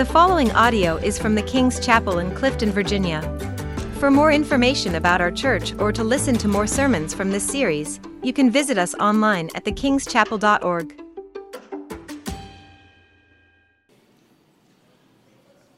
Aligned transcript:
The 0.00 0.06
following 0.06 0.50
audio 0.52 0.96
is 0.96 1.18
from 1.18 1.34
the 1.34 1.42
King's 1.42 1.78
Chapel 1.78 2.20
in 2.20 2.34
Clifton, 2.34 2.70
Virginia. 2.72 3.20
For 3.98 4.10
more 4.10 4.32
information 4.32 4.94
about 4.94 5.20
our 5.20 5.30
church 5.30 5.74
or 5.78 5.92
to 5.92 6.02
listen 6.02 6.38
to 6.38 6.48
more 6.48 6.66
sermons 6.66 7.12
from 7.12 7.30
this 7.30 7.46
series, 7.46 8.00
you 8.22 8.32
can 8.32 8.50
visit 8.50 8.78
us 8.78 8.94
online 8.94 9.50
at 9.54 9.66
thekingschapel.org. 9.66 11.02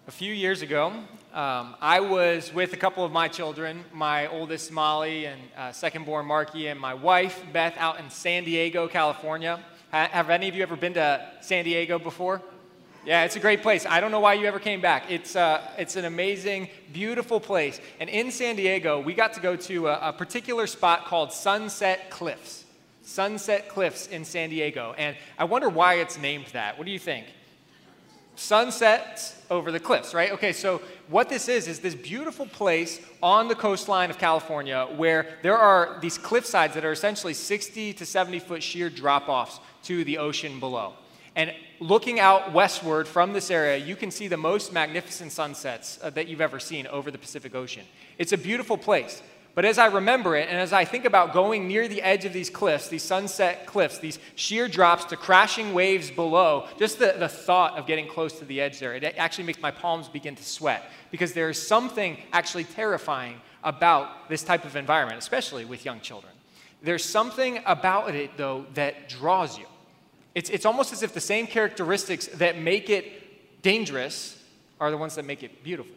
A 0.06 0.10
few 0.12 0.32
years 0.32 0.62
ago, 0.62 0.92
um, 1.34 1.74
I 1.80 1.98
was 1.98 2.54
with 2.54 2.74
a 2.74 2.76
couple 2.76 3.04
of 3.04 3.10
my 3.10 3.26
children, 3.26 3.84
my 3.92 4.28
oldest 4.28 4.70
Molly 4.70 5.26
and 5.26 5.40
uh, 5.56 5.72
second 5.72 6.06
born 6.06 6.26
Marky, 6.26 6.68
and 6.68 6.78
my 6.78 6.94
wife 6.94 7.42
Beth 7.52 7.74
out 7.76 7.98
in 7.98 8.08
San 8.08 8.44
Diego, 8.44 8.86
California. 8.86 9.58
Have 9.90 10.30
any 10.30 10.48
of 10.48 10.54
you 10.54 10.62
ever 10.62 10.76
been 10.76 10.94
to 10.94 11.28
San 11.40 11.64
Diego 11.64 11.98
before? 11.98 12.40
Yeah, 13.04 13.24
it's 13.24 13.34
a 13.34 13.40
great 13.40 13.62
place. 13.62 13.84
I 13.84 14.00
don't 14.00 14.12
know 14.12 14.20
why 14.20 14.34
you 14.34 14.46
ever 14.46 14.60
came 14.60 14.80
back. 14.80 15.10
It's, 15.10 15.34
uh, 15.34 15.60
it's 15.76 15.96
an 15.96 16.04
amazing, 16.04 16.68
beautiful 16.92 17.40
place. 17.40 17.80
And 17.98 18.08
in 18.08 18.30
San 18.30 18.54
Diego, 18.54 19.00
we 19.00 19.12
got 19.12 19.32
to 19.32 19.40
go 19.40 19.56
to 19.56 19.88
a, 19.88 20.10
a 20.10 20.12
particular 20.12 20.68
spot 20.68 21.06
called 21.06 21.32
Sunset 21.32 22.10
Cliffs. 22.10 22.64
Sunset 23.02 23.68
Cliffs 23.68 24.06
in 24.06 24.24
San 24.24 24.50
Diego. 24.50 24.94
And 24.96 25.16
I 25.36 25.44
wonder 25.44 25.68
why 25.68 25.94
it's 25.94 26.16
named 26.16 26.46
that. 26.52 26.78
What 26.78 26.84
do 26.84 26.92
you 26.92 26.98
think? 26.98 27.26
sunsets 28.34 29.40
over 29.50 29.70
the 29.70 29.80
cliffs, 29.80 30.14
right? 30.14 30.32
Okay, 30.32 30.52
so 30.52 30.80
what 31.08 31.28
this 31.28 31.48
is, 31.48 31.68
is 31.68 31.80
this 31.80 31.94
beautiful 31.94 32.46
place 32.46 33.00
on 33.22 33.48
the 33.48 33.54
coastline 33.54 34.10
of 34.10 34.18
California 34.18 34.88
where 34.96 35.38
there 35.42 35.58
are 35.58 35.98
these 36.00 36.18
cliff 36.18 36.46
sides 36.46 36.74
that 36.74 36.84
are 36.84 36.92
essentially 36.92 37.34
60 37.34 37.92
to 37.94 38.06
70 38.06 38.38
foot 38.40 38.62
sheer 38.62 38.88
drop 38.88 39.28
offs 39.28 39.60
to 39.84 40.04
the 40.04 40.18
ocean 40.18 40.58
below. 40.60 40.94
And 41.34 41.52
looking 41.80 42.20
out 42.20 42.52
westward 42.52 43.08
from 43.08 43.32
this 43.32 43.50
area, 43.50 43.76
you 43.78 43.96
can 43.96 44.10
see 44.10 44.28
the 44.28 44.36
most 44.36 44.72
magnificent 44.72 45.32
sunsets 45.32 45.98
uh, 46.02 46.10
that 46.10 46.28
you've 46.28 46.40
ever 46.40 46.60
seen 46.60 46.86
over 46.86 47.10
the 47.10 47.18
Pacific 47.18 47.54
Ocean. 47.54 47.84
It's 48.18 48.32
a 48.32 48.38
beautiful 48.38 48.76
place. 48.76 49.22
But 49.54 49.66
as 49.66 49.76
I 49.76 49.86
remember 49.86 50.34
it, 50.34 50.48
and 50.48 50.58
as 50.58 50.72
I 50.72 50.86
think 50.86 51.04
about 51.04 51.34
going 51.34 51.68
near 51.68 51.86
the 51.86 52.00
edge 52.00 52.24
of 52.24 52.32
these 52.32 52.48
cliffs, 52.48 52.88
these 52.88 53.02
sunset 53.02 53.66
cliffs, 53.66 53.98
these 53.98 54.18
sheer 54.34 54.66
drops 54.66 55.04
to 55.06 55.16
crashing 55.16 55.74
waves 55.74 56.10
below, 56.10 56.68
just 56.78 56.98
the, 56.98 57.14
the 57.18 57.28
thought 57.28 57.76
of 57.76 57.86
getting 57.86 58.08
close 58.08 58.38
to 58.38 58.46
the 58.46 58.62
edge 58.62 58.78
there, 58.78 58.94
it 58.94 59.04
actually 59.18 59.44
makes 59.44 59.60
my 59.60 59.70
palms 59.70 60.08
begin 60.08 60.34
to 60.36 60.42
sweat 60.42 60.84
because 61.10 61.34
there 61.34 61.50
is 61.50 61.66
something 61.66 62.16
actually 62.32 62.64
terrifying 62.64 63.40
about 63.62 64.28
this 64.30 64.42
type 64.42 64.64
of 64.64 64.74
environment, 64.74 65.18
especially 65.18 65.66
with 65.66 65.84
young 65.84 66.00
children. 66.00 66.32
There's 66.82 67.04
something 67.04 67.60
about 67.66 68.14
it, 68.14 68.36
though, 68.38 68.64
that 68.74 69.10
draws 69.10 69.58
you. 69.58 69.66
It's, 70.34 70.50
it's 70.50 70.64
almost 70.64 70.92
as 70.92 71.02
if 71.02 71.12
the 71.12 71.20
same 71.20 71.46
characteristics 71.46 72.26
that 72.28 72.58
make 72.58 72.88
it 72.88 73.62
dangerous 73.62 74.42
are 74.80 74.90
the 74.90 74.96
ones 74.96 75.14
that 75.16 75.24
make 75.24 75.42
it 75.42 75.62
beautiful. 75.62 75.96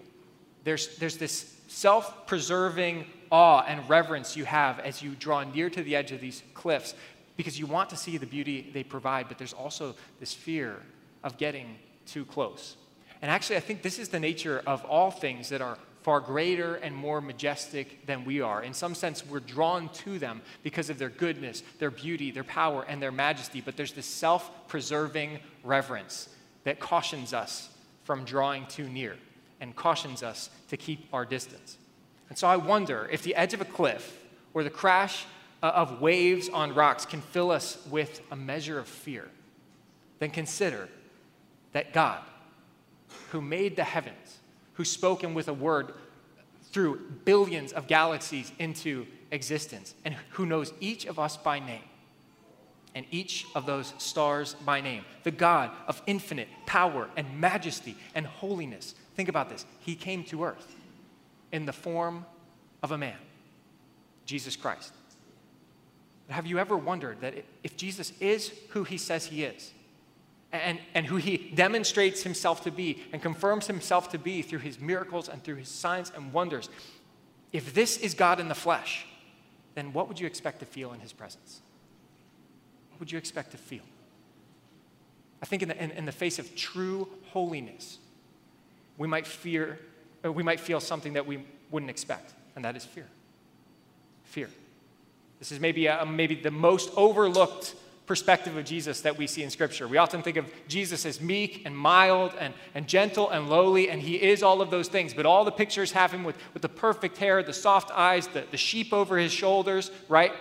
There's, 0.64 0.98
there's 0.98 1.18
this 1.18 1.56
self 1.68 2.28
preserving 2.28 3.06
awe 3.32 3.64
and 3.68 3.88
reverence 3.90 4.36
you 4.36 4.46
have 4.46 4.80
as 4.80 5.02
you 5.02 5.16
draw 5.16 5.44
near 5.44 5.70
to 5.70 5.84
the 5.84 5.96
edge 5.96 6.12
of 6.12 6.22
these 6.22 6.44
cliffs 6.54 6.94
because 7.38 7.60
you 7.60 7.66
want 7.66 7.90
to 7.90 7.98
see 7.98 8.18
the 8.18 8.26
beauty 8.26 8.70
they 8.74 8.84
provide, 8.84 9.28
but 9.28 9.38
there's 9.38 9.54
also 9.54 9.96
this 10.20 10.34
fear 10.34 10.82
of 11.24 11.38
getting 11.38 11.78
too 12.06 12.26
close. 12.26 12.78
And 13.22 13.32
actually, 13.32 13.58
I 13.58 13.62
think 13.62 13.82
this 13.82 14.00
is 14.00 14.10
the 14.10 14.20
nature 14.20 14.62
of 14.68 14.86
all 14.86 15.12
things 15.12 15.50
that 15.50 15.62
are 15.62 15.78
far 16.06 16.20
greater 16.20 16.76
and 16.76 16.96
more 16.96 17.20
majestic 17.20 18.06
than 18.06 18.24
we 18.26 18.40
are. 18.40 18.62
In 18.62 18.76
some 18.76 18.94
sense, 18.94 19.26
we're 19.26 19.40
drawn 19.40 19.90
to 19.90 20.20
them 20.20 20.40
because 20.62 20.92
of 20.92 21.00
their 21.00 21.10
goodness, 21.10 21.64
their 21.80 21.90
beauty, 21.90 22.30
their 22.30 22.44
power, 22.44 22.86
and 22.88 23.02
their 23.02 23.12
majesty. 23.12 23.60
But 23.60 23.76
there's 23.76 23.94
this 23.94 24.06
self 24.06 24.68
preserving 24.68 25.40
reverence 25.64 26.30
that 26.64 26.80
cautions 26.80 27.34
us 27.34 27.70
from 28.04 28.24
drawing 28.24 28.68
too 28.68 28.88
near 28.88 29.16
and 29.60 29.76
cautions 29.76 30.22
us 30.22 30.52
to 30.70 30.78
keep 30.78 31.12
our 31.12 31.26
distance. 31.26 31.76
And 32.30 32.38
so 32.38 32.48
I 32.48 32.58
wonder 32.58 33.10
if 33.12 33.24
the 33.24 33.34
edge 33.34 33.56
of 33.56 33.62
a 33.62 33.66
cliff 33.66 34.22
or 34.54 34.64
the 34.64 34.70
crash 34.70 35.26
uh, 35.64 35.72
of 35.74 36.02
waves 36.02 36.50
on 36.50 36.76
rocks 36.76 37.08
can 37.08 37.22
fill 37.22 37.50
us 37.50 37.80
with 37.90 38.22
a 38.30 38.36
measure 38.36 38.78
of 38.78 38.88
fear, 38.88 39.28
then 40.20 40.30
consider 40.30 40.88
that 41.72 41.94
God, 41.94 42.22
who 43.32 43.42
made 43.42 43.76
the 43.76 43.84
heavens, 43.84 44.38
who 44.76 44.86
spoken 44.86 45.34
with 45.34 45.48
a 45.48 45.54
word 45.54 45.94
through 46.72 47.00
billions 47.26 47.72
of 47.74 47.88
galaxies 47.88 48.52
into 48.60 49.06
existence, 49.32 49.96
and 50.06 50.16
who 50.32 50.46
knows 50.46 50.74
each 50.80 51.06
of 51.06 51.18
us 51.20 51.38
by 51.38 51.60
name, 51.60 51.84
and 52.94 53.06
each 53.12 53.46
of 53.56 53.66
those 53.66 53.94
stars 53.98 54.56
by 54.66 54.82
name, 54.82 55.04
the 55.24 55.32
God 55.32 55.72
of 55.88 56.02
infinite 56.06 56.48
power 56.66 57.10
and 57.18 57.40
majesty 57.40 57.96
and 58.14 58.26
holiness. 58.26 58.96
Think 59.16 59.30
about 59.30 59.50
this. 59.50 59.66
He 59.80 59.96
came 59.96 60.24
to 60.26 60.44
earth 60.44 60.76
in 61.52 61.66
the 61.66 61.74
form 61.74 62.26
of 62.84 62.92
a 62.92 62.98
man, 62.98 63.18
Jesus 64.26 64.56
Christ. 64.56 64.94
Have 66.30 66.48
you 66.48 66.60
ever 66.60 66.76
wondered 66.76 67.22
that 67.22 67.36
if 67.64 67.78
Jesus 67.78 68.12
is 68.20 68.52
who 68.70 68.84
he 68.84 68.98
says 68.98 69.28
he 69.28 69.44
is, 69.44 69.72
and, 70.52 70.80
and 70.94 71.06
who 71.06 71.18
he 71.18 71.38
demonstrates 71.38 72.24
himself 72.24 72.64
to 72.64 72.72
be 72.72 73.04
and 73.12 73.22
confirms 73.22 73.68
himself 73.68 74.10
to 74.12 74.18
be 74.18 74.42
through 74.42 74.60
his 74.60 74.80
miracles 74.80 75.28
and 75.28 75.44
through 75.44 75.56
his 75.56 75.70
signs 75.70 76.12
and 76.16 76.32
wonders, 76.32 76.70
if 77.52 77.74
this 77.74 77.98
is 77.98 78.14
God 78.14 78.40
in 78.40 78.48
the 78.48 78.56
flesh, 78.56 79.06
then 79.76 79.92
what 79.92 80.08
would 80.08 80.20
you 80.20 80.28
expect 80.28 80.60
to 80.60 80.66
feel 80.66 80.94
in 80.94 81.00
his 81.00 81.12
presence? 81.12 81.62
What 82.92 83.02
would 83.02 83.12
you 83.12 83.18
expect 83.18 83.52
to 83.52 83.58
feel? 83.58 83.84
I 85.42 85.46
think 85.46 85.62
in 85.62 85.70
the, 85.70 85.84
in, 85.84 85.92
in 85.92 86.06
the 86.06 86.12
face 86.12 86.40
of 86.40 86.56
true 86.56 87.08
holiness, 87.32 87.98
we 88.98 89.08
might 89.08 89.28
fear 89.28 89.80
uh, 90.26 90.32
we 90.32 90.44
might 90.44 90.60
feel 90.60 90.80
something 90.80 91.14
that 91.14 91.26
we 91.26 91.40
wouldn't 91.72 91.90
expect, 91.90 92.34
and 92.56 92.66
that 92.66 92.76
is 92.76 92.84
fear. 92.84 93.08
Fear. 94.24 94.50
This 95.40 95.52
is 95.52 95.60
maybe, 95.60 95.88
a, 95.88 96.06
maybe 96.06 96.36
the 96.36 96.52
most 96.52 96.92
overlooked 96.96 97.76
perspective 98.06 98.56
of 98.56 98.66
Jesus 98.66 99.02
that 99.02 99.18
we 99.18 99.28
see 99.28 99.44
in 99.44 99.50
Scripture. 99.50 99.88
We 99.88 99.98
often 99.98 100.22
think 100.22 100.38
of 100.38 100.46
Jesus 100.68 101.06
as 101.06 101.20
meek 101.20 101.64
and 101.66 101.76
mild 101.76 102.34
and, 102.40 102.54
and 102.74 102.88
gentle 102.88 103.30
and 103.30 103.50
lowly, 103.50 103.90
and 103.90 104.02
he 104.02 104.22
is 104.22 104.44
all 104.44 104.62
of 104.62 104.70
those 104.70 104.88
things. 104.88 105.14
But 105.14 105.26
all 105.26 105.44
the 105.44 105.52
pictures 105.52 105.92
have 105.94 106.12
him 106.12 106.24
with, 106.24 106.38
with 106.54 106.62
the 106.62 106.70
perfect 106.70 107.18
hair, 107.18 107.42
the 107.42 107.54
soft 107.54 107.92
eyes, 107.92 108.28
the, 108.28 108.46
the 108.52 108.58
sheep 108.58 108.94
over 108.94 109.18
his 109.18 109.32
shoulders, 109.32 109.92
right? 110.08 110.32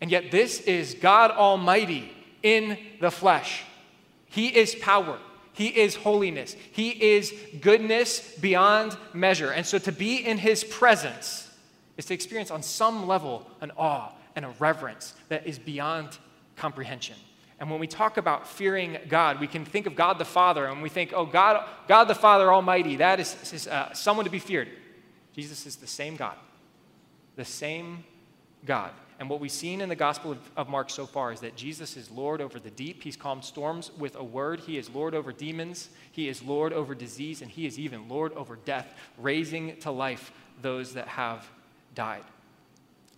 And 0.00 0.10
yet, 0.10 0.30
this 0.32 0.60
is 0.62 0.94
God 0.94 1.30
Almighty 1.30 2.12
in 2.42 2.76
the 3.00 3.10
flesh. 3.10 3.62
He 4.26 4.48
is 4.48 4.74
power. 4.74 5.18
He 5.52 5.68
is 5.68 5.94
holiness. 5.94 6.56
He 6.72 6.90
is 6.90 7.32
goodness 7.60 8.36
beyond 8.40 8.96
measure. 9.12 9.50
And 9.50 9.64
so 9.64 9.78
to 9.78 9.92
be 9.92 10.16
in 10.16 10.38
His 10.38 10.64
presence 10.64 11.50
is 11.96 12.06
to 12.06 12.14
experience 12.14 12.50
on 12.50 12.62
some 12.62 13.06
level 13.06 13.46
an 13.60 13.70
awe 13.76 14.12
and 14.34 14.44
a 14.44 14.54
reverence 14.58 15.14
that 15.28 15.46
is 15.46 15.58
beyond 15.58 16.18
comprehension. 16.62 17.16
And 17.58 17.68
when 17.68 17.80
we 17.80 17.88
talk 17.88 18.18
about 18.18 18.46
fearing 18.46 18.96
God, 19.08 19.40
we 19.40 19.48
can 19.48 19.64
think 19.64 19.86
of 19.86 19.96
God 19.96 20.16
the 20.18 20.24
Father 20.24 20.66
and 20.66 20.80
we 20.80 20.88
think, 20.88 21.12
oh, 21.12 21.26
God, 21.26 21.68
God 21.88 22.04
the 22.04 22.14
Father 22.14 22.52
Almighty, 22.52 22.96
that 22.96 23.18
is, 23.18 23.52
is 23.52 23.66
uh, 23.66 23.92
someone 23.94 24.24
to 24.26 24.30
be 24.30 24.38
feared. 24.38 24.68
Jesus 25.34 25.66
is 25.66 25.74
the 25.74 25.88
same 25.88 26.14
God, 26.14 26.36
the 27.34 27.44
same 27.44 28.04
God. 28.64 28.92
And 29.18 29.28
what 29.28 29.40
we've 29.40 29.50
seen 29.50 29.80
in 29.80 29.88
the 29.88 29.96
Gospel 29.96 30.30
of, 30.30 30.50
of, 30.56 30.68
Mark 30.68 30.88
so 30.88 31.04
far 31.04 31.32
is 31.32 31.40
that 31.40 31.56
Jesus 31.56 31.96
is 31.96 32.12
Lord 32.12 32.40
over 32.40 32.60
the 32.60 32.70
deep. 32.70 33.02
He's 33.02 33.16
calmed 33.16 33.44
storms 33.44 33.90
with 33.98 34.14
a 34.14 34.24
word. 34.24 34.60
He 34.60 34.78
is 34.78 34.88
Lord 34.88 35.16
over 35.16 35.32
demons. 35.32 35.88
He 36.12 36.28
is 36.28 36.44
Lord 36.44 36.72
over 36.72 36.94
disease. 36.94 37.42
And 37.42 37.50
He 37.50 37.66
is 37.66 37.76
even 37.76 38.08
Lord 38.08 38.32
over 38.34 38.54
death, 38.54 38.94
raising 39.18 39.76
to 39.78 39.90
life 39.90 40.30
those 40.60 40.94
that 40.94 41.08
have 41.08 41.44
died. 41.96 42.22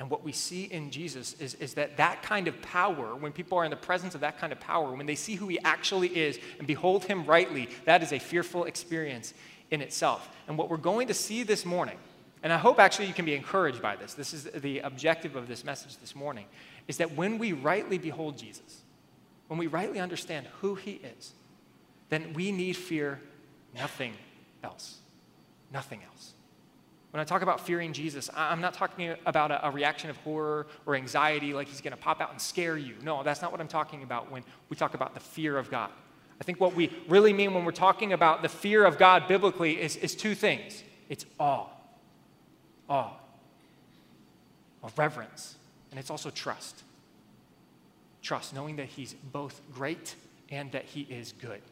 And 0.00 0.10
what 0.10 0.25
we 0.25 0.32
see 0.32 0.65
in 0.65 0.91
Jesus 0.91 1.34
is, 1.41 1.55
is 1.55 1.75
that 1.75 1.97
that 1.99 2.22
kind 2.22 2.49
of 2.49 2.60
power, 2.62 3.14
when 3.14 3.32
people 3.32 3.58
are 3.58 3.64
in 3.64 3.70
the 3.70 3.76
presence 3.76 4.14
of 4.14 4.23
that 4.23 4.38
kind 4.38 4.52
of 4.52 4.58
power, 4.58 4.93
when 4.93 5.06
they 5.06 5.14
see 5.14 5.37
who 5.37 5.46
He 5.46 5.58
actually 5.61 6.08
is 6.08 6.38
and 6.58 6.67
behold 6.67 7.05
Him 7.05 7.25
rightly, 7.25 7.69
that 7.85 8.02
is 8.02 8.12
a 8.12 8.19
fearful 8.19 8.64
experience 8.64 9.35
in 9.70 9.81
itself. 9.81 10.29
And 10.49 10.58
what 10.58 10.69
we're 10.69 10.76
going 10.79 11.08
to 11.08 11.14
see 11.14 11.44
this 11.44 11.64
morning 11.64 11.99
and 12.44 12.52
I 12.52 12.58
hope 12.58 12.79
actually 12.79 13.06
you 13.06 13.14
can 13.14 13.25
be 13.25 13.35
encouraged 13.35 13.81
by 13.81 13.96
this. 13.96 14.12
This 14.12 14.35
is 14.35 14.44
the 14.44 14.81
objective 14.81 15.35
of 15.35 15.49
this 15.49 15.64
message 15.64 15.97
this 15.97 16.14
morning 16.14 16.44
is 16.87 16.99
that 16.99 17.17
when 17.17 17.38
we 17.38 17.55
rightly 17.55 17.97
behold 17.97 18.37
Jesus, 18.37 18.82
when 19.49 19.58
we 19.58 19.67
rightly 19.67 19.99
understand 19.99 20.47
who 20.61 20.75
he 20.75 21.00
is, 21.17 21.32
then 22.11 22.35
we 22.35 22.52
need 22.52 22.76
fear 22.76 23.19
nothing 23.75 24.12
else. 24.62 24.99
Nothing 25.73 26.02
else. 26.05 26.35
When 27.14 27.20
I 27.20 27.25
talk 27.25 27.43
about 27.43 27.61
fearing 27.61 27.93
Jesus, 27.93 28.28
I'm 28.34 28.61
not 28.61 28.75
talking 28.75 29.14
about 29.25 29.52
a, 29.52 29.69
a 29.69 29.70
reaction 29.70 30.11
of 30.11 30.16
horror 30.16 30.66
or 30.84 30.96
anxiety 30.96 31.55
like 31.55 31.69
he's 31.69 31.81
going 31.81 31.93
to 31.93 31.96
pop 31.96 32.20
out 32.20 32.32
and 32.32 32.40
scare 32.40 32.76
you. 32.76 32.96
No, 33.05 33.22
that's 33.22 33.40
not 33.40 33.52
what 33.52 33.61
I'm 33.61 33.69
talking 33.69 34.02
about 34.02 34.32
when 34.32 34.43
we 34.69 34.75
talk 34.75 34.94
about 34.94 35.14
the 35.14 35.20
fear 35.20 35.56
of 35.56 35.70
God. 35.70 35.90
I 36.40 36.43
think 36.43 36.58
what 36.61 36.75
we 36.75 36.90
really 37.08 37.32
mean 37.32 37.55
when 37.55 37.64
we're 37.64 37.70
talking 37.70 38.12
about 38.12 38.43
the 38.43 38.49
fear 38.49 38.84
of 38.84 38.99
God 38.99 39.28
biblically 39.28 39.81
is, 39.81 39.94
is 39.94 40.16
two 40.16 40.34
things 40.34 40.82
it's 41.08 41.25
awe 41.38 41.69
awe, 42.88 43.12
of 44.82 44.99
reverence, 44.99 45.55
and 45.93 46.00
it's 46.00 46.11
also 46.11 46.31
trust. 46.31 46.82
Trust, 48.22 48.52
knowing 48.52 48.75
that 48.75 48.87
He's 48.87 49.14
both 49.14 49.61
great 49.72 50.16
and 50.50 50.72
that 50.72 50.84
He 50.84 51.02
is 51.02 51.31
good. 51.40 51.62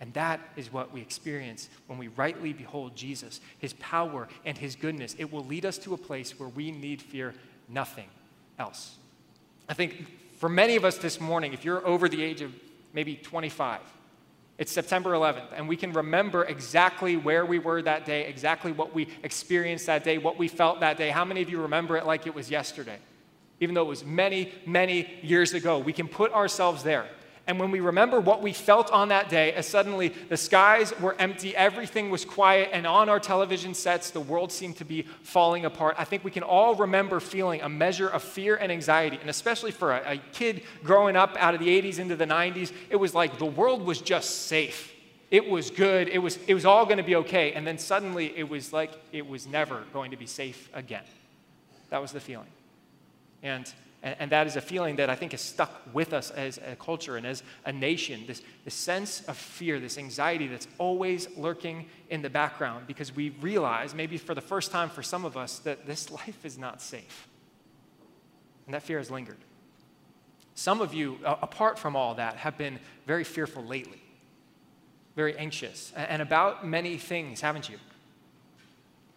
And 0.00 0.14
that 0.14 0.40
is 0.56 0.72
what 0.72 0.92
we 0.92 1.02
experience 1.02 1.68
when 1.86 1.98
we 1.98 2.08
rightly 2.08 2.54
behold 2.54 2.96
Jesus, 2.96 3.40
his 3.58 3.74
power 3.74 4.28
and 4.46 4.56
his 4.56 4.74
goodness. 4.74 5.14
It 5.18 5.30
will 5.30 5.44
lead 5.44 5.66
us 5.66 5.76
to 5.78 5.92
a 5.92 5.98
place 5.98 6.38
where 6.40 6.48
we 6.48 6.72
need 6.72 7.02
fear 7.02 7.34
nothing 7.68 8.08
else. 8.58 8.96
I 9.68 9.74
think 9.74 10.06
for 10.38 10.48
many 10.48 10.76
of 10.76 10.86
us 10.86 10.96
this 10.96 11.20
morning, 11.20 11.52
if 11.52 11.64
you're 11.64 11.86
over 11.86 12.08
the 12.08 12.22
age 12.22 12.40
of 12.40 12.52
maybe 12.94 13.14
25, 13.14 13.80
it's 14.56 14.72
September 14.72 15.12
11th, 15.12 15.52
and 15.54 15.68
we 15.68 15.76
can 15.76 15.92
remember 15.92 16.44
exactly 16.44 17.16
where 17.16 17.46
we 17.46 17.58
were 17.58 17.80
that 17.82 18.04
day, 18.04 18.26
exactly 18.26 18.72
what 18.72 18.94
we 18.94 19.08
experienced 19.22 19.86
that 19.86 20.04
day, 20.04 20.18
what 20.18 20.38
we 20.38 20.48
felt 20.48 20.80
that 20.80 20.98
day. 20.98 21.10
How 21.10 21.24
many 21.24 21.40
of 21.40 21.48
you 21.48 21.62
remember 21.62 21.96
it 21.96 22.04
like 22.04 22.26
it 22.26 22.34
was 22.34 22.50
yesterday? 22.50 22.98
Even 23.60 23.74
though 23.74 23.82
it 23.82 23.88
was 23.88 24.04
many, 24.04 24.52
many 24.66 25.18
years 25.22 25.54
ago, 25.54 25.78
we 25.78 25.92
can 25.92 26.08
put 26.08 26.32
ourselves 26.32 26.82
there. 26.82 27.06
And 27.50 27.58
when 27.58 27.72
we 27.72 27.80
remember 27.80 28.20
what 28.20 28.42
we 28.42 28.52
felt 28.52 28.92
on 28.92 29.08
that 29.08 29.28
day, 29.28 29.52
as 29.54 29.66
suddenly 29.66 30.10
the 30.28 30.36
skies 30.36 30.96
were 31.00 31.16
empty, 31.18 31.56
everything 31.56 32.08
was 32.08 32.24
quiet, 32.24 32.70
and 32.72 32.86
on 32.86 33.08
our 33.08 33.18
television 33.18 33.74
sets, 33.74 34.10
the 34.10 34.20
world 34.20 34.52
seemed 34.52 34.76
to 34.76 34.84
be 34.84 35.02
falling 35.24 35.64
apart, 35.64 35.96
I 35.98 36.04
think 36.04 36.22
we 36.22 36.30
can 36.30 36.44
all 36.44 36.76
remember 36.76 37.18
feeling 37.18 37.60
a 37.60 37.68
measure 37.68 38.06
of 38.06 38.22
fear 38.22 38.54
and 38.54 38.70
anxiety. 38.70 39.18
And 39.20 39.28
especially 39.28 39.72
for 39.72 39.90
a, 39.90 40.12
a 40.12 40.16
kid 40.30 40.62
growing 40.84 41.16
up 41.16 41.36
out 41.40 41.54
of 41.54 41.58
the 41.58 41.66
80s 41.66 41.98
into 41.98 42.14
the 42.14 42.24
90s, 42.24 42.70
it 42.88 42.94
was 42.94 43.16
like 43.16 43.36
the 43.38 43.46
world 43.46 43.84
was 43.84 44.00
just 44.00 44.46
safe. 44.46 44.94
It 45.32 45.50
was 45.50 45.72
good. 45.72 46.06
It 46.06 46.18
was, 46.18 46.38
it 46.46 46.54
was 46.54 46.64
all 46.64 46.84
going 46.84 46.98
to 46.98 47.02
be 47.02 47.16
okay. 47.16 47.54
And 47.54 47.66
then 47.66 47.78
suddenly 47.78 48.32
it 48.38 48.48
was 48.48 48.72
like 48.72 48.92
it 49.10 49.26
was 49.26 49.48
never 49.48 49.82
going 49.92 50.12
to 50.12 50.16
be 50.16 50.26
safe 50.26 50.70
again. 50.72 51.02
That 51.88 52.00
was 52.00 52.12
the 52.12 52.20
feeling. 52.20 52.46
And 53.42 53.66
and, 54.02 54.16
and, 54.18 54.32
that 54.32 54.46
is 54.46 54.56
a 54.56 54.60
feeling 54.60 54.96
that 54.96 55.10
I 55.10 55.14
think 55.14 55.34
is 55.34 55.40
stuck 55.40 55.70
with 55.92 56.12
us 56.12 56.30
as 56.30 56.58
a 56.58 56.74
culture 56.76 57.16
and 57.16 57.26
as 57.26 57.42
a 57.66 57.72
nation 57.72 58.24
this, 58.26 58.40
this 58.64 58.74
sense 58.74 59.22
of 59.22 59.36
fear, 59.36 59.78
this 59.78 59.98
anxiety 59.98 60.46
that's 60.46 60.68
always 60.78 61.28
lurking 61.36 61.86
in 62.08 62.22
the 62.22 62.30
background 62.30 62.86
because 62.86 63.14
we 63.14 63.30
realize, 63.40 63.94
maybe 63.94 64.16
for 64.16 64.34
the 64.34 64.40
first 64.40 64.70
time 64.70 64.88
for 64.88 65.02
some 65.02 65.24
of 65.24 65.36
us, 65.36 65.58
that 65.60 65.86
this 65.86 66.10
life 66.26 66.44
is 66.44 66.56
not 66.56 66.80
safe. 66.80 67.28
And 68.66 68.74
that 68.74 68.82
fear 68.82 68.98
has 68.98 69.10
lingered. 69.10 69.38
Some 70.54 70.80
of 70.80 70.94
you, 70.94 71.18
apart 71.24 71.78
from 71.78 71.96
all 71.96 72.14
that, 72.14 72.36
have 72.36 72.56
been 72.58 72.78
very 73.06 73.24
fearful 73.24 73.64
lately, 73.64 74.00
very 75.16 75.36
anxious, 75.36 75.92
and 75.96 76.22
about 76.22 76.66
many 76.66 76.96
things, 76.96 77.40
haven't 77.40 77.68
you? 77.68 77.78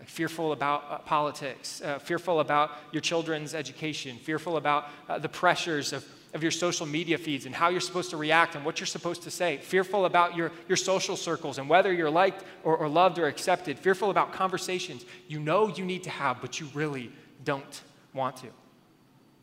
Fearful 0.07 0.51
about 0.51 0.83
uh, 0.89 0.97
politics, 0.99 1.81
uh, 1.81 1.99
fearful 1.99 2.39
about 2.39 2.71
your 2.91 3.01
children's 3.01 3.53
education, 3.53 4.17
fearful 4.17 4.57
about 4.57 4.87
uh, 5.07 5.19
the 5.19 5.29
pressures 5.29 5.93
of, 5.93 6.05
of 6.33 6.41
your 6.41 6.51
social 6.51 6.85
media 6.85 7.17
feeds 7.17 7.45
and 7.45 7.53
how 7.53 7.69
you're 7.69 7.81
supposed 7.81 8.09
to 8.09 8.17
react 8.17 8.55
and 8.55 8.65
what 8.65 8.79
you're 8.79 8.87
supposed 8.87 9.23
to 9.23 9.31
say, 9.31 9.57
fearful 9.57 10.05
about 10.05 10.35
your, 10.35 10.51
your 10.67 10.77
social 10.77 11.15
circles 11.15 11.57
and 11.57 11.69
whether 11.69 11.93
you're 11.93 12.09
liked 12.09 12.43
or, 12.63 12.75
or 12.75 12.87
loved 12.87 13.19
or 13.19 13.27
accepted, 13.27 13.77
fearful 13.77 14.09
about 14.09 14.33
conversations 14.33 15.05
you 15.27 15.39
know 15.39 15.67
you 15.67 15.85
need 15.85 16.03
to 16.03 16.09
have, 16.09 16.41
but 16.41 16.59
you 16.59 16.67
really 16.73 17.11
don't 17.43 17.81
want 18.13 18.37
to, 18.37 18.47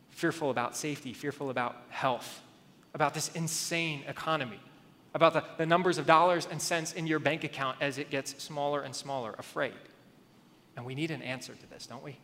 fearful 0.09 0.49
about 0.49 0.75
safety, 0.75 1.13
fearful 1.13 1.49
about 1.49 1.77
health, 1.89 2.41
about 2.93 3.13
this 3.13 3.29
insane 3.35 4.03
economy 4.07 4.59
about 5.13 5.33
the, 5.33 5.43
the 5.57 5.65
numbers 5.65 5.97
of 5.97 6.05
dollars 6.05 6.47
and 6.49 6.61
cents 6.61 6.93
in 6.93 7.05
your 7.05 7.19
bank 7.19 7.43
account 7.43 7.77
as 7.81 7.97
it 7.97 8.09
gets 8.09 8.41
smaller 8.41 8.81
and 8.81 8.95
smaller, 8.95 9.35
afraid. 9.37 9.73
And 10.75 10.85
we 10.85 10.95
need 10.95 11.11
an 11.11 11.21
answer 11.21 11.53
to 11.53 11.69
this, 11.69 11.87
don't 11.87 12.03
we? 12.03 12.17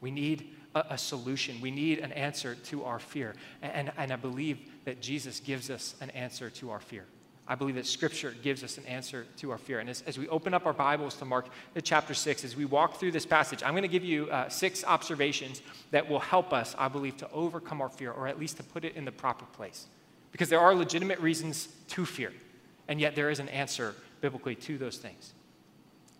We 0.00 0.10
need 0.10 0.54
a, 0.74 0.84
a 0.90 0.98
solution. 0.98 1.60
We 1.60 1.70
need 1.70 1.98
an 2.00 2.12
answer 2.12 2.54
to 2.54 2.84
our 2.84 2.98
fear. 2.98 3.34
And, 3.62 3.92
and 3.96 4.12
I 4.12 4.16
believe 4.16 4.58
that 4.84 5.00
Jesus 5.00 5.40
gives 5.40 5.70
us 5.70 5.94
an 6.00 6.10
answer 6.10 6.50
to 6.50 6.70
our 6.70 6.80
fear. 6.80 7.04
I 7.48 7.54
believe 7.54 7.76
that 7.76 7.86
Scripture 7.86 8.34
gives 8.42 8.64
us 8.64 8.76
an 8.76 8.84
answer 8.86 9.24
to 9.36 9.52
our 9.52 9.58
fear. 9.58 9.78
And 9.78 9.88
as, 9.88 10.02
as 10.02 10.18
we 10.18 10.28
open 10.28 10.52
up 10.52 10.66
our 10.66 10.72
Bibles 10.72 11.14
to 11.16 11.24
Mark 11.24 11.46
chapter 11.84 12.12
6, 12.12 12.44
as 12.44 12.56
we 12.56 12.64
walk 12.64 12.98
through 12.98 13.12
this 13.12 13.24
passage, 13.24 13.62
I'm 13.62 13.72
going 13.72 13.82
to 13.82 13.88
give 13.88 14.04
you 14.04 14.28
uh, 14.30 14.48
six 14.48 14.84
observations 14.84 15.62
that 15.92 16.08
will 16.08 16.18
help 16.18 16.52
us, 16.52 16.74
I 16.76 16.88
believe, 16.88 17.16
to 17.18 17.30
overcome 17.30 17.80
our 17.80 17.88
fear, 17.88 18.10
or 18.10 18.26
at 18.26 18.40
least 18.40 18.56
to 18.56 18.64
put 18.64 18.84
it 18.84 18.96
in 18.96 19.04
the 19.04 19.12
proper 19.12 19.44
place. 19.46 19.86
Because 20.32 20.48
there 20.48 20.60
are 20.60 20.74
legitimate 20.74 21.20
reasons 21.20 21.68
to 21.88 22.04
fear, 22.04 22.32
and 22.88 23.00
yet 23.00 23.14
there 23.14 23.30
is 23.30 23.38
an 23.38 23.48
answer 23.50 23.94
biblically 24.20 24.56
to 24.56 24.76
those 24.76 24.98
things. 24.98 25.32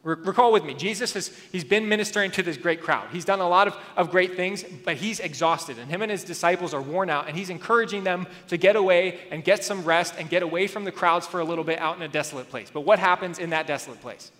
Recall 0.03 0.53
with 0.53 0.65
me, 0.65 0.73
Jesus 0.73 1.15
has 1.15 1.37
he's 1.51 1.65
been 1.65 1.89
ministering 1.89 2.31
to 2.33 2.43
this 2.43 2.57
great 2.57 2.81
crowd. 2.81 3.09
He's 3.11 3.25
done 3.25 3.41
a 3.41 3.49
lot 3.49 3.67
of, 3.67 3.77
of 3.97 4.13
great 4.13 4.37
things, 4.37 4.63
but 4.85 4.97
he's 4.97 5.19
exhausted. 5.19 5.81
And 5.81 5.91
him 5.91 6.01
and 6.01 6.13
his 6.13 6.23
disciples 6.23 6.73
are 6.73 6.81
worn 6.81 7.11
out, 7.11 7.27
and 7.27 7.37
he's 7.37 7.51
encouraging 7.51 8.05
them 8.05 8.29
to 8.47 8.57
get 8.57 8.77
away 8.77 9.19
and 9.33 9.43
get 9.43 9.65
some 9.65 9.85
rest 9.85 10.15
and 10.17 10.31
get 10.31 10.45
away 10.45 10.69
from 10.69 10.85
the 10.85 10.93
crowds 10.93 11.27
for 11.27 11.41
a 11.41 11.45
little 11.45 11.65
bit 11.65 11.81
out 11.81 11.97
in 11.97 12.03
a 12.03 12.09
desolate 12.09 12.49
place. 12.49 12.71
But 12.73 12.83
what 12.83 13.01
happens 13.01 13.41
in 13.41 13.51
that 13.51 13.67
desolate 13.67 14.01
place? 14.01 14.31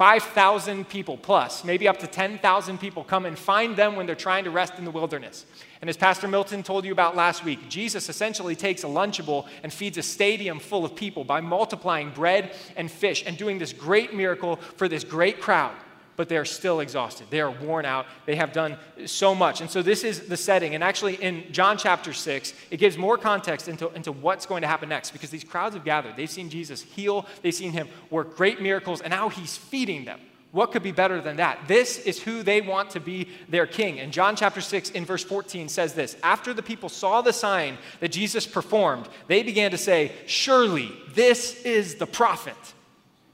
5,000 0.00 0.88
people 0.88 1.18
plus, 1.18 1.62
maybe 1.62 1.86
up 1.86 1.98
to 1.98 2.06
10,000 2.06 2.78
people 2.78 3.04
come 3.04 3.26
and 3.26 3.38
find 3.38 3.76
them 3.76 3.96
when 3.96 4.06
they're 4.06 4.14
trying 4.14 4.44
to 4.44 4.50
rest 4.50 4.78
in 4.78 4.86
the 4.86 4.90
wilderness. 4.90 5.44
And 5.82 5.90
as 5.90 5.98
Pastor 5.98 6.26
Milton 6.26 6.62
told 6.62 6.86
you 6.86 6.92
about 6.92 7.16
last 7.16 7.44
week, 7.44 7.68
Jesus 7.68 8.08
essentially 8.08 8.56
takes 8.56 8.82
a 8.82 8.86
Lunchable 8.86 9.46
and 9.62 9.70
feeds 9.70 9.98
a 9.98 10.02
stadium 10.02 10.58
full 10.58 10.86
of 10.86 10.96
people 10.96 11.22
by 11.22 11.42
multiplying 11.42 12.12
bread 12.12 12.54
and 12.78 12.90
fish 12.90 13.24
and 13.26 13.36
doing 13.36 13.58
this 13.58 13.74
great 13.74 14.14
miracle 14.14 14.56
for 14.56 14.88
this 14.88 15.04
great 15.04 15.38
crowd 15.38 15.74
but 16.20 16.28
they 16.28 16.36
are 16.36 16.44
still 16.44 16.80
exhausted. 16.80 17.26
They 17.30 17.40
are 17.40 17.50
worn 17.50 17.86
out. 17.86 18.04
They 18.26 18.36
have 18.36 18.52
done 18.52 18.76
so 19.06 19.34
much. 19.34 19.62
And 19.62 19.70
so 19.70 19.80
this 19.80 20.04
is 20.04 20.28
the 20.28 20.36
setting. 20.36 20.74
And 20.74 20.84
actually, 20.84 21.14
in 21.14 21.50
John 21.50 21.78
chapter 21.78 22.12
6, 22.12 22.52
it 22.70 22.76
gives 22.76 22.98
more 22.98 23.16
context 23.16 23.68
into, 23.68 23.88
into 23.94 24.12
what's 24.12 24.44
going 24.44 24.60
to 24.60 24.68
happen 24.68 24.90
next 24.90 25.12
because 25.12 25.30
these 25.30 25.44
crowds 25.44 25.74
have 25.74 25.82
gathered. 25.82 26.18
They've 26.18 26.28
seen 26.28 26.50
Jesus 26.50 26.82
heal, 26.82 27.24
they've 27.40 27.54
seen 27.54 27.72
him 27.72 27.88
work 28.10 28.36
great 28.36 28.60
miracles, 28.60 29.00
and 29.00 29.10
now 29.12 29.30
he's 29.30 29.56
feeding 29.56 30.04
them. 30.04 30.20
What 30.52 30.72
could 30.72 30.82
be 30.82 30.92
better 30.92 31.22
than 31.22 31.36
that? 31.36 31.60
This 31.66 31.98
is 31.98 32.20
who 32.20 32.42
they 32.42 32.60
want 32.60 32.90
to 32.90 33.00
be 33.00 33.26
their 33.48 33.66
king. 33.66 33.98
And 33.98 34.12
John 34.12 34.36
chapter 34.36 34.60
6 34.60 34.90
in 34.90 35.06
verse 35.06 35.24
14 35.24 35.70
says 35.70 35.94
this 35.94 36.18
After 36.22 36.52
the 36.52 36.62
people 36.62 36.90
saw 36.90 37.22
the 37.22 37.32
sign 37.32 37.78
that 38.00 38.12
Jesus 38.12 38.46
performed, 38.46 39.08
they 39.26 39.42
began 39.42 39.70
to 39.70 39.78
say, 39.78 40.12
Surely 40.26 40.92
this 41.14 41.62
is 41.62 41.94
the 41.94 42.06
prophet. 42.06 42.58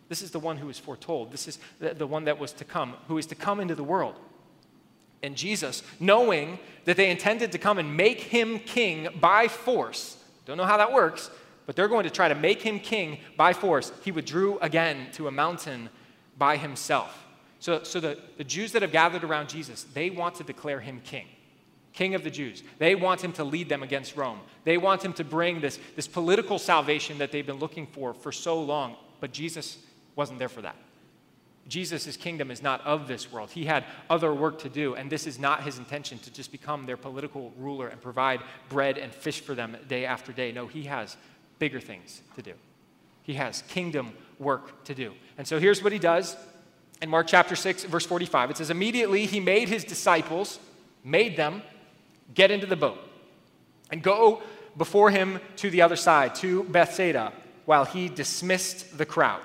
This 0.08 0.22
is 0.22 0.30
the 0.30 0.38
one 0.38 0.56
who 0.56 0.66
was 0.66 0.78
foretold. 0.78 1.32
This 1.32 1.48
is 1.48 1.58
the, 1.80 1.94
the 1.94 2.06
one 2.06 2.24
that 2.24 2.38
was 2.38 2.52
to 2.54 2.64
come, 2.64 2.94
who 3.08 3.18
is 3.18 3.26
to 3.26 3.34
come 3.34 3.60
into 3.60 3.74
the 3.74 3.84
world. 3.84 4.14
And 5.22 5.36
Jesus, 5.36 5.82
knowing 5.98 6.58
that 6.84 6.96
they 6.96 7.10
intended 7.10 7.52
to 7.52 7.58
come 7.58 7.78
and 7.78 7.96
make 7.96 8.20
him 8.20 8.58
king 8.60 9.08
by 9.20 9.48
force, 9.48 10.22
don't 10.44 10.56
know 10.56 10.64
how 10.64 10.76
that 10.76 10.92
works, 10.92 11.30
but 11.64 11.74
they're 11.74 11.88
going 11.88 12.04
to 12.04 12.10
try 12.10 12.28
to 12.28 12.34
make 12.34 12.62
him 12.62 12.78
king 12.78 13.18
by 13.36 13.52
force, 13.52 13.90
he 14.04 14.12
withdrew 14.12 14.58
again 14.60 15.08
to 15.14 15.26
a 15.26 15.32
mountain 15.32 15.88
by 16.38 16.56
himself. 16.56 17.24
So, 17.58 17.82
so 17.82 17.98
the, 17.98 18.18
the 18.36 18.44
Jews 18.44 18.72
that 18.72 18.82
have 18.82 18.92
gathered 18.92 19.24
around 19.24 19.48
Jesus, 19.48 19.84
they 19.94 20.10
want 20.10 20.36
to 20.36 20.44
declare 20.44 20.80
him 20.80 21.00
king 21.02 21.26
king 21.96 22.14
of 22.14 22.22
the 22.22 22.30
Jews. 22.30 22.62
They 22.78 22.94
want 22.94 23.24
him 23.24 23.32
to 23.32 23.44
lead 23.44 23.70
them 23.70 23.82
against 23.82 24.16
Rome. 24.16 24.40
They 24.64 24.76
want 24.76 25.02
him 25.02 25.14
to 25.14 25.24
bring 25.24 25.60
this, 25.60 25.80
this 25.96 26.06
political 26.06 26.58
salvation 26.58 27.18
that 27.18 27.32
they've 27.32 27.46
been 27.46 27.58
looking 27.58 27.86
for 27.86 28.12
for 28.12 28.30
so 28.30 28.60
long. 28.62 28.96
But 29.18 29.32
Jesus 29.32 29.78
wasn't 30.16 30.38
there 30.38 30.48
for 30.48 30.62
that. 30.62 30.74
Jesus' 31.68 32.16
kingdom 32.16 32.50
is 32.50 32.62
not 32.62 32.80
of 32.86 33.08
this 33.08 33.30
world. 33.30 33.50
He 33.50 33.64
had 33.64 33.84
other 34.08 34.32
work 34.32 34.60
to 34.60 34.68
do, 34.68 34.94
and 34.94 35.10
this 35.10 35.26
is 35.26 35.38
not 35.38 35.64
his 35.64 35.78
intention 35.78 36.18
to 36.20 36.32
just 36.32 36.52
become 36.52 36.86
their 36.86 36.96
political 36.96 37.52
ruler 37.58 37.88
and 37.88 38.00
provide 38.00 38.40
bread 38.68 38.98
and 38.98 39.12
fish 39.12 39.40
for 39.40 39.54
them 39.54 39.76
day 39.88 40.06
after 40.06 40.32
day. 40.32 40.52
No, 40.52 40.68
he 40.68 40.84
has 40.84 41.16
bigger 41.58 41.80
things 41.80 42.22
to 42.36 42.42
do. 42.42 42.52
He 43.22 43.34
has 43.34 43.62
kingdom 43.62 44.12
work 44.38 44.84
to 44.84 44.94
do. 44.94 45.12
And 45.38 45.46
so 45.46 45.58
here's 45.58 45.82
what 45.82 45.92
he 45.92 45.98
does 45.98 46.36
in 47.02 47.10
Mark 47.10 47.26
chapter 47.26 47.56
6, 47.56 47.84
verse 47.84 48.06
45. 48.06 48.50
It 48.50 48.56
says, 48.58 48.70
Immediately 48.70 49.26
he 49.26 49.40
made 49.40 49.68
his 49.68 49.84
disciples, 49.84 50.60
made 51.02 51.36
them 51.36 51.62
get 52.32 52.52
into 52.52 52.66
the 52.66 52.76
boat 52.76 52.98
and 53.90 54.02
go 54.02 54.42
before 54.76 55.10
him 55.10 55.40
to 55.56 55.70
the 55.70 55.82
other 55.82 55.96
side, 55.96 56.36
to 56.36 56.62
Bethsaida, 56.64 57.32
while 57.64 57.84
he 57.84 58.08
dismissed 58.08 58.96
the 58.96 59.06
crowd. 59.06 59.40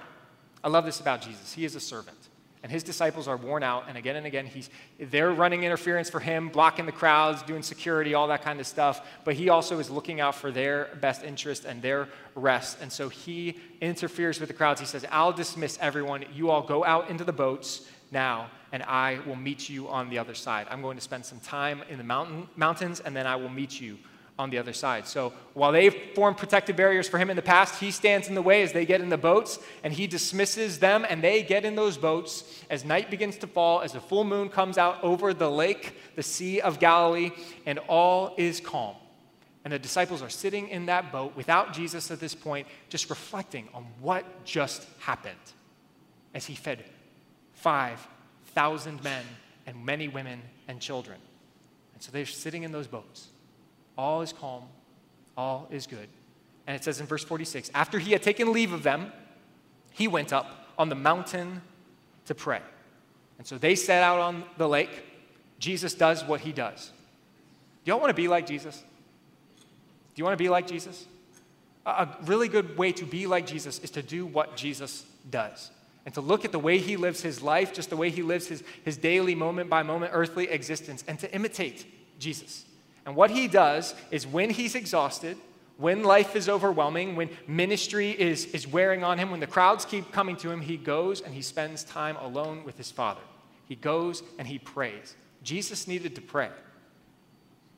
I 0.63 0.69
love 0.69 0.85
this 0.85 0.99
about 0.99 1.21
Jesus. 1.21 1.53
He 1.53 1.65
is 1.65 1.75
a 1.75 1.79
servant. 1.79 2.17
And 2.63 2.71
his 2.71 2.83
disciples 2.83 3.27
are 3.27 3.37
worn 3.37 3.63
out, 3.63 3.85
and 3.87 3.97
again 3.97 4.17
and 4.17 4.27
again, 4.27 4.45
he's, 4.45 4.69
they're 4.99 5.31
running 5.31 5.63
interference 5.63 6.11
for 6.11 6.19
him, 6.19 6.49
blocking 6.49 6.85
the 6.85 6.91
crowds, 6.91 7.41
doing 7.41 7.63
security, 7.63 8.13
all 8.13 8.27
that 8.27 8.43
kind 8.43 8.59
of 8.59 8.67
stuff. 8.67 9.03
But 9.23 9.33
he 9.33 9.49
also 9.49 9.79
is 9.79 9.89
looking 9.89 10.21
out 10.21 10.35
for 10.35 10.51
their 10.51 10.89
best 11.01 11.23
interest 11.23 11.65
and 11.65 11.81
their 11.81 12.07
rest. 12.35 12.77
And 12.79 12.91
so 12.91 13.09
he 13.09 13.59
interferes 13.81 14.39
with 14.39 14.47
the 14.47 14.53
crowds. 14.53 14.79
He 14.79 14.85
says, 14.85 15.03
I'll 15.09 15.33
dismiss 15.33 15.79
everyone. 15.81 16.23
You 16.35 16.51
all 16.51 16.61
go 16.61 16.85
out 16.85 17.09
into 17.09 17.23
the 17.23 17.33
boats 17.33 17.87
now, 18.11 18.51
and 18.71 18.83
I 18.83 19.19
will 19.25 19.35
meet 19.35 19.67
you 19.67 19.87
on 19.87 20.11
the 20.11 20.19
other 20.19 20.35
side. 20.35 20.67
I'm 20.69 20.83
going 20.83 20.97
to 20.97 21.03
spend 21.03 21.25
some 21.25 21.39
time 21.39 21.83
in 21.89 21.97
the 21.97 22.03
mountain, 22.03 22.47
mountains, 22.55 22.99
and 22.99 23.15
then 23.15 23.25
I 23.25 23.37
will 23.37 23.49
meet 23.49 23.81
you 23.81 23.97
on 24.41 24.49
the 24.49 24.57
other 24.57 24.73
side. 24.73 25.07
So 25.07 25.33
while 25.53 25.71
they've 25.71 25.95
formed 26.15 26.35
protective 26.35 26.75
barriers 26.75 27.07
for 27.07 27.19
him 27.19 27.29
in 27.29 27.35
the 27.35 27.43
past, 27.43 27.79
he 27.79 27.91
stands 27.91 28.27
in 28.27 28.33
the 28.33 28.41
way 28.41 28.63
as 28.63 28.73
they 28.73 28.87
get 28.87 28.99
in 28.99 29.09
the 29.09 29.17
boats 29.17 29.59
and 29.83 29.93
he 29.93 30.07
dismisses 30.07 30.79
them 30.79 31.05
and 31.07 31.23
they 31.23 31.43
get 31.43 31.63
in 31.63 31.75
those 31.75 31.95
boats 31.95 32.43
as 32.67 32.83
night 32.83 33.11
begins 33.11 33.37
to 33.37 33.47
fall, 33.47 33.81
as 33.81 33.93
the 33.93 33.99
full 33.99 34.23
moon 34.23 34.49
comes 34.49 34.79
out 34.79 35.03
over 35.03 35.31
the 35.31 35.49
lake, 35.49 35.93
the 36.15 36.23
Sea 36.23 36.59
of 36.59 36.79
Galilee, 36.79 37.29
and 37.67 37.77
all 37.87 38.33
is 38.35 38.59
calm. 38.59 38.95
And 39.63 39.71
the 39.71 39.77
disciples 39.77 40.23
are 40.23 40.29
sitting 40.29 40.69
in 40.69 40.87
that 40.87 41.11
boat 41.11 41.35
without 41.35 41.71
Jesus 41.71 42.09
at 42.09 42.19
this 42.19 42.33
point, 42.33 42.67
just 42.89 43.11
reflecting 43.11 43.69
on 43.75 43.85
what 43.99 44.43
just 44.43 44.87
happened 44.97 45.35
as 46.33 46.47
he 46.47 46.55
fed 46.55 46.83
5,000 47.53 49.03
men 49.03 49.23
and 49.67 49.85
many 49.85 50.07
women 50.07 50.41
and 50.67 50.81
children. 50.81 51.19
And 51.93 52.01
so 52.01 52.11
they're 52.11 52.25
sitting 52.25 52.63
in 52.63 52.71
those 52.71 52.87
boats. 52.87 53.27
All 53.97 54.21
is 54.21 54.33
calm, 54.33 54.63
all 55.37 55.67
is 55.71 55.87
good. 55.87 56.07
And 56.67 56.75
it 56.75 56.83
says 56.83 56.99
in 56.99 57.05
verse 57.05 57.23
46 57.23 57.71
after 57.73 57.99
he 57.99 58.11
had 58.11 58.23
taken 58.23 58.53
leave 58.53 58.73
of 58.73 58.83
them, 58.83 59.11
he 59.91 60.07
went 60.07 60.31
up 60.31 60.73
on 60.77 60.89
the 60.89 60.95
mountain 60.95 61.61
to 62.25 62.35
pray. 62.35 62.61
And 63.37 63.47
so 63.47 63.57
they 63.57 63.75
set 63.75 64.03
out 64.03 64.19
on 64.19 64.43
the 64.57 64.67
lake. 64.67 65.03
Jesus 65.59 65.93
does 65.93 66.23
what 66.23 66.41
he 66.41 66.51
does. 66.51 66.91
Do 67.83 67.91
y'all 67.91 67.99
want 67.99 68.09
to 68.09 68.15
be 68.15 68.27
like 68.27 68.47
Jesus? 68.47 68.77
Do 68.77 70.19
you 70.19 70.23
want 70.23 70.37
to 70.37 70.43
be 70.43 70.49
like 70.49 70.67
Jesus? 70.67 71.05
A 71.85 72.07
really 72.25 72.47
good 72.47 72.77
way 72.77 72.91
to 72.91 73.05
be 73.05 73.25
like 73.25 73.47
Jesus 73.47 73.79
is 73.79 73.89
to 73.91 74.03
do 74.03 74.25
what 74.25 74.55
Jesus 74.55 75.05
does 75.29 75.71
and 76.05 76.13
to 76.13 76.21
look 76.21 76.45
at 76.45 76.51
the 76.51 76.59
way 76.59 76.77
he 76.77 76.97
lives 76.97 77.21
his 77.21 77.41
life, 77.41 77.73
just 77.73 77.89
the 77.89 77.97
way 77.97 78.09
he 78.09 78.21
lives 78.21 78.47
his, 78.47 78.63
his 78.83 78.97
daily 78.97 79.35
moment 79.35 79.69
by 79.69 79.83
moment 79.83 80.11
earthly 80.13 80.49
existence, 80.49 81.03
and 81.07 81.19
to 81.19 81.33
imitate 81.33 81.85
Jesus. 82.19 82.65
And 83.05 83.15
what 83.15 83.31
he 83.31 83.47
does 83.47 83.95
is 84.11 84.27
when 84.27 84.49
he's 84.49 84.75
exhausted, 84.75 85.37
when 85.77 86.03
life 86.03 86.35
is 86.35 86.47
overwhelming, 86.47 87.15
when 87.15 87.29
ministry 87.47 88.11
is, 88.11 88.45
is 88.45 88.67
wearing 88.67 89.03
on 89.03 89.17
him, 89.17 89.31
when 89.31 89.39
the 89.39 89.47
crowds 89.47 89.83
keep 89.83 90.11
coming 90.11 90.35
to 90.37 90.51
him, 90.51 90.61
he 90.61 90.77
goes 90.77 91.21
and 91.21 91.33
he 91.33 91.41
spends 91.41 91.83
time 91.83 92.15
alone 92.17 92.63
with 92.63 92.77
his 92.77 92.91
Father. 92.91 93.21
He 93.67 93.75
goes 93.75 94.21
and 94.37 94.47
he 94.47 94.59
prays. 94.59 95.15
Jesus 95.43 95.87
needed 95.87 96.13
to 96.15 96.21
pray. 96.21 96.49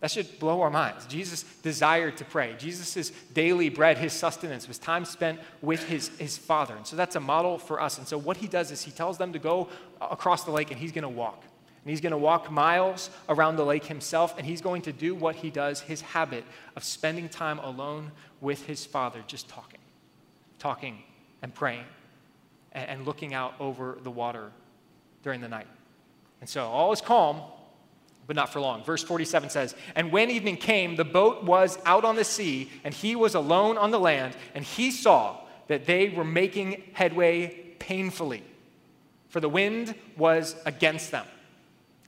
That 0.02 0.12
should 0.12 0.38
blow 0.38 0.60
our 0.60 0.70
minds. 0.70 1.06
Jesus 1.06 1.44
desired 1.62 2.18
to 2.18 2.26
pray. 2.26 2.56
Jesus' 2.58 3.14
daily 3.34 3.70
bread, 3.70 3.98
his 3.98 4.12
sustenance, 4.12 4.68
was 4.68 4.78
time 4.78 5.06
spent 5.06 5.40
with 5.62 5.88
his, 5.88 6.10
his 6.18 6.38
Father. 6.38 6.76
And 6.76 6.86
so 6.86 6.98
that's 6.98 7.16
a 7.16 7.22
model 7.22 7.58
for 7.58 7.82
us. 7.82 7.98
And 8.00 8.06
so 8.06 8.18
what 8.18 8.36
he 8.36 8.48
does 8.48 8.70
is 8.70 8.82
he 8.82 8.92
tells 8.92 9.18
them 9.18 9.32
to 9.32 9.40
go 9.40 9.70
across 10.02 10.44
the 10.44 10.52
lake 10.52 10.72
and 10.72 10.80
he's 10.80 10.92
going 10.92 11.04
to 11.04 11.08
walk. 11.08 11.46
And 11.84 11.90
he's 11.90 12.00
going 12.00 12.12
to 12.12 12.18
walk 12.18 12.50
miles 12.50 13.10
around 13.28 13.58
the 13.58 13.66
lake 13.66 13.86
himself, 13.86 14.38
and 14.38 14.48
he's 14.48 14.62
going 14.62 14.84
to 14.84 14.94
do 14.94 15.14
what 15.14 15.36
he 15.36 15.50
does, 15.50 15.82
his 15.82 16.00
habit 16.00 16.46
of 16.78 16.84
spending 16.84 17.28
time 17.28 17.60
alone 17.60 18.12
with 18.40 18.66
his 18.66 18.86
Father, 18.86 19.22
just 19.28 19.50
talking, 19.50 19.82
talking 20.60 21.00
and 21.42 21.54
praying, 21.54 21.84
and, 22.72 22.90
and 22.90 23.06
looking 23.06 23.34
out 23.34 23.56
over 23.60 23.98
the 24.02 24.12
water 24.12 24.50
during 25.24 25.42
the 25.42 25.50
night. 25.50 25.68
And 26.40 26.50
so 26.50 26.66
all 26.68 26.94
is 26.94 27.02
calm, 27.02 27.42
but 28.28 28.38
not 28.38 28.54
for 28.54 28.62
long. 28.62 28.84
Verse 28.86 29.04
47 29.04 29.50
says, 29.50 29.76
And 29.96 30.10
when 30.10 30.30
evening 30.30 30.56
came, 30.56 30.96
the 30.96 31.04
boat 31.04 31.44
was 31.44 31.78
out 31.86 32.06
on 32.06 32.16
the 32.16 32.24
sea, 32.24 32.72
and 32.86 32.94
he 32.94 33.18
was 33.18 33.36
alone 33.36 33.78
on 33.78 33.92
the 33.92 34.00
land, 34.00 34.36
and 34.56 34.64
he 34.64 34.90
saw 34.90 35.38
that 35.68 35.86
they 35.86 36.10
were 36.10 36.24
making 36.24 36.82
headway 36.94 37.76
painfully, 37.80 38.44
for 39.28 39.42
the 39.42 39.50
wind 39.50 39.96
was 40.16 40.56
against 40.66 41.12
them. 41.12 41.26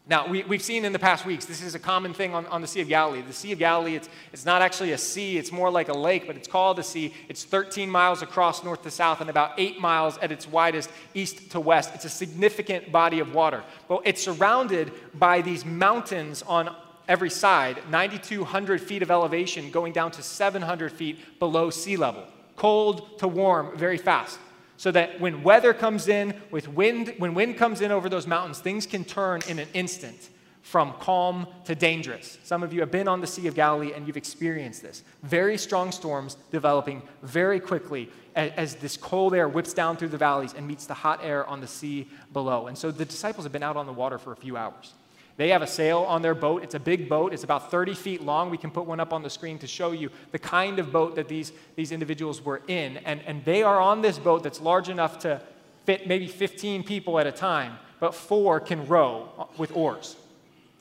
Now, 0.07 0.27
we, 0.27 0.41
have 0.41 0.61
seen 0.61 0.85
in 0.85 0.93
the 0.93 0.99
past 0.99 1.25
weeks, 1.25 1.45
this 1.45 1.63
is 1.63 1.73
a 1.73 1.79
common 1.79 2.13
thing 2.13 2.35
on, 2.35 2.45
on 2.47 2.61
the 2.61 2.67
Sea 2.67 2.81
of 2.81 2.87
Galilee. 2.87 3.23
The 3.23 3.33
Sea 3.33 3.53
of 3.53 3.59
Galilee, 3.59 3.95
it's, 3.95 4.07
it's 4.31 4.45
not 4.45 4.61
actually 4.61 4.91
a 4.91 4.99
sea, 4.99 5.39
it's 5.39 5.51
more 5.51 5.71
like 5.71 5.89
a 5.89 5.97
lake, 5.97 6.27
but 6.27 6.35
it's 6.35 6.47
called 6.47 6.77
a 6.77 6.83
sea. 6.83 7.11
It's 7.27 7.43
13 7.43 7.89
miles 7.89 8.21
across 8.21 8.63
north 8.63 8.83
to 8.83 8.91
south 8.91 9.19
and 9.21 9.31
about 9.31 9.53
8 9.57 9.79
miles 9.79 10.19
at 10.19 10.31
its 10.31 10.47
widest 10.47 10.91
east 11.15 11.49
to 11.51 11.59
west. 11.59 11.95
It's 11.95 12.05
a 12.05 12.09
significant 12.09 12.91
body 12.91 13.19
of 13.19 13.33
water. 13.33 13.63
Well, 13.87 14.03
it's 14.05 14.21
surrounded 14.23 14.91
by 15.15 15.41
these 15.41 15.65
mountains 15.65 16.43
on 16.43 16.75
every 17.07 17.31
side, 17.31 17.79
9,200 17.89 18.81
feet 18.81 19.01
of 19.01 19.09
elevation 19.09 19.71
going 19.71 19.91
down 19.91 20.11
to 20.11 20.21
700 20.21 20.91
feet 20.91 21.39
below 21.39 21.71
sea 21.71 21.97
level. 21.97 22.25
Cold 22.57 23.17
to 23.19 23.27
warm 23.27 23.75
very 23.75 23.97
fast 23.97 24.39
so 24.77 24.91
that 24.91 25.19
when 25.19 25.43
weather 25.43 25.73
comes 25.73 26.07
in 26.07 26.33
with 26.51 26.67
wind 26.67 27.13
when 27.17 27.33
wind 27.33 27.57
comes 27.57 27.81
in 27.81 27.91
over 27.91 28.09
those 28.09 28.27
mountains 28.27 28.59
things 28.59 28.85
can 28.85 29.03
turn 29.03 29.41
in 29.47 29.59
an 29.59 29.67
instant 29.73 30.29
from 30.65 30.93
calm 30.93 31.45
to 31.63 31.75
dangerous. 31.75 32.39
Some 32.43 32.63
of 32.63 32.73
you 32.73 32.79
have 32.79 32.89
been 32.89 33.07
on 33.07 33.21
the 33.21 33.27
sea 33.27 33.45
of 33.45 33.53
galilee 33.53 33.93
and 33.93 34.07
you've 34.07 34.17
experienced 34.17 34.81
this. 34.81 35.03
Very 35.21 35.59
strong 35.59 35.91
storms 35.91 36.37
developing 36.49 37.03
very 37.21 37.59
quickly 37.59 38.09
as, 38.35 38.51
as 38.57 38.75
this 38.75 38.97
cold 38.97 39.35
air 39.35 39.47
whips 39.47 39.73
down 39.73 39.95
through 39.95 40.07
the 40.07 40.17
valleys 40.17 40.55
and 40.57 40.67
meets 40.67 40.87
the 40.87 40.95
hot 40.95 41.19
air 41.23 41.45
on 41.45 41.61
the 41.61 41.67
sea 41.67 42.09
below. 42.33 42.65
And 42.65 42.75
so 42.75 42.89
the 42.89 43.05
disciples 43.05 43.45
have 43.45 43.51
been 43.51 43.61
out 43.61 43.77
on 43.77 43.85
the 43.85 43.93
water 43.93 44.17
for 44.17 44.31
a 44.31 44.35
few 44.35 44.57
hours 44.57 44.95
they 45.37 45.49
have 45.49 45.61
a 45.61 45.67
sail 45.67 45.99
on 45.99 46.21
their 46.21 46.35
boat. 46.35 46.63
It's 46.63 46.75
a 46.75 46.79
big 46.79 47.09
boat. 47.09 47.33
It's 47.33 47.43
about 47.43 47.69
30 47.69 47.93
feet 47.93 48.21
long. 48.21 48.49
We 48.49 48.57
can 48.57 48.71
put 48.71 48.85
one 48.85 49.01
up 49.01 49.11
on 49.11 49.21
the 49.21 49.29
screen 49.29 49.59
to 49.59 49.67
show 49.67 49.91
you 49.91 50.09
the 50.31 50.39
kind 50.39 50.79
of 50.79 50.91
boat 50.93 51.15
that 51.15 51.27
these, 51.27 51.51
these 51.75 51.91
individuals 51.91 52.41
were 52.41 52.61
in. 52.67 52.97
And, 52.97 53.21
and 53.25 53.43
they 53.43 53.61
are 53.61 53.79
on 53.79 54.01
this 54.01 54.17
boat 54.17 54.43
that's 54.43 54.61
large 54.61 54.87
enough 54.87 55.19
to 55.19 55.41
fit 55.83 56.07
maybe 56.07 56.27
15 56.27 56.83
people 56.83 57.19
at 57.19 57.27
a 57.27 57.31
time, 57.31 57.77
but 57.99 58.15
four 58.15 58.61
can 58.61 58.87
row 58.87 59.49
with 59.57 59.75
oars. 59.75 60.15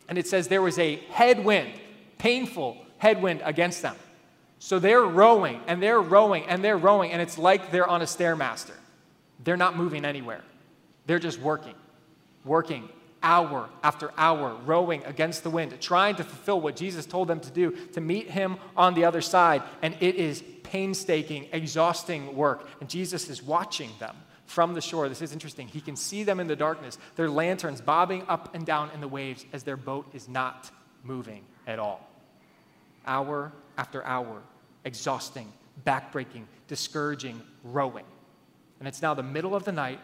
And 0.09 0.19
it 0.19 0.29
says 0.29 0.47
there 0.47 0.63
was 0.63 0.79
a 0.79 0.97
headwind, 1.11 1.73
painful 2.19 2.79
headwind 2.99 3.43
against 3.45 3.83
them. 3.83 3.97
So 4.61 4.79
they're 4.79 5.03
rowing 5.03 5.61
and 5.67 5.83
they're 5.83 6.01
rowing 6.01 6.45
and 6.47 6.65
they're 6.65 6.79
rowing, 6.79 7.13
and 7.13 7.21
it's 7.21 7.37
like 7.37 7.71
they're 7.71 7.89
on 7.89 8.03
a 8.03 8.07
Stairmaster. 8.07 8.77
They're 9.43 9.57
not 9.57 9.77
moving 9.77 10.05
anywhere, 10.05 10.43
they're 11.07 11.19
just 11.19 11.41
working, 11.41 11.75
working, 12.45 12.89
hour 13.25 13.69
after 13.83 14.12
hour, 14.16 14.57
rowing 14.64 15.04
against 15.04 15.43
the 15.43 15.50
wind, 15.50 15.75
trying 15.81 16.14
to 16.16 16.23
fulfill 16.23 16.61
what 16.61 16.76
Jesus 16.76 17.07
told 17.07 17.26
them 17.26 17.40
to 17.40 17.50
do 17.50 17.73
to 17.95 18.00
meet 18.00 18.31
him 18.31 18.59
on 18.76 18.95
the 18.95 19.04
other 19.04 19.21
side. 19.21 19.62
And 19.83 19.97
it 19.99 20.14
is 20.14 20.45
painstaking, 20.62 21.49
exhausting 21.50 22.37
work. 22.37 22.69
And 22.81 22.88
Jesus 22.88 23.28
is 23.28 23.43
watching 23.43 23.90
them 23.99 24.14
from 24.47 24.75
the 24.75 24.81
shore. 24.81 25.09
This 25.09 25.23
is 25.23 25.33
interesting. 25.33 25.66
He 25.66 25.81
can 25.81 25.97
see 25.97 26.23
them 26.23 26.38
in 26.38 26.47
the 26.47 26.54
darkness, 26.54 26.99
their 27.16 27.31
lanterns 27.31 27.81
bobbing 27.81 28.25
up 28.28 28.54
and 28.54 28.64
down 28.64 28.90
in 28.95 29.00
the 29.00 29.09
waves 29.09 29.45
as 29.52 29.64
their 29.64 29.76
boat 29.76 30.07
is 30.12 30.28
not 30.28 30.71
moving 31.02 31.45
at 31.66 31.78
all. 31.78 32.09
Hour 33.07 33.52
after 33.78 34.04
hour, 34.04 34.43
exhausting, 34.85 35.50
backbreaking, 35.85 36.45
discouraging 36.69 37.40
rowing. 37.64 38.04
And 38.78 38.88
it's 38.88 39.00
now 39.00 39.14
the 39.14 39.23
middle 39.23 39.54
of 39.54 39.64
the 39.64 39.73
night, 39.73 40.00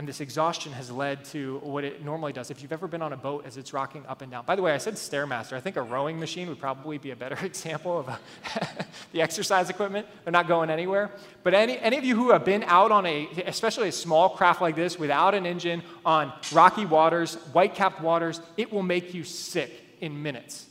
and 0.00 0.08
this 0.08 0.22
exhaustion 0.22 0.72
has 0.72 0.90
led 0.90 1.26
to 1.26 1.58
what 1.58 1.84
it 1.84 2.02
normally 2.02 2.32
does. 2.32 2.50
If 2.50 2.62
you've 2.62 2.72
ever 2.72 2.88
been 2.88 3.02
on 3.02 3.12
a 3.12 3.18
boat 3.18 3.44
as 3.44 3.58
it's 3.58 3.74
rocking 3.74 4.06
up 4.06 4.22
and 4.22 4.32
down, 4.32 4.46
by 4.46 4.56
the 4.56 4.62
way, 4.62 4.72
I 4.72 4.78
said 4.78 4.94
Stairmaster. 4.94 5.52
I 5.52 5.60
think 5.60 5.76
a 5.76 5.82
rowing 5.82 6.18
machine 6.18 6.48
would 6.48 6.58
probably 6.58 6.96
be 6.96 7.10
a 7.10 7.16
better 7.16 7.36
example 7.44 7.98
of 7.98 8.06
the 9.12 9.20
exercise 9.20 9.68
equipment. 9.68 10.06
They're 10.24 10.32
not 10.32 10.48
going 10.48 10.70
anywhere. 10.70 11.10
But 11.42 11.52
any, 11.52 11.78
any 11.78 11.98
of 11.98 12.04
you 12.04 12.16
who 12.16 12.30
have 12.30 12.46
been 12.46 12.62
out 12.62 12.90
on 12.90 13.04
a, 13.04 13.28
especially 13.44 13.88
a 13.88 13.92
small 13.92 14.30
craft 14.30 14.62
like 14.62 14.74
this 14.74 14.98
without 14.98 15.34
an 15.34 15.44
engine 15.44 15.82
on 16.02 16.32
rocky 16.50 16.86
waters, 16.86 17.34
white 17.52 17.74
capped 17.74 18.00
waters, 18.00 18.40
it 18.56 18.72
will 18.72 18.82
make 18.82 19.12
you 19.12 19.22
sick 19.22 19.70
in 20.00 20.22
minutes. 20.22 20.66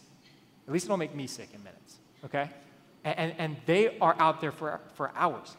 At 0.65 0.73
least 0.73 0.85
it'll 0.85 0.97
make 0.97 1.13
me 1.13 1.27
sick 1.27 1.49
in 1.53 1.63
minutes, 1.63 1.99
okay? 2.25 2.49
And, 3.03 3.35
and 3.37 3.57
they 3.67 3.95
are 3.99 4.15
out 4.17 4.41
there 4.41 4.51
for, 4.51 4.81
for 4.95 5.11
hours 5.15 5.55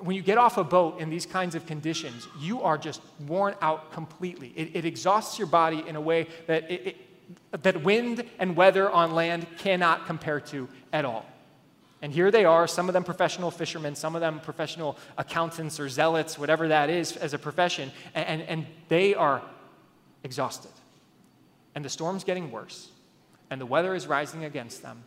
when 0.00 0.16
you 0.16 0.22
get 0.22 0.38
off 0.38 0.58
a 0.58 0.64
boat 0.64 1.00
in 1.00 1.10
these 1.10 1.26
kinds 1.26 1.54
of 1.54 1.66
conditions, 1.66 2.26
you 2.38 2.62
are 2.62 2.78
just 2.78 3.00
worn 3.26 3.54
out 3.62 3.92
completely. 3.92 4.52
It, 4.56 4.74
it 4.74 4.84
exhausts 4.84 5.38
your 5.38 5.48
body 5.48 5.84
in 5.86 5.96
a 5.96 6.00
way 6.00 6.28
that, 6.46 6.70
it, 6.70 6.86
it, 6.86 7.62
that 7.62 7.82
wind 7.82 8.24
and 8.38 8.56
weather 8.56 8.90
on 8.90 9.14
land 9.14 9.46
cannot 9.58 10.06
compare 10.06 10.40
to 10.40 10.68
at 10.92 11.04
all. 11.04 11.26
And 12.02 12.12
here 12.12 12.30
they 12.30 12.44
are, 12.44 12.66
some 12.66 12.88
of 12.88 12.92
them 12.92 13.04
professional 13.04 13.50
fishermen, 13.50 13.94
some 13.94 14.14
of 14.14 14.20
them 14.20 14.40
professional 14.40 14.98
accountants 15.16 15.80
or 15.80 15.88
zealots, 15.88 16.38
whatever 16.38 16.68
that 16.68 16.90
is 16.90 17.16
as 17.16 17.32
a 17.32 17.38
profession, 17.38 17.90
and, 18.14 18.26
and, 18.26 18.42
and 18.42 18.66
they 18.88 19.14
are 19.14 19.42
exhausted. 20.22 20.70
And 21.74 21.84
the 21.84 21.88
storm's 21.88 22.22
getting 22.22 22.50
worse, 22.50 22.90
and 23.50 23.60
the 23.60 23.66
weather 23.66 23.94
is 23.94 24.06
rising 24.06 24.44
against 24.44 24.82
them. 24.82 25.02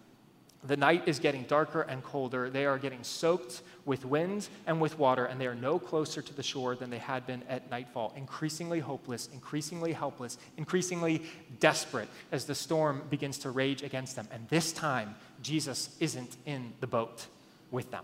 The 0.64 0.76
night 0.76 1.04
is 1.08 1.20
getting 1.20 1.44
darker 1.44 1.84
and 1.84 2.04
colder. 2.04 2.50
They 2.50 2.66
are 2.66 2.78
getting 2.78 3.02
soaked 3.02 3.62
with 3.86 4.04
wind 4.04 4.50
and 4.68 4.82
with 4.82 5.00
water, 5.00 5.26
and 5.26 5.40
they 5.40 5.48
are 5.48 5.56
no 5.56 5.80
closer 5.80 6.22
to 6.22 6.34
the 6.34 6.44
shore 6.44 6.76
than 6.76 6.90
they 6.90 6.98
had 6.98 7.26
been 7.26 7.44
at 7.48 7.72
nightfall. 7.72 8.14
Increasingly 8.18 8.82
hopeless, 8.82 9.30
increasingly 9.32 9.94
helpless, 9.94 10.38
increasingly 10.58 11.22
desperate 11.62 12.10
as 12.34 12.44
the 12.44 12.56
storm 12.56 13.04
begins 13.10 13.38
to 13.40 13.52
rage 13.52 13.84
against 13.84 14.18
them. 14.18 14.28
And 14.32 14.50
this 14.50 14.74
time, 14.74 15.16
Jesus 15.42 15.96
isn't 16.02 16.36
in 16.46 16.74
the 16.82 16.88
boat 16.88 17.28
with 17.72 17.90
them. 17.92 18.04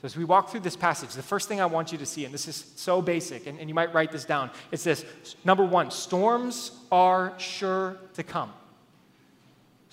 So, 0.00 0.06
as 0.06 0.16
we 0.16 0.24
walk 0.24 0.50
through 0.50 0.60
this 0.60 0.76
passage, 0.76 1.12
the 1.14 1.22
first 1.22 1.48
thing 1.48 1.60
I 1.60 1.66
want 1.66 1.92
you 1.92 1.98
to 1.98 2.06
see, 2.06 2.24
and 2.24 2.32
this 2.32 2.48
is 2.48 2.72
so 2.76 3.02
basic, 3.02 3.46
and, 3.46 3.58
and 3.58 3.68
you 3.68 3.74
might 3.74 3.92
write 3.94 4.12
this 4.12 4.24
down, 4.24 4.50
it's 4.70 4.84
this 4.84 5.04
number 5.44 5.64
one, 5.64 5.90
storms 5.90 6.72
are 6.90 7.34
sure 7.38 7.98
to 8.14 8.22
come. 8.22 8.52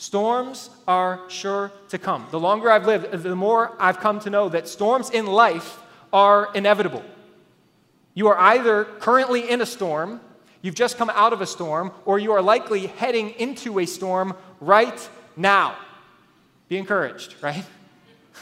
Storms 0.03 0.69
are 0.85 1.21
sure 1.29 1.71
to 1.87 1.97
come. 1.97 2.27
The 2.29 2.37
longer 2.37 2.69
I've 2.69 2.85
lived, 2.85 3.09
the 3.23 3.37
more 3.37 3.73
I've 3.79 4.01
come 4.01 4.19
to 4.19 4.29
know 4.29 4.49
that 4.49 4.67
storms 4.67 5.09
in 5.09 5.25
life 5.25 5.79
are 6.11 6.49
inevitable. 6.53 7.05
You 8.13 8.27
are 8.27 8.37
either 8.37 8.83
currently 8.83 9.49
in 9.49 9.61
a 9.61 9.65
storm, 9.65 10.19
you've 10.61 10.75
just 10.75 10.97
come 10.97 11.09
out 11.09 11.31
of 11.31 11.39
a 11.39 11.45
storm, 11.45 11.93
or 12.03 12.19
you 12.19 12.33
are 12.33 12.41
likely 12.41 12.87
heading 12.87 13.29
into 13.29 13.79
a 13.79 13.85
storm 13.85 14.35
right 14.59 15.09
now. 15.37 15.77
Be 16.67 16.75
encouraged, 16.75 17.35
right? 17.41 17.63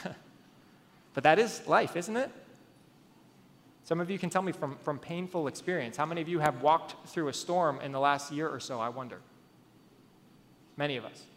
but 1.13 1.23
that 1.25 1.37
is 1.37 1.61
life, 1.67 1.95
isn't 1.95 2.17
it? 2.17 2.31
Some 3.83 3.99
of 3.99 4.09
you 4.09 4.17
can 4.17 4.31
tell 4.31 4.41
me 4.41 4.51
from, 4.51 4.77
from 4.77 4.97
painful 4.97 5.45
experience. 5.45 5.95
How 5.95 6.07
many 6.07 6.21
of 6.21 6.27
you 6.27 6.39
have 6.39 6.63
walked 6.63 7.07
through 7.09 7.27
a 7.27 7.33
storm 7.33 7.79
in 7.81 7.91
the 7.91 7.99
last 7.99 8.31
year 8.31 8.49
or 8.49 8.59
so? 8.59 8.79
I 8.79 8.89
wonder. 8.89 9.19
Many 10.75 10.97
of 10.97 11.05
us. 11.05 11.27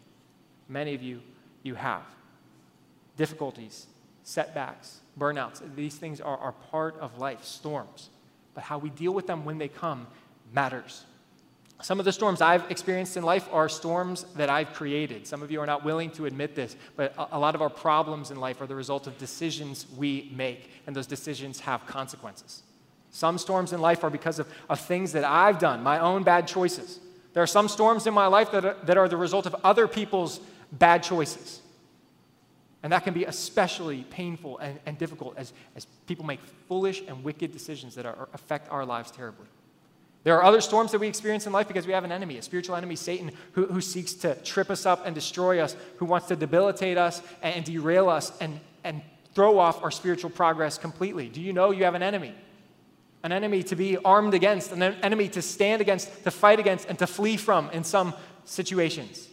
Many 0.67 0.93
of 0.93 1.03
you, 1.03 1.21
you 1.63 1.75
have. 1.75 2.03
Difficulties, 3.17 3.87
setbacks, 4.23 5.01
burnouts. 5.17 5.61
These 5.75 5.95
things 5.95 6.19
are, 6.19 6.37
are 6.37 6.51
part 6.71 6.97
of 6.99 7.17
life, 7.17 7.43
storms. 7.43 8.09
But 8.53 8.63
how 8.63 8.77
we 8.77 8.89
deal 8.89 9.13
with 9.13 9.27
them 9.27 9.45
when 9.45 9.57
they 9.57 9.67
come 9.67 10.07
matters. 10.53 11.05
Some 11.81 11.99
of 11.99 12.05
the 12.05 12.11
storms 12.11 12.41
I've 12.41 12.69
experienced 12.71 13.17
in 13.17 13.23
life 13.23 13.49
are 13.51 13.67
storms 13.67 14.25
that 14.35 14.49
I've 14.49 14.73
created. 14.73 15.27
Some 15.27 15.43
of 15.43 15.51
you 15.51 15.59
are 15.59 15.65
not 15.65 15.83
willing 15.83 16.09
to 16.11 16.25
admit 16.25 16.55
this, 16.55 16.75
but 16.95 17.13
a, 17.17 17.37
lot 17.37 17.53
of 17.53 17.61
our 17.61 17.69
problems 17.69 18.31
in 18.31 18.39
life 18.39 18.61
are 18.61 18.67
the 18.67 18.75
result 18.75 19.07
of 19.07 19.17
decisions 19.17 19.85
we 19.97 20.31
make, 20.33 20.69
and 20.87 20.95
those 20.95 21.05
decisions 21.05 21.59
have 21.59 21.85
consequences. 21.85 22.63
Some 23.11 23.37
storms 23.37 23.73
in 23.73 23.81
life 23.81 24.03
are 24.05 24.09
because 24.09 24.39
of, 24.39 24.47
of 24.69 24.79
things 24.79 25.11
that 25.11 25.25
I've 25.25 25.59
done, 25.59 25.83
my 25.83 25.99
own 25.99 26.23
bad 26.23 26.47
choices. 26.47 26.99
There 27.33 27.43
are 27.43 27.47
some 27.47 27.67
storms 27.67 28.07
in 28.07 28.13
my 28.13 28.27
life 28.27 28.51
that 28.51 28.63
are, 28.63 28.77
that 28.83 28.97
are 28.97 29.09
the 29.09 29.17
result 29.17 29.45
of 29.45 29.55
other 29.63 29.87
people's 29.89 30.39
bad 30.71 31.03
choices. 31.03 31.61
And 32.83 32.93
that 32.93 33.03
can 33.03 33.15
be 33.15 33.25
especially 33.25 34.03
painful 34.03 34.59
and, 34.59 34.79
and 34.85 34.97
difficult 34.97 35.35
as, 35.37 35.53
as 35.75 35.85
people 36.05 36.23
make 36.23 36.39
foolish 36.67 37.01
and 37.07 37.23
wicked 37.23 37.51
decisions 37.51 37.95
that 37.95 38.05
are, 38.05 38.29
affect 38.33 38.71
our 38.71 38.85
lives 38.85 39.09
terribly. 39.09 39.47
There 40.23 40.35
are 40.37 40.43
other 40.43 40.61
storms 40.61 40.91
that 40.91 40.99
we 40.99 41.07
experience 41.07 41.47
in 41.47 41.53
life 41.53 41.67
because 41.67 41.85
we 41.85 41.93
have 41.93 42.03
an 42.03 42.11
enemy, 42.11 42.37
a 42.37 42.41
spiritual 42.41 42.75
enemy, 42.75 42.95
Satan, 42.95 43.31
who, 43.53 43.67
who 43.67 43.81
seeks 43.81 44.13
to 44.13 44.35
trip 44.35 44.69
us 44.69 44.85
up 44.85 45.05
and 45.05 45.13
destroy 45.13 45.59
us, 45.59 45.75
who 45.97 46.05
wants 46.05 46.27
to 46.27 46.35
debilitate 46.35 46.97
us 46.97 47.21
and, 47.41 47.55
and 47.55 47.65
derail 47.65 48.09
us 48.09 48.31
and, 48.39 48.59
and 48.83 49.01
throw 49.35 49.59
off 49.59 49.83
our 49.83 49.91
spiritual 49.91 50.29
progress 50.29 50.77
completely. 50.77 51.27
Do 51.27 51.41
you 51.41 51.53
know 51.53 51.71
you 51.71 51.83
have 51.83 51.95
an 51.95 52.03
enemy? 52.03 52.33
An 53.23 53.31
enemy 53.31 53.63
to 53.63 53.75
be 53.75 53.97
armed 53.97 54.33
against, 54.33 54.71
an 54.71 54.81
enemy 54.81 55.27
to 55.29 55.41
stand 55.41 55.81
against, 55.81 56.23
to 56.23 56.31
fight 56.31 56.59
against, 56.59 56.87
and 56.87 56.97
to 56.99 57.07
flee 57.07 57.37
from 57.37 57.69
in 57.71 57.83
some 57.83 58.13
situations. 58.45 59.27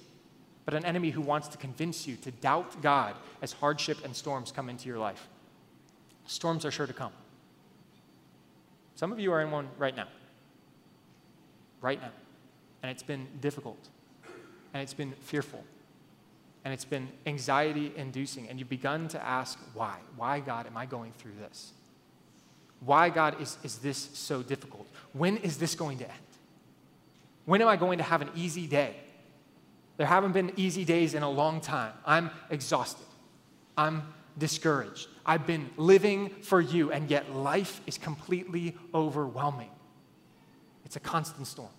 But 0.64 0.74
an 0.74 0.84
enemy 0.84 1.10
who 1.10 1.20
wants 1.20 1.48
to 1.48 1.58
convince 1.58 2.06
you 2.06 2.16
to 2.16 2.30
doubt 2.30 2.82
God 2.82 3.14
as 3.40 3.52
hardship 3.52 4.04
and 4.04 4.14
storms 4.14 4.52
come 4.52 4.68
into 4.68 4.88
your 4.88 4.98
life. 4.98 5.28
Storms 6.26 6.64
are 6.64 6.70
sure 6.70 6.86
to 6.86 6.92
come. 6.92 7.12
Some 8.94 9.10
of 9.10 9.18
you 9.18 9.32
are 9.32 9.40
in 9.40 9.50
one 9.50 9.68
right 9.78 9.96
now 9.96 10.06
right 11.82 12.00
now. 12.00 12.12
And 12.82 12.90
it's 12.90 13.02
been 13.02 13.26
difficult. 13.40 13.88
And 14.72 14.82
it's 14.82 14.94
been 14.94 15.12
fearful. 15.20 15.62
And 16.64 16.72
it's 16.72 16.86
been 16.86 17.08
anxiety 17.26 17.92
inducing. 17.96 18.48
And 18.48 18.58
you've 18.58 18.70
begun 18.70 19.08
to 19.08 19.22
ask, 19.22 19.58
why? 19.74 19.98
Why, 20.16 20.40
God, 20.40 20.66
am 20.66 20.76
I 20.76 20.86
going 20.86 21.12
through 21.18 21.34
this? 21.38 21.72
Why, 22.80 23.10
God, 23.10 23.40
is, 23.40 23.58
is 23.62 23.78
this 23.78 23.98
so 24.14 24.42
difficult? 24.42 24.88
When 25.12 25.36
is 25.38 25.58
this 25.58 25.74
going 25.74 25.98
to 25.98 26.08
end? 26.08 26.18
When 27.44 27.60
am 27.60 27.68
I 27.68 27.76
going 27.76 27.98
to 27.98 28.04
have 28.04 28.22
an 28.22 28.30
easy 28.34 28.66
day? 28.66 28.96
There 29.96 30.06
haven't 30.06 30.32
been 30.32 30.52
easy 30.56 30.84
days 30.84 31.14
in 31.14 31.22
a 31.22 31.30
long 31.30 31.60
time. 31.60 31.92
I'm 32.06 32.30
exhausted. 32.50 33.06
I'm 33.76 34.02
discouraged. 34.38 35.08
I've 35.24 35.46
been 35.46 35.70
living 35.76 36.30
for 36.42 36.60
you, 36.60 36.90
and 36.90 37.10
yet 37.10 37.34
life 37.34 37.80
is 37.86 37.98
completely 37.98 38.76
overwhelming. 38.94 39.70
It's 40.84 40.96
a 40.96 41.00
constant 41.00 41.46
storm. 41.46 41.70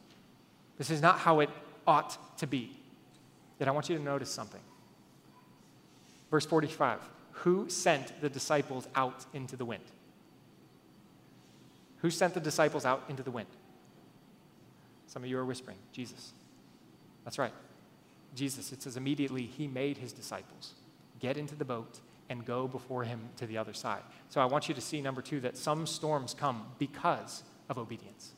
This 0.78 0.90
is 0.90 1.02
not 1.02 1.20
how 1.20 1.40
it 1.40 1.50
ought 1.86 2.38
to 2.38 2.48
be. 2.48 2.72
Yet 3.60 3.68
I 3.68 3.72
want 3.72 3.90
you 3.90 3.98
to 3.98 4.04
notice 4.04 4.32
something. 4.32 4.62
Verse 6.32 6.46
45 6.46 7.00
Who 7.32 7.70
sent 7.70 8.20
the 8.22 8.30
disciples 8.30 8.88
out 8.96 9.26
into 9.34 9.56
the 9.56 9.66
wind? 9.66 9.84
Who 11.98 12.10
sent 12.10 12.34
the 12.34 12.40
disciples 12.40 12.86
out 12.86 13.04
into 13.08 13.24
the 13.24 13.32
wind? 13.32 13.50
Some 15.08 15.24
of 15.24 15.30
you 15.30 15.38
are 15.38 15.46
whispering, 15.46 15.78
Jesus. 15.92 16.34
That's 17.24 17.38
right. 17.38 17.54
Jesus. 18.36 18.72
It 18.72 18.82
says 18.82 18.98
immediately 18.98 19.46
he 19.46 19.68
made 19.68 19.98
his 19.98 20.14
disciples 20.14 20.74
get 21.20 21.38
into 21.38 21.56
the 21.56 21.66
boat 21.66 22.00
and 22.30 22.46
go 22.46 22.68
before 22.68 23.04
him 23.04 23.20
to 23.38 23.46
the 23.46 23.58
other 23.58 23.74
side. 23.74 24.02
So 24.30 24.42
I 24.42 24.46
want 24.46 24.68
you 24.68 24.76
to 24.76 24.82
see, 24.82 25.02
number 25.02 25.22
two, 25.22 25.40
that 25.42 25.58
some 25.58 25.86
storms 25.86 26.34
come 26.34 26.66
because 26.80 27.44
of 27.70 27.78
obedience. 27.78 28.34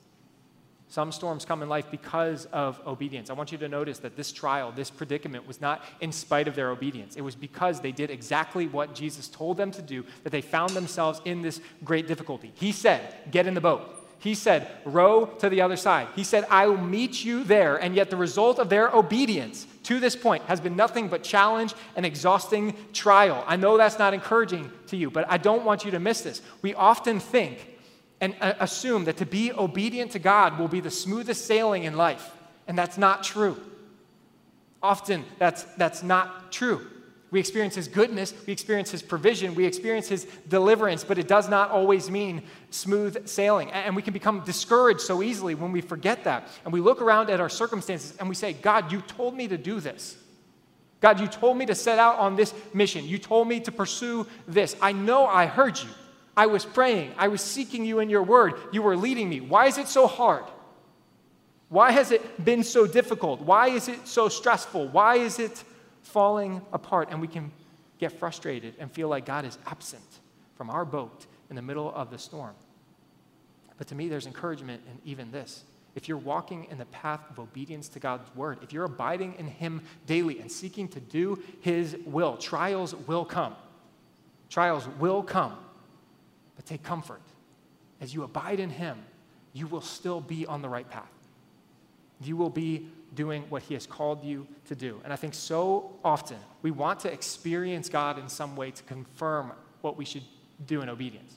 Some 0.87 1.11
storms 1.11 1.45
come 1.45 1.63
in 1.63 1.69
life 1.69 1.89
because 1.89 2.45
of 2.47 2.79
obedience. 2.85 3.29
I 3.29 3.33
want 3.33 3.51
you 3.51 3.57
to 3.57 3.67
notice 3.67 3.99
that 3.99 4.15
this 4.15 4.31
trial, 4.31 4.71
this 4.71 4.91
predicament, 4.91 5.47
was 5.47 5.59
not 5.59 5.83
in 5.99 6.11
spite 6.11 6.47
of 6.47 6.55
their 6.55 6.69
obedience. 6.69 7.15
It 7.15 7.21
was 7.21 7.35
because 7.35 7.81
they 7.81 7.91
did 7.91 8.11
exactly 8.11 8.67
what 8.67 8.93
Jesus 8.93 9.27
told 9.27 9.57
them 9.57 9.71
to 9.71 9.81
do 9.81 10.05
that 10.23 10.29
they 10.29 10.41
found 10.41 10.71
themselves 10.71 11.21
in 11.25 11.41
this 11.41 11.59
great 11.83 12.07
difficulty. 12.07 12.51
He 12.55 12.71
said, 12.71 13.15
Get 13.31 13.47
in 13.47 13.55
the 13.55 13.61
boat. 13.61 14.04
He 14.25 14.33
said, 14.33 14.67
Row 14.85 15.27
to 15.37 15.49
the 15.49 15.61
other 15.61 15.77
side. 15.77 16.07
He 16.15 16.23
said, 16.23 16.47
I 16.49 16.65
will 16.65 16.79
meet 16.81 17.23
you 17.23 17.43
there. 17.43 17.77
And 17.77 17.93
yet, 17.95 18.09
the 18.09 18.17
result 18.17 18.57
of 18.57 18.69
their 18.69 18.89
obedience 18.89 19.67
to 19.83 19.99
this 19.99 20.15
point 20.15 20.41
has 20.45 20.59
been 20.59 20.75
nothing 20.75 21.09
but 21.09 21.21
challenge 21.21 21.75
and 21.95 22.07
exhausting 22.07 22.75
trial. 22.91 23.43
I 23.45 23.55
know 23.55 23.77
that's 23.77 23.99
not 23.99 24.15
encouraging 24.15 24.71
to 24.87 24.97
you, 24.97 25.11
but 25.11 25.29
I 25.29 25.37
don't 25.37 25.63
want 25.63 25.85
you 25.85 25.91
to 25.91 25.99
miss 25.99 26.21
this. 26.21 26.41
We 26.63 26.73
often 26.73 27.19
think, 27.19 27.69
and 28.19 28.35
uh, 28.41 28.55
assume 28.59 29.05
that 29.05 29.17
to 29.17 29.27
be 29.27 29.51
obedient 29.51 30.13
to 30.13 30.19
God 30.19 30.57
will 30.57 30.69
be 30.69 30.79
the 30.79 30.89
smoothest 30.89 31.45
sailing 31.45 31.83
in 31.83 31.95
life. 31.95 32.31
And 32.67 32.75
that's 32.75 32.97
not 32.97 33.23
true. 33.23 33.61
Often, 34.81 35.23
that's, 35.37 35.65
that's 35.77 36.01
not 36.01 36.51
true. 36.51 36.87
We 37.35 37.41
experience 37.41 37.75
His 37.75 37.89
goodness, 37.89 38.33
we 38.47 38.53
experience 38.53 38.91
His 38.91 39.01
provision, 39.01 39.55
we 39.55 39.65
experience 39.65 40.07
His 40.07 40.23
deliverance, 40.47 41.03
but 41.03 41.17
it 41.17 41.27
does 41.27 41.49
not 41.49 41.69
always 41.69 42.09
mean 42.09 42.43
smooth 42.69 43.27
sailing. 43.27 43.69
And 43.73 43.93
we 43.93 44.01
can 44.01 44.13
become 44.13 44.39
discouraged 44.45 45.01
so 45.01 45.21
easily 45.21 45.53
when 45.53 45.73
we 45.73 45.81
forget 45.81 46.23
that. 46.23 46.47
And 46.63 46.71
we 46.71 46.79
look 46.79 47.01
around 47.01 47.29
at 47.29 47.41
our 47.41 47.49
circumstances 47.49 48.15
and 48.21 48.29
we 48.29 48.35
say, 48.35 48.53
God, 48.53 48.89
you 48.89 49.01
told 49.01 49.35
me 49.35 49.49
to 49.49 49.57
do 49.57 49.81
this. 49.81 50.15
God, 51.01 51.19
you 51.19 51.27
told 51.27 51.57
me 51.57 51.65
to 51.65 51.75
set 51.75 51.99
out 51.99 52.19
on 52.19 52.37
this 52.37 52.53
mission. 52.73 53.03
You 53.03 53.17
told 53.17 53.49
me 53.49 53.59
to 53.59 53.71
pursue 53.73 54.25
this. 54.47 54.77
I 54.81 54.93
know 54.93 55.25
I 55.25 55.45
heard 55.45 55.77
you. 55.77 55.89
I 56.37 56.45
was 56.45 56.63
praying. 56.63 57.15
I 57.17 57.27
was 57.27 57.41
seeking 57.41 57.83
you 57.83 57.99
in 57.99 58.09
your 58.09 58.23
word. 58.23 58.53
You 58.71 58.81
were 58.81 58.95
leading 58.95 59.27
me. 59.27 59.41
Why 59.41 59.65
is 59.65 59.77
it 59.77 59.89
so 59.89 60.07
hard? 60.07 60.45
Why 61.67 61.91
has 61.91 62.11
it 62.11 62.45
been 62.45 62.63
so 62.63 62.87
difficult? 62.87 63.41
Why 63.41 63.71
is 63.71 63.89
it 63.89 64.07
so 64.07 64.29
stressful? 64.29 64.87
Why 64.87 65.17
is 65.17 65.37
it 65.37 65.65
falling 66.05 66.61
apart? 66.71 67.09
And 67.11 67.21
we 67.21 67.27
can 67.27 67.51
get 67.99 68.11
frustrated 68.11 68.75
and 68.79 68.91
feel 68.91 69.07
like 69.07 69.25
God 69.25 69.45
is 69.45 69.57
absent 69.65 70.03
from 70.55 70.69
our 70.69 70.85
boat 70.85 71.25
in 71.49 71.55
the 71.55 71.61
middle 71.61 71.93
of 71.93 72.11
the 72.11 72.17
storm. 72.17 72.55
But 73.77 73.87
to 73.87 73.95
me, 73.95 74.07
there's 74.07 74.27
encouragement 74.27 74.81
in 74.89 75.09
even 75.09 75.31
this. 75.31 75.63
If 75.95 76.09
you're 76.09 76.17
walking 76.17 76.67
in 76.69 76.77
the 76.77 76.85
path 76.85 77.21
of 77.29 77.39
obedience 77.39 77.87
to 77.89 77.99
God's 77.99 78.33
word, 78.35 78.59
if 78.61 78.73
you're 78.73 78.85
abiding 78.85 79.35
in 79.39 79.47
Him 79.47 79.81
daily 80.05 80.39
and 80.39 80.51
seeking 80.51 80.87
to 80.89 80.99
do 80.99 81.41
His 81.61 81.95
will, 82.05 82.37
trials 82.37 82.93
will 83.07 83.25
come. 83.25 83.55
Trials 84.49 84.87
will 84.99 85.23
come. 85.23 85.57
But 86.55 86.65
take 86.65 86.83
comfort. 86.83 87.21
As 88.01 88.13
you 88.13 88.23
abide 88.23 88.59
in 88.59 88.69
Him, 88.69 88.97
you 89.53 89.67
will 89.67 89.81
still 89.81 90.19
be 90.19 90.45
on 90.45 90.61
the 90.61 90.69
right 90.69 90.89
path. 90.89 91.11
You 92.21 92.35
will 92.35 92.49
be 92.49 92.89
doing 93.15 93.43
what 93.49 93.63
He 93.63 93.73
has 93.73 93.87
called 93.87 94.23
you 94.23 94.47
to 94.65 94.75
do. 94.75 94.99
And 95.03 95.11
I 95.11 95.15
think 95.15 95.33
so 95.33 95.91
often 96.03 96.37
we 96.61 96.71
want 96.71 96.99
to 97.01 97.11
experience 97.11 97.89
God 97.89 98.19
in 98.19 98.29
some 98.29 98.55
way 98.55 98.71
to 98.71 98.83
confirm 98.83 99.51
what 99.81 99.97
we 99.97 100.05
should 100.05 100.23
do 100.67 100.81
in 100.81 100.89
obedience. 100.89 101.33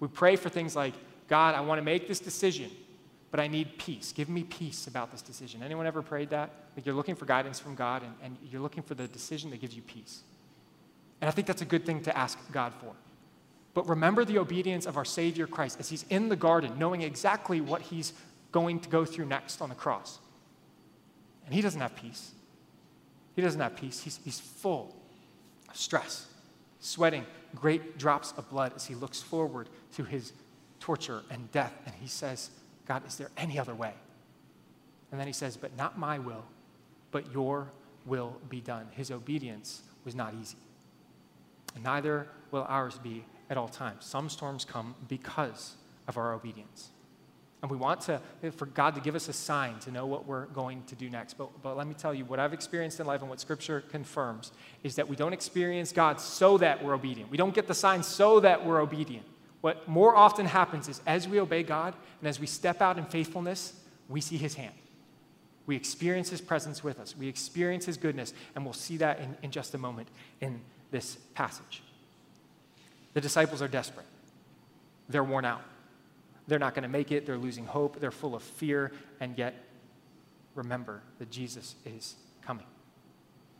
We 0.00 0.08
pray 0.08 0.36
for 0.36 0.48
things 0.48 0.74
like, 0.74 0.94
God, 1.28 1.54
I 1.54 1.60
want 1.60 1.78
to 1.78 1.84
make 1.84 2.08
this 2.08 2.20
decision, 2.20 2.70
but 3.30 3.40
I 3.40 3.46
need 3.46 3.78
peace. 3.78 4.12
Give 4.12 4.28
me 4.28 4.44
peace 4.44 4.86
about 4.86 5.10
this 5.12 5.22
decision. 5.22 5.62
Anyone 5.62 5.86
ever 5.86 6.02
prayed 6.02 6.30
that? 6.30 6.50
Like 6.76 6.84
you're 6.84 6.94
looking 6.94 7.14
for 7.14 7.24
guidance 7.24 7.58
from 7.58 7.74
God 7.74 8.02
and, 8.02 8.12
and 8.22 8.36
you're 8.50 8.60
looking 8.60 8.82
for 8.82 8.94
the 8.94 9.08
decision 9.08 9.50
that 9.50 9.60
gives 9.60 9.74
you 9.74 9.82
peace. 9.82 10.22
And 11.20 11.28
I 11.28 11.30
think 11.30 11.46
that's 11.46 11.62
a 11.62 11.66
good 11.66 11.86
thing 11.86 12.02
to 12.02 12.16
ask 12.16 12.38
God 12.50 12.74
for. 12.74 12.92
But 13.74 13.88
remember 13.88 14.24
the 14.24 14.38
obedience 14.38 14.86
of 14.86 14.96
our 14.96 15.04
Savior 15.04 15.46
Christ 15.46 15.80
as 15.80 15.88
he's 15.88 16.04
in 16.10 16.28
the 16.28 16.36
garden, 16.36 16.78
knowing 16.78 17.02
exactly 17.02 17.60
what 17.60 17.80
he's 17.80 18.12
going 18.50 18.80
to 18.80 18.88
go 18.88 19.04
through 19.04 19.26
next 19.26 19.62
on 19.62 19.68
the 19.68 19.74
cross. 19.74 20.18
And 21.44 21.54
he 21.54 21.60
doesn't 21.60 21.80
have 21.80 21.96
peace. 21.96 22.32
He 23.34 23.42
doesn't 23.42 23.60
have 23.60 23.76
peace. 23.76 24.00
He's, 24.00 24.20
he's 24.24 24.40
full 24.40 24.94
of 25.68 25.76
stress, 25.76 26.26
sweating 26.80 27.24
great 27.54 27.98
drops 27.98 28.32
of 28.36 28.48
blood 28.50 28.72
as 28.76 28.86
he 28.86 28.94
looks 28.94 29.20
forward 29.20 29.68
to 29.96 30.04
his 30.04 30.32
torture 30.80 31.22
and 31.30 31.50
death. 31.52 31.72
And 31.86 31.94
he 31.94 32.08
says, 32.08 32.50
God, 32.86 33.06
is 33.06 33.16
there 33.16 33.30
any 33.36 33.58
other 33.58 33.74
way? 33.74 33.94
And 35.10 35.20
then 35.20 35.26
he 35.26 35.32
says, 35.32 35.56
But 35.56 35.76
not 35.76 35.98
my 35.98 36.18
will, 36.18 36.44
but 37.10 37.32
your 37.32 37.70
will 38.06 38.36
be 38.48 38.60
done. 38.60 38.86
His 38.92 39.10
obedience 39.10 39.82
was 40.04 40.14
not 40.14 40.34
easy. 40.40 40.56
And 41.74 41.84
neither 41.84 42.26
will 42.50 42.66
ours 42.68 42.98
be 42.98 43.24
at 43.48 43.56
all 43.56 43.68
times. 43.68 44.04
Some 44.04 44.28
storms 44.28 44.64
come 44.64 44.94
because 45.08 45.76
of 46.08 46.16
our 46.16 46.32
obedience. 46.32 46.88
And 47.62 47.70
we 47.70 47.76
want 47.76 48.00
to, 48.02 48.20
for 48.56 48.66
God 48.66 48.96
to 48.96 49.00
give 49.00 49.14
us 49.14 49.28
a 49.28 49.32
sign 49.32 49.78
to 49.80 49.92
know 49.92 50.04
what 50.04 50.26
we're 50.26 50.46
going 50.46 50.82
to 50.88 50.96
do 50.96 51.08
next. 51.08 51.34
But, 51.34 51.62
but 51.62 51.76
let 51.76 51.86
me 51.86 51.94
tell 51.94 52.12
you, 52.12 52.24
what 52.24 52.40
I've 52.40 52.52
experienced 52.52 52.98
in 52.98 53.06
life 53.06 53.20
and 53.20 53.30
what 53.30 53.38
Scripture 53.40 53.80
confirms 53.80 54.50
is 54.82 54.96
that 54.96 55.08
we 55.08 55.14
don't 55.14 55.32
experience 55.32 55.92
God 55.92 56.20
so 56.20 56.58
that 56.58 56.84
we're 56.84 56.94
obedient. 56.94 57.30
We 57.30 57.36
don't 57.36 57.54
get 57.54 57.68
the 57.68 57.74
sign 57.74 58.02
so 58.02 58.40
that 58.40 58.66
we're 58.66 58.80
obedient. 58.80 59.26
What 59.60 59.88
more 59.88 60.16
often 60.16 60.46
happens 60.46 60.88
is 60.88 61.00
as 61.06 61.28
we 61.28 61.38
obey 61.38 61.62
God 61.62 61.94
and 62.20 62.28
as 62.28 62.40
we 62.40 62.48
step 62.48 62.82
out 62.82 62.98
in 62.98 63.04
faithfulness, 63.04 63.74
we 64.08 64.20
see 64.20 64.36
His 64.36 64.54
hand. 64.54 64.74
We 65.66 65.76
experience 65.76 66.30
His 66.30 66.40
presence 66.40 66.82
with 66.82 66.98
us. 66.98 67.16
We 67.16 67.28
experience 67.28 67.86
His 67.86 67.96
goodness, 67.96 68.34
and 68.56 68.64
we'll 68.64 68.74
see 68.74 68.96
that 68.96 69.20
in, 69.20 69.36
in 69.40 69.50
just 69.52 69.72
a 69.74 69.78
moment 69.78 70.08
in 70.40 70.60
this 70.90 71.16
passage. 71.34 71.84
The 73.14 73.20
disciples 73.20 73.62
are 73.62 73.68
desperate, 73.68 74.06
they're 75.08 75.22
worn 75.22 75.44
out. 75.44 75.62
They're 76.52 76.58
not 76.58 76.74
going 76.74 76.82
to 76.82 76.88
make 76.90 77.12
it. 77.12 77.24
They're 77.24 77.38
losing 77.38 77.64
hope. 77.64 77.98
They're 77.98 78.10
full 78.10 78.34
of 78.34 78.42
fear. 78.42 78.92
And 79.20 79.38
yet, 79.38 79.54
remember 80.54 81.00
that 81.18 81.30
Jesus 81.30 81.76
is 81.86 82.16
coming. 82.42 82.66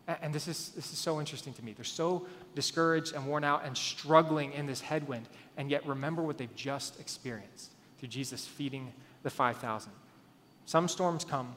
And 0.06 0.34
this 0.34 0.46
is, 0.46 0.72
this 0.76 0.92
is 0.92 0.98
so 0.98 1.18
interesting 1.18 1.54
to 1.54 1.64
me. 1.64 1.72
They're 1.72 1.86
so 1.86 2.26
discouraged 2.54 3.14
and 3.14 3.26
worn 3.26 3.44
out 3.44 3.64
and 3.64 3.74
struggling 3.74 4.52
in 4.52 4.66
this 4.66 4.82
headwind. 4.82 5.26
And 5.56 5.70
yet, 5.70 5.86
remember 5.86 6.20
what 6.20 6.36
they've 6.36 6.54
just 6.54 7.00
experienced 7.00 7.70
through 7.98 8.10
Jesus 8.10 8.46
feeding 8.46 8.92
the 9.22 9.30
5,000. 9.30 9.90
Some 10.66 10.86
storms 10.86 11.24
come 11.24 11.54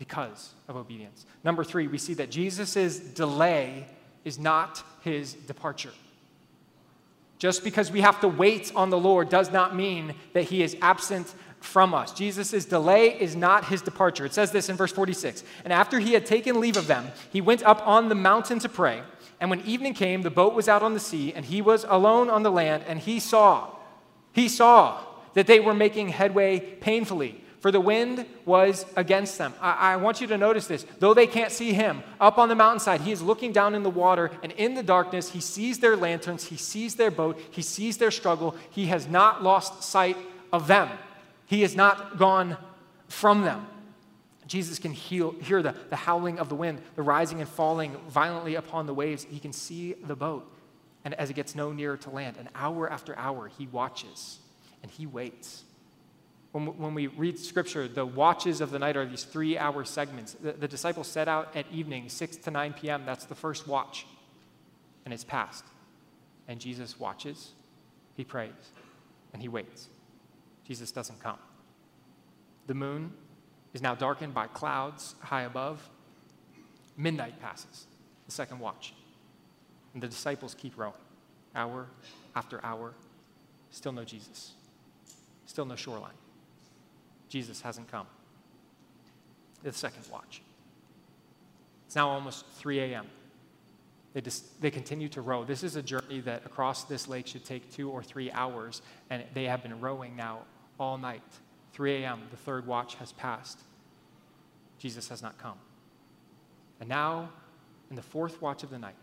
because 0.00 0.52
of 0.66 0.74
obedience. 0.74 1.26
Number 1.44 1.62
three, 1.62 1.86
we 1.86 1.98
see 1.98 2.14
that 2.14 2.28
Jesus' 2.28 2.98
delay 2.98 3.86
is 4.24 4.36
not 4.36 4.82
his 5.02 5.34
departure. 5.34 5.92
Just 7.42 7.64
because 7.64 7.90
we 7.90 8.02
have 8.02 8.20
to 8.20 8.28
wait 8.28 8.70
on 8.76 8.90
the 8.90 8.98
Lord 9.00 9.28
does 9.28 9.50
not 9.50 9.74
mean 9.74 10.14
that 10.32 10.44
he 10.44 10.62
is 10.62 10.76
absent 10.80 11.34
from 11.58 11.92
us. 11.92 12.12
Jesus' 12.12 12.64
delay 12.64 13.20
is 13.20 13.34
not 13.34 13.64
his 13.64 13.82
departure. 13.82 14.24
It 14.24 14.32
says 14.32 14.52
this 14.52 14.68
in 14.68 14.76
verse 14.76 14.92
46 14.92 15.42
And 15.64 15.72
after 15.72 15.98
he 15.98 16.12
had 16.12 16.24
taken 16.24 16.60
leave 16.60 16.76
of 16.76 16.86
them, 16.86 17.08
he 17.32 17.40
went 17.40 17.64
up 17.64 17.84
on 17.84 18.08
the 18.08 18.14
mountain 18.14 18.60
to 18.60 18.68
pray. 18.68 19.02
And 19.40 19.50
when 19.50 19.60
evening 19.62 19.92
came, 19.92 20.22
the 20.22 20.30
boat 20.30 20.54
was 20.54 20.68
out 20.68 20.84
on 20.84 20.94
the 20.94 21.00
sea, 21.00 21.32
and 21.34 21.44
he 21.44 21.60
was 21.60 21.84
alone 21.88 22.30
on 22.30 22.44
the 22.44 22.52
land, 22.52 22.84
and 22.86 23.00
he 23.00 23.18
saw, 23.18 23.74
he 24.30 24.48
saw 24.48 25.00
that 25.34 25.48
they 25.48 25.58
were 25.58 25.74
making 25.74 26.10
headway 26.10 26.60
painfully 26.60 27.41
for 27.62 27.70
the 27.70 27.80
wind 27.80 28.26
was 28.44 28.84
against 28.96 29.38
them. 29.38 29.54
I, 29.60 29.92
I, 29.92 29.96
want 29.96 30.20
you 30.20 30.26
to 30.26 30.36
notice 30.36 30.66
this. 30.66 30.84
Though 30.98 31.14
they 31.14 31.28
can't 31.28 31.52
see 31.52 31.72
him, 31.72 32.02
up 32.20 32.36
on 32.36 32.48
the 32.48 32.56
mountainside, 32.56 33.02
he 33.02 33.12
is 33.12 33.22
looking 33.22 33.52
down 33.52 33.76
in 33.76 33.84
the 33.84 33.88
water, 33.88 34.32
and 34.42 34.50
in 34.52 34.74
the 34.74 34.82
darkness, 34.82 35.30
he 35.30 35.40
sees 35.40 35.78
their 35.78 35.96
lanterns, 35.96 36.44
he 36.44 36.56
sees 36.56 36.96
their 36.96 37.12
boat, 37.12 37.40
he 37.52 37.62
sees 37.62 37.98
their 37.98 38.10
struggle. 38.10 38.56
He 38.70 38.86
has 38.86 39.06
not 39.06 39.44
lost 39.44 39.84
sight 39.84 40.16
of 40.52 40.66
them, 40.66 40.90
he 41.46 41.62
has 41.62 41.76
not 41.76 42.18
gone 42.18 42.56
from 43.06 43.42
them. 43.42 43.68
Jesus 44.48 44.80
can 44.80 44.92
heal, 44.92 45.30
hear 45.40 45.62
the, 45.62 45.76
the 45.88 45.96
howling 45.96 46.40
of 46.40 46.48
the 46.48 46.56
wind, 46.56 46.82
the 46.96 47.02
rising 47.02 47.40
and 47.40 47.48
falling 47.48 47.96
violently 48.08 48.56
upon 48.56 48.86
the 48.86 48.92
waves. 48.92 49.24
He 49.30 49.38
can 49.38 49.52
see 49.52 49.94
the 49.94 50.16
boat. 50.16 50.52
And 51.04 51.14
as 51.14 51.30
it 51.30 51.34
gets 51.34 51.54
no 51.54 51.72
nearer 51.72 51.96
to 51.98 52.10
land, 52.10 52.36
and 52.38 52.48
hour 52.56 52.90
after 52.90 53.16
hour, 53.16 53.48
he 53.56 53.68
watches 53.68 54.40
and 54.82 54.90
he 54.90 55.06
waits. 55.06 55.62
When, 56.52 56.66
when 56.78 56.94
we 56.94 57.06
read 57.06 57.38
scripture, 57.38 57.88
the 57.88 58.04
watches 58.04 58.60
of 58.60 58.70
the 58.70 58.78
night 58.78 58.96
are 58.96 59.06
these 59.06 59.24
three 59.24 59.56
hour 59.56 59.84
segments. 59.84 60.34
The, 60.34 60.52
the 60.52 60.68
disciples 60.68 61.08
set 61.08 61.26
out 61.26 61.56
at 61.56 61.66
evening, 61.72 62.08
6 62.08 62.36
to 62.36 62.50
9 62.50 62.74
p.m. 62.74 63.04
That's 63.06 63.24
the 63.24 63.34
first 63.34 63.66
watch. 63.66 64.06
And 65.04 65.12
it's 65.12 65.24
past. 65.24 65.64
And 66.46 66.60
Jesus 66.60 67.00
watches, 67.00 67.52
he 68.14 68.24
prays, 68.24 68.50
and 69.32 69.40
he 69.40 69.48
waits. 69.48 69.88
Jesus 70.66 70.92
doesn't 70.92 71.20
come. 71.20 71.38
The 72.66 72.74
moon 72.74 73.12
is 73.72 73.82
now 73.82 73.94
darkened 73.94 74.34
by 74.34 74.46
clouds 74.48 75.14
high 75.20 75.42
above. 75.42 75.88
Midnight 76.96 77.40
passes, 77.40 77.86
the 78.26 78.32
second 78.32 78.58
watch. 78.58 78.92
And 79.94 80.02
the 80.02 80.08
disciples 80.08 80.54
keep 80.54 80.76
rowing, 80.76 80.94
hour 81.54 81.86
after 82.36 82.64
hour. 82.64 82.94
Still 83.70 83.92
no 83.92 84.04
Jesus, 84.04 84.52
still 85.46 85.64
no 85.64 85.76
shoreline. 85.76 86.12
Jesus 87.32 87.62
hasn't 87.62 87.90
come. 87.90 88.06
The 89.62 89.72
second 89.72 90.04
watch. 90.12 90.42
It's 91.86 91.96
now 91.96 92.10
almost 92.10 92.46
3 92.56 92.80
a.m. 92.80 93.06
They, 94.12 94.20
they 94.60 94.70
continue 94.70 95.08
to 95.08 95.22
row. 95.22 95.42
This 95.42 95.62
is 95.62 95.76
a 95.76 95.82
journey 95.82 96.20
that 96.20 96.44
across 96.44 96.84
this 96.84 97.08
lake 97.08 97.26
should 97.26 97.46
take 97.46 97.72
two 97.72 97.88
or 97.88 98.02
three 98.02 98.30
hours, 98.32 98.82
and 99.08 99.24
they 99.32 99.44
have 99.44 99.62
been 99.62 99.80
rowing 99.80 100.14
now 100.14 100.40
all 100.78 100.98
night. 100.98 101.22
3 101.72 102.02
a.m., 102.02 102.20
the 102.30 102.36
third 102.36 102.66
watch 102.66 102.96
has 102.96 103.12
passed. 103.12 103.60
Jesus 104.78 105.08
has 105.08 105.22
not 105.22 105.38
come. 105.38 105.56
And 106.80 106.88
now, 106.90 107.30
in 107.88 107.96
the 107.96 108.02
fourth 108.02 108.42
watch 108.42 108.62
of 108.62 108.68
the 108.68 108.78
night, 108.78 108.96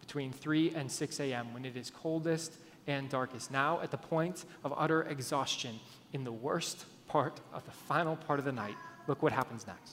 between 0.00 0.32
3 0.32 0.74
and 0.74 0.92
6 0.92 1.18
a.m., 1.20 1.54
when 1.54 1.64
it 1.64 1.78
is 1.78 1.88
coldest 1.88 2.58
and 2.86 3.08
darkest, 3.08 3.50
now 3.50 3.80
at 3.80 3.90
the 3.90 3.96
point 3.96 4.44
of 4.64 4.74
utter 4.76 5.04
exhaustion, 5.04 5.80
in 6.12 6.24
the 6.24 6.32
worst 6.32 6.84
part 7.06 7.40
of 7.52 7.64
the 7.64 7.70
final 7.70 8.16
part 8.16 8.38
of 8.38 8.44
the 8.44 8.52
night, 8.52 8.76
look 9.06 9.22
what 9.22 9.32
happens 9.32 9.66
next. 9.66 9.92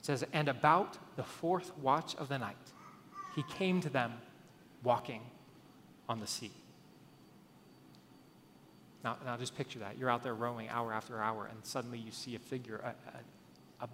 It 0.00 0.06
says, 0.06 0.24
And 0.32 0.48
about 0.48 0.98
the 1.16 1.22
fourth 1.22 1.76
watch 1.78 2.14
of 2.16 2.28
the 2.28 2.38
night, 2.38 2.56
he 3.34 3.42
came 3.44 3.80
to 3.80 3.90
them 3.90 4.12
walking 4.82 5.22
on 6.08 6.20
the 6.20 6.26
sea. 6.26 6.50
Now, 9.04 9.16
now 9.24 9.36
just 9.36 9.56
picture 9.56 9.78
that. 9.78 9.98
You're 9.98 10.10
out 10.10 10.22
there 10.22 10.34
rowing 10.34 10.68
hour 10.68 10.92
after 10.92 11.20
hour, 11.20 11.46
and 11.46 11.58
suddenly 11.64 11.98
you 11.98 12.10
see 12.10 12.34
a 12.34 12.38
figure, 12.38 12.80
a, 12.84 12.88
a, 13.82 13.84
a 13.84 13.88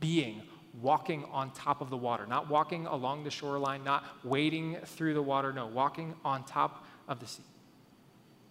being 0.00 0.42
walking 0.80 1.24
on 1.32 1.50
top 1.52 1.80
of 1.80 1.90
the 1.90 1.96
water, 1.96 2.26
not 2.26 2.48
walking 2.48 2.86
along 2.86 3.24
the 3.24 3.30
shoreline, 3.30 3.84
not 3.84 4.04
wading 4.24 4.76
through 4.84 5.14
the 5.14 5.22
water, 5.22 5.52
no, 5.52 5.66
walking 5.66 6.14
on 6.24 6.44
top 6.44 6.86
of 7.08 7.20
the 7.20 7.26
sea. 7.26 7.42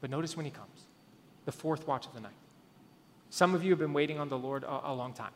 But 0.01 0.09
notice 0.09 0.35
when 0.35 0.45
he 0.45 0.51
comes, 0.51 0.85
the 1.45 1.51
fourth 1.51 1.87
watch 1.87 2.05
of 2.05 2.13
the 2.13 2.19
night. 2.19 2.31
Some 3.29 3.53
of 3.55 3.63
you 3.63 3.71
have 3.71 3.79
been 3.79 3.93
waiting 3.93 4.19
on 4.19 4.29
the 4.29 4.37
Lord 4.37 4.63
a, 4.63 4.91
a 4.91 4.93
long 4.93 5.13
time. 5.13 5.31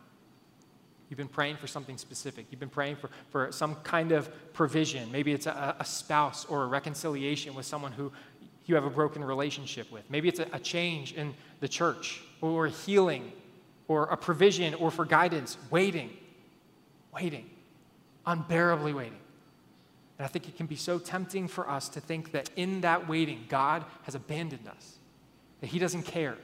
You've 1.10 1.18
been 1.18 1.28
praying 1.28 1.58
for 1.58 1.68
something 1.68 1.98
specific. 1.98 2.46
You've 2.50 2.60
been 2.62 2.70
praying 2.70 2.96
for, 2.96 3.10
for 3.32 3.52
some 3.52 3.76
kind 3.76 4.14
of 4.14 4.30
provision. 4.54 5.12
Maybe 5.12 5.34
it's 5.34 5.46
a, 5.46 5.76
a 5.78 5.84
spouse 5.84 6.46
or 6.46 6.64
a 6.64 6.68
reconciliation 6.68 7.54
with 7.54 7.66
someone 7.66 7.92
who 7.92 8.14
you 8.66 8.76
have 8.76 8.86
a 8.86 8.90
broken 8.90 9.22
relationship 9.22 9.92
with. 9.92 10.10
Maybe 10.10 10.30
it's 10.30 10.40
a, 10.40 10.48
a 10.54 10.60
change 10.60 11.12
in 11.14 11.34
the 11.60 11.68
church 11.68 12.22
or 12.40 12.68
healing 12.68 13.34
or 13.90 14.06
a 14.06 14.16
provision 14.16 14.74
or 14.76 14.90
for 14.90 15.04
guidance. 15.04 15.58
Waiting, 15.70 16.12
waiting, 17.14 17.50
unbearably 18.26 18.94
waiting. 18.94 19.20
And 20.18 20.26
I 20.26 20.30
think 20.30 20.48
it 20.48 20.56
can 20.56 20.68
be 20.68 20.78
so 20.78 20.98
tempting 20.98 21.50
for 21.50 21.70
us 21.70 21.90
to 21.90 22.00
think 22.00 22.32
that 22.32 22.52
in 22.56 22.82
that 22.82 23.10
waiting, 23.10 23.46
God 23.50 23.84
has 24.04 24.16
abandoned 24.16 24.68
us, 24.68 24.98
that 25.60 25.68
He 25.68 25.80
doesn't 25.80 26.04
care, 26.04 26.38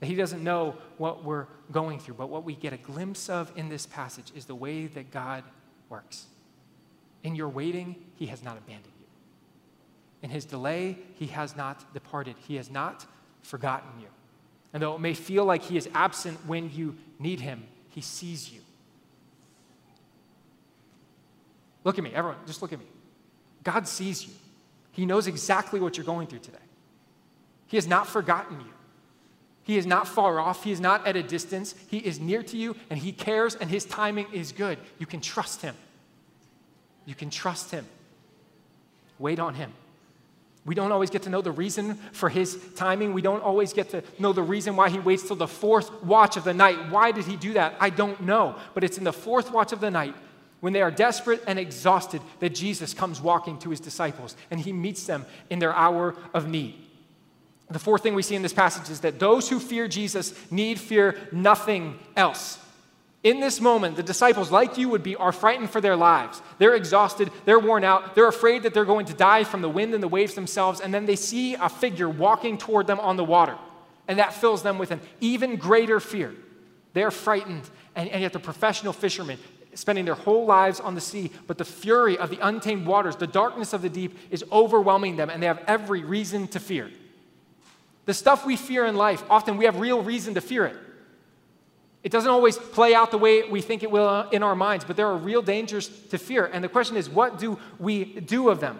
that 0.00 0.06
he 0.06 0.14
doesn't 0.14 0.42
know 0.42 0.76
what 0.98 1.24
we're 1.24 1.46
going 1.72 1.98
through. 1.98 2.14
But 2.14 2.28
what 2.28 2.44
we 2.44 2.54
get 2.54 2.72
a 2.72 2.76
glimpse 2.76 3.28
of 3.28 3.52
in 3.56 3.68
this 3.68 3.86
passage 3.86 4.32
is 4.34 4.44
the 4.44 4.54
way 4.54 4.86
that 4.86 5.10
God 5.10 5.44
works. 5.88 6.26
In 7.22 7.34
your 7.34 7.48
waiting, 7.48 7.96
he 8.16 8.26
has 8.26 8.42
not 8.42 8.58
abandoned 8.58 8.92
you. 8.98 9.06
In 10.22 10.30
his 10.30 10.44
delay, 10.44 10.98
he 11.14 11.26
has 11.28 11.56
not 11.56 11.92
departed. 11.94 12.36
He 12.46 12.56
has 12.56 12.70
not 12.70 13.06
forgotten 13.42 14.00
you. 14.00 14.08
And 14.72 14.82
though 14.82 14.94
it 14.94 15.00
may 15.00 15.14
feel 15.14 15.44
like 15.44 15.62
he 15.62 15.76
is 15.76 15.88
absent 15.94 16.38
when 16.46 16.70
you 16.72 16.96
need 17.18 17.40
him, 17.40 17.64
he 17.90 18.00
sees 18.00 18.52
you. 18.52 18.60
Look 21.84 21.98
at 21.98 22.04
me, 22.04 22.12
everyone, 22.12 22.38
just 22.46 22.60
look 22.60 22.72
at 22.72 22.78
me. 22.78 22.86
God 23.62 23.86
sees 23.86 24.26
you. 24.26 24.32
He 24.92 25.06
knows 25.06 25.26
exactly 25.26 25.80
what 25.80 25.96
you're 25.96 26.06
going 26.06 26.26
through 26.26 26.40
today. 26.40 26.58
He 27.66 27.76
has 27.76 27.86
not 27.86 28.06
forgotten 28.06 28.60
you. 28.60 28.73
He 29.64 29.78
is 29.78 29.86
not 29.86 30.06
far 30.06 30.38
off. 30.38 30.62
He 30.62 30.72
is 30.72 30.80
not 30.80 31.06
at 31.06 31.16
a 31.16 31.22
distance. 31.22 31.74
He 31.88 31.98
is 31.98 32.20
near 32.20 32.42
to 32.44 32.56
you 32.56 32.76
and 32.90 32.98
He 32.98 33.12
cares 33.12 33.54
and 33.54 33.70
His 33.70 33.84
timing 33.84 34.26
is 34.32 34.52
good. 34.52 34.78
You 34.98 35.06
can 35.06 35.20
trust 35.20 35.62
Him. 35.62 35.74
You 37.06 37.14
can 37.14 37.30
trust 37.30 37.70
Him. 37.70 37.86
Wait 39.18 39.38
on 39.38 39.54
Him. 39.54 39.72
We 40.66 40.74
don't 40.74 40.92
always 40.92 41.10
get 41.10 41.22
to 41.22 41.30
know 41.30 41.42
the 41.42 41.52
reason 41.52 41.94
for 42.12 42.28
His 42.28 42.58
timing. 42.74 43.14
We 43.14 43.22
don't 43.22 43.42
always 43.42 43.72
get 43.72 43.90
to 43.90 44.02
know 44.18 44.32
the 44.32 44.42
reason 44.42 44.76
why 44.76 44.90
He 44.90 44.98
waits 44.98 45.26
till 45.26 45.36
the 45.36 45.48
fourth 45.48 46.02
watch 46.02 46.36
of 46.36 46.44
the 46.44 46.54
night. 46.54 46.90
Why 46.90 47.10
did 47.10 47.24
He 47.24 47.36
do 47.36 47.54
that? 47.54 47.74
I 47.80 47.90
don't 47.90 48.20
know. 48.22 48.56
But 48.74 48.84
it's 48.84 48.98
in 48.98 49.04
the 49.04 49.12
fourth 49.12 49.50
watch 49.50 49.72
of 49.72 49.80
the 49.80 49.90
night 49.90 50.14
when 50.60 50.72
they 50.72 50.82
are 50.82 50.90
desperate 50.90 51.42
and 51.46 51.58
exhausted 51.58 52.22
that 52.40 52.54
Jesus 52.54 52.94
comes 52.94 53.20
walking 53.20 53.58
to 53.60 53.70
His 53.70 53.80
disciples 53.80 54.36
and 54.50 54.60
He 54.60 54.72
meets 54.74 55.06
them 55.06 55.24
in 55.48 55.58
their 55.58 55.74
hour 55.74 56.16
of 56.34 56.48
need. 56.48 56.84
The 57.70 57.78
fourth 57.78 58.02
thing 58.02 58.14
we 58.14 58.22
see 58.22 58.34
in 58.34 58.42
this 58.42 58.52
passage 58.52 58.90
is 58.90 59.00
that 59.00 59.18
those 59.18 59.48
who 59.48 59.58
fear 59.58 59.88
Jesus 59.88 60.34
need 60.50 60.78
fear 60.78 61.16
nothing 61.32 61.98
else. 62.16 62.58
In 63.22 63.40
this 63.40 63.58
moment, 63.58 63.96
the 63.96 64.02
disciples, 64.02 64.52
like 64.52 64.76
you 64.76 64.90
would 64.90 65.02
be, 65.02 65.16
are 65.16 65.32
frightened 65.32 65.70
for 65.70 65.80
their 65.80 65.96
lives. 65.96 66.42
They're 66.58 66.74
exhausted, 66.74 67.30
they're 67.46 67.58
worn 67.58 67.82
out, 67.82 68.14
they're 68.14 68.28
afraid 68.28 68.64
that 68.64 68.74
they're 68.74 68.84
going 68.84 69.06
to 69.06 69.14
die 69.14 69.44
from 69.44 69.62
the 69.62 69.68
wind 69.68 69.94
and 69.94 70.02
the 70.02 70.08
waves 70.08 70.34
themselves, 70.34 70.80
and 70.80 70.92
then 70.92 71.06
they 71.06 71.16
see 71.16 71.54
a 71.54 71.70
figure 71.70 72.08
walking 72.08 72.58
toward 72.58 72.86
them 72.86 73.00
on 73.00 73.16
the 73.16 73.24
water. 73.24 73.56
And 74.08 74.18
that 74.18 74.34
fills 74.34 74.62
them 74.62 74.76
with 74.76 74.90
an 74.90 75.00
even 75.22 75.56
greater 75.56 76.00
fear. 76.00 76.34
They're 76.92 77.10
frightened, 77.10 77.68
and, 77.96 78.10
and 78.10 78.20
yet 78.20 78.34
the 78.34 78.40
professional 78.40 78.92
fishermen 78.92 79.38
spending 79.72 80.04
their 80.04 80.14
whole 80.14 80.44
lives 80.44 80.78
on 80.78 80.94
the 80.94 81.00
sea, 81.00 81.30
but 81.46 81.56
the 81.56 81.64
fury 81.64 82.18
of 82.18 82.28
the 82.28 82.38
untamed 82.46 82.86
waters, 82.86 83.16
the 83.16 83.26
darkness 83.26 83.72
of 83.72 83.80
the 83.80 83.88
deep 83.88 84.18
is 84.30 84.44
overwhelming 84.52 85.16
them, 85.16 85.30
and 85.30 85.42
they 85.42 85.46
have 85.46 85.64
every 85.66 86.04
reason 86.04 86.46
to 86.48 86.60
fear. 86.60 86.90
The 88.06 88.14
stuff 88.14 88.44
we 88.44 88.56
fear 88.56 88.84
in 88.84 88.96
life, 88.96 89.22
often 89.30 89.56
we 89.56 89.64
have 89.64 89.78
real 89.78 90.02
reason 90.02 90.34
to 90.34 90.40
fear 90.40 90.66
it. 90.66 90.76
It 92.02 92.12
doesn't 92.12 92.30
always 92.30 92.58
play 92.58 92.94
out 92.94 93.10
the 93.10 93.18
way 93.18 93.48
we 93.48 93.62
think 93.62 93.82
it 93.82 93.90
will 93.90 94.06
uh, 94.06 94.28
in 94.28 94.42
our 94.42 94.54
minds, 94.54 94.84
but 94.84 94.94
there 94.96 95.06
are 95.06 95.16
real 95.16 95.40
dangers 95.40 95.88
to 96.10 96.18
fear. 96.18 96.44
And 96.44 96.62
the 96.62 96.68
question 96.68 96.98
is, 96.98 97.08
what 97.08 97.38
do 97.38 97.58
we 97.78 98.04
do 98.04 98.50
of 98.50 98.60
them? 98.60 98.78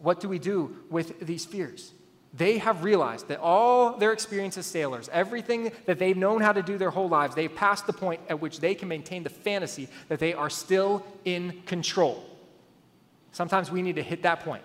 What 0.00 0.18
do 0.20 0.28
we 0.28 0.40
do 0.40 0.76
with 0.90 1.20
these 1.20 1.44
fears? 1.44 1.92
They 2.34 2.58
have 2.58 2.82
realized 2.82 3.28
that 3.28 3.38
all 3.38 3.96
their 3.96 4.12
experience 4.12 4.58
as 4.58 4.66
sailors, 4.66 5.08
everything 5.12 5.72
that 5.86 6.00
they've 6.00 6.16
known 6.16 6.40
how 6.40 6.52
to 6.52 6.62
do 6.62 6.76
their 6.76 6.90
whole 6.90 7.08
lives, 7.08 7.36
they've 7.36 7.54
passed 7.54 7.86
the 7.86 7.92
point 7.92 8.20
at 8.28 8.40
which 8.40 8.58
they 8.58 8.74
can 8.74 8.88
maintain 8.88 9.22
the 9.22 9.30
fantasy 9.30 9.88
that 10.08 10.18
they 10.18 10.34
are 10.34 10.50
still 10.50 11.06
in 11.24 11.62
control. 11.66 12.24
Sometimes 13.30 13.70
we 13.70 13.80
need 13.80 13.96
to 13.96 14.02
hit 14.02 14.22
that 14.22 14.40
point 14.40 14.62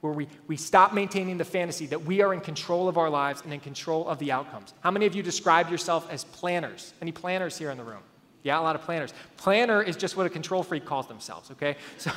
where 0.00 0.12
we, 0.12 0.28
we 0.46 0.56
stop 0.56 0.94
maintaining 0.94 1.36
the 1.36 1.44
fantasy 1.44 1.86
that 1.86 2.04
we 2.04 2.22
are 2.22 2.32
in 2.32 2.40
control 2.40 2.88
of 2.88 2.96
our 2.96 3.10
lives 3.10 3.42
and 3.42 3.52
in 3.52 3.60
control 3.60 4.08
of 4.08 4.18
the 4.18 4.32
outcomes. 4.32 4.72
How 4.80 4.90
many 4.90 5.06
of 5.06 5.14
you 5.14 5.22
describe 5.22 5.70
yourself 5.70 6.10
as 6.10 6.24
planners? 6.24 6.94
Any 7.02 7.12
planners 7.12 7.58
here 7.58 7.70
in 7.70 7.76
the 7.76 7.84
room? 7.84 8.02
Yeah, 8.42 8.58
a 8.58 8.62
lot 8.62 8.76
of 8.76 8.82
planners. 8.82 9.12
Planner 9.36 9.82
is 9.82 9.96
just 9.96 10.16
what 10.16 10.24
a 10.24 10.30
control 10.30 10.62
freak 10.62 10.86
calls 10.86 11.06
themselves, 11.06 11.50
okay? 11.50 11.76
So, 11.98 12.10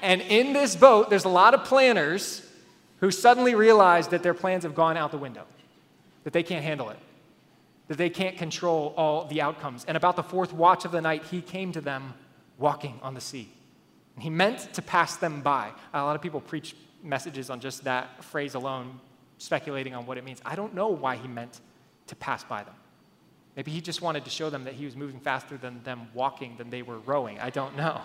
and 0.00 0.20
in 0.20 0.52
this 0.52 0.74
boat, 0.74 1.10
there's 1.10 1.24
a 1.24 1.28
lot 1.28 1.54
of 1.54 1.62
planners 1.62 2.44
who 2.98 3.12
suddenly 3.12 3.54
realize 3.54 4.08
that 4.08 4.24
their 4.24 4.34
plans 4.34 4.64
have 4.64 4.74
gone 4.74 4.96
out 4.96 5.12
the 5.12 5.18
window, 5.18 5.44
that 6.24 6.32
they 6.32 6.42
can't 6.42 6.64
handle 6.64 6.90
it, 6.90 6.98
that 7.86 7.98
they 7.98 8.10
can't 8.10 8.36
control 8.36 8.94
all 8.96 9.26
the 9.26 9.40
outcomes. 9.40 9.84
And 9.84 9.96
about 9.96 10.16
the 10.16 10.24
fourth 10.24 10.52
watch 10.52 10.84
of 10.84 10.90
the 10.90 11.00
night, 11.00 11.24
he 11.30 11.40
came 11.40 11.70
to 11.72 11.80
them 11.80 12.14
walking 12.58 12.98
on 13.00 13.14
the 13.14 13.20
sea. 13.20 13.48
He 14.18 14.30
meant 14.30 14.74
to 14.74 14.82
pass 14.82 15.16
them 15.16 15.40
by. 15.40 15.70
A 15.94 16.02
lot 16.02 16.16
of 16.16 16.22
people 16.22 16.40
preach 16.40 16.76
messages 17.02 17.50
on 17.50 17.60
just 17.60 17.84
that 17.84 18.22
phrase 18.24 18.54
alone, 18.54 19.00
speculating 19.38 19.94
on 19.94 20.06
what 20.06 20.18
it 20.18 20.24
means. 20.24 20.40
I 20.44 20.54
don't 20.54 20.74
know 20.74 20.88
why 20.88 21.16
he 21.16 21.28
meant 21.28 21.60
to 22.06 22.16
pass 22.16 22.44
by 22.44 22.62
them. 22.62 22.74
Maybe 23.56 23.70
he 23.70 23.80
just 23.80 24.00
wanted 24.00 24.24
to 24.24 24.30
show 24.30 24.50
them 24.50 24.64
that 24.64 24.74
he 24.74 24.84
was 24.84 24.96
moving 24.96 25.20
faster 25.20 25.56
than 25.56 25.82
them 25.82 26.08
walking 26.14 26.56
than 26.56 26.70
they 26.70 26.82
were 26.82 26.98
rowing. 26.98 27.38
I 27.38 27.50
don't 27.50 27.76
know. 27.76 28.00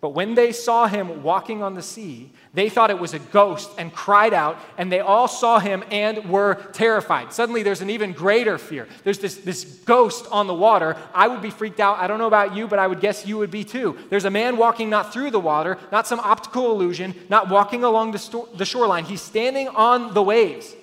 But 0.00 0.10
when 0.10 0.34
they 0.34 0.52
saw 0.52 0.86
him 0.86 1.22
walking 1.22 1.62
on 1.62 1.74
the 1.74 1.82
sea, 1.82 2.30
they 2.52 2.68
thought 2.68 2.90
it 2.90 2.98
was 2.98 3.14
a 3.14 3.18
ghost 3.18 3.70
and 3.78 3.92
cried 3.92 4.34
out, 4.34 4.58
and 4.76 4.92
they 4.92 5.00
all 5.00 5.26
saw 5.26 5.58
him 5.58 5.82
and 5.90 6.28
were 6.28 6.56
terrified. 6.72 7.32
Suddenly, 7.32 7.62
there's 7.62 7.80
an 7.80 7.88
even 7.88 8.12
greater 8.12 8.58
fear. 8.58 8.88
There's 9.04 9.18
this, 9.18 9.36
this 9.38 9.64
ghost 9.64 10.26
on 10.30 10.48
the 10.48 10.54
water. 10.54 10.96
I 11.14 11.28
would 11.28 11.40
be 11.40 11.48
freaked 11.48 11.80
out. 11.80 11.98
I 11.98 12.06
don't 12.08 12.18
know 12.18 12.26
about 12.26 12.54
you, 12.54 12.68
but 12.68 12.78
I 12.78 12.86
would 12.86 13.00
guess 13.00 13.26
you 13.26 13.38
would 13.38 13.50
be 13.50 13.64
too. 13.64 13.96
There's 14.10 14.26
a 14.26 14.30
man 14.30 14.58
walking 14.58 14.90
not 14.90 15.14
through 15.14 15.30
the 15.30 15.40
water, 15.40 15.78
not 15.90 16.06
some 16.06 16.20
optical 16.20 16.70
illusion, 16.72 17.14
not 17.30 17.48
walking 17.48 17.82
along 17.82 18.12
the, 18.12 18.18
sto- 18.18 18.48
the 18.54 18.66
shoreline. 18.66 19.06
He's 19.06 19.22
standing 19.22 19.68
on 19.68 20.12
the 20.12 20.22
waves, 20.22 20.74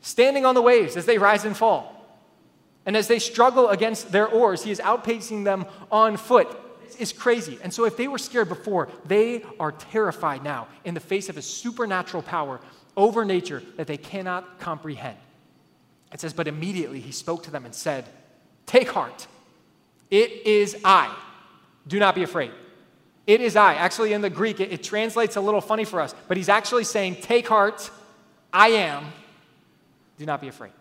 standing 0.00 0.46
on 0.46 0.54
the 0.54 0.62
waves 0.62 0.96
as 0.96 1.04
they 1.04 1.18
rise 1.18 1.44
and 1.44 1.54
fall. 1.54 1.94
And 2.86 2.96
as 2.96 3.08
they 3.08 3.18
struggle 3.18 3.68
against 3.68 4.10
their 4.10 4.26
oars, 4.26 4.64
he 4.64 4.70
is 4.70 4.80
outpacing 4.80 5.44
them 5.44 5.66
on 5.92 6.16
foot 6.16 6.48
is 6.96 7.12
crazy. 7.12 7.58
And 7.62 7.72
so, 7.72 7.84
if 7.84 7.96
they 7.96 8.08
were 8.08 8.18
scared 8.18 8.48
before, 8.48 8.88
they 9.04 9.44
are 9.58 9.72
terrified 9.72 10.44
now 10.44 10.68
in 10.84 10.94
the 10.94 11.00
face 11.00 11.28
of 11.28 11.36
a 11.36 11.42
supernatural 11.42 12.22
power 12.22 12.60
over 12.96 13.24
nature 13.24 13.62
that 13.76 13.86
they 13.86 13.96
cannot 13.96 14.58
comprehend. 14.58 15.16
It 16.12 16.20
says, 16.20 16.32
But 16.32 16.48
immediately 16.48 17.00
he 17.00 17.12
spoke 17.12 17.44
to 17.44 17.50
them 17.50 17.64
and 17.64 17.74
said, 17.74 18.06
Take 18.66 18.90
heart. 18.90 19.26
It 20.10 20.46
is 20.46 20.76
I. 20.84 21.14
Do 21.86 21.98
not 21.98 22.14
be 22.14 22.22
afraid. 22.22 22.50
It 23.26 23.40
is 23.40 23.56
I. 23.56 23.74
Actually, 23.74 24.14
in 24.14 24.20
the 24.20 24.30
Greek, 24.30 24.60
it, 24.60 24.72
it 24.72 24.82
translates 24.82 25.36
a 25.36 25.40
little 25.40 25.60
funny 25.60 25.84
for 25.84 26.00
us, 26.00 26.14
but 26.28 26.36
he's 26.36 26.48
actually 26.48 26.84
saying, 26.84 27.16
Take 27.16 27.48
heart. 27.48 27.90
I 28.52 28.68
am. 28.68 29.04
Do 30.18 30.26
not 30.26 30.40
be 30.40 30.48
afraid. 30.48 30.72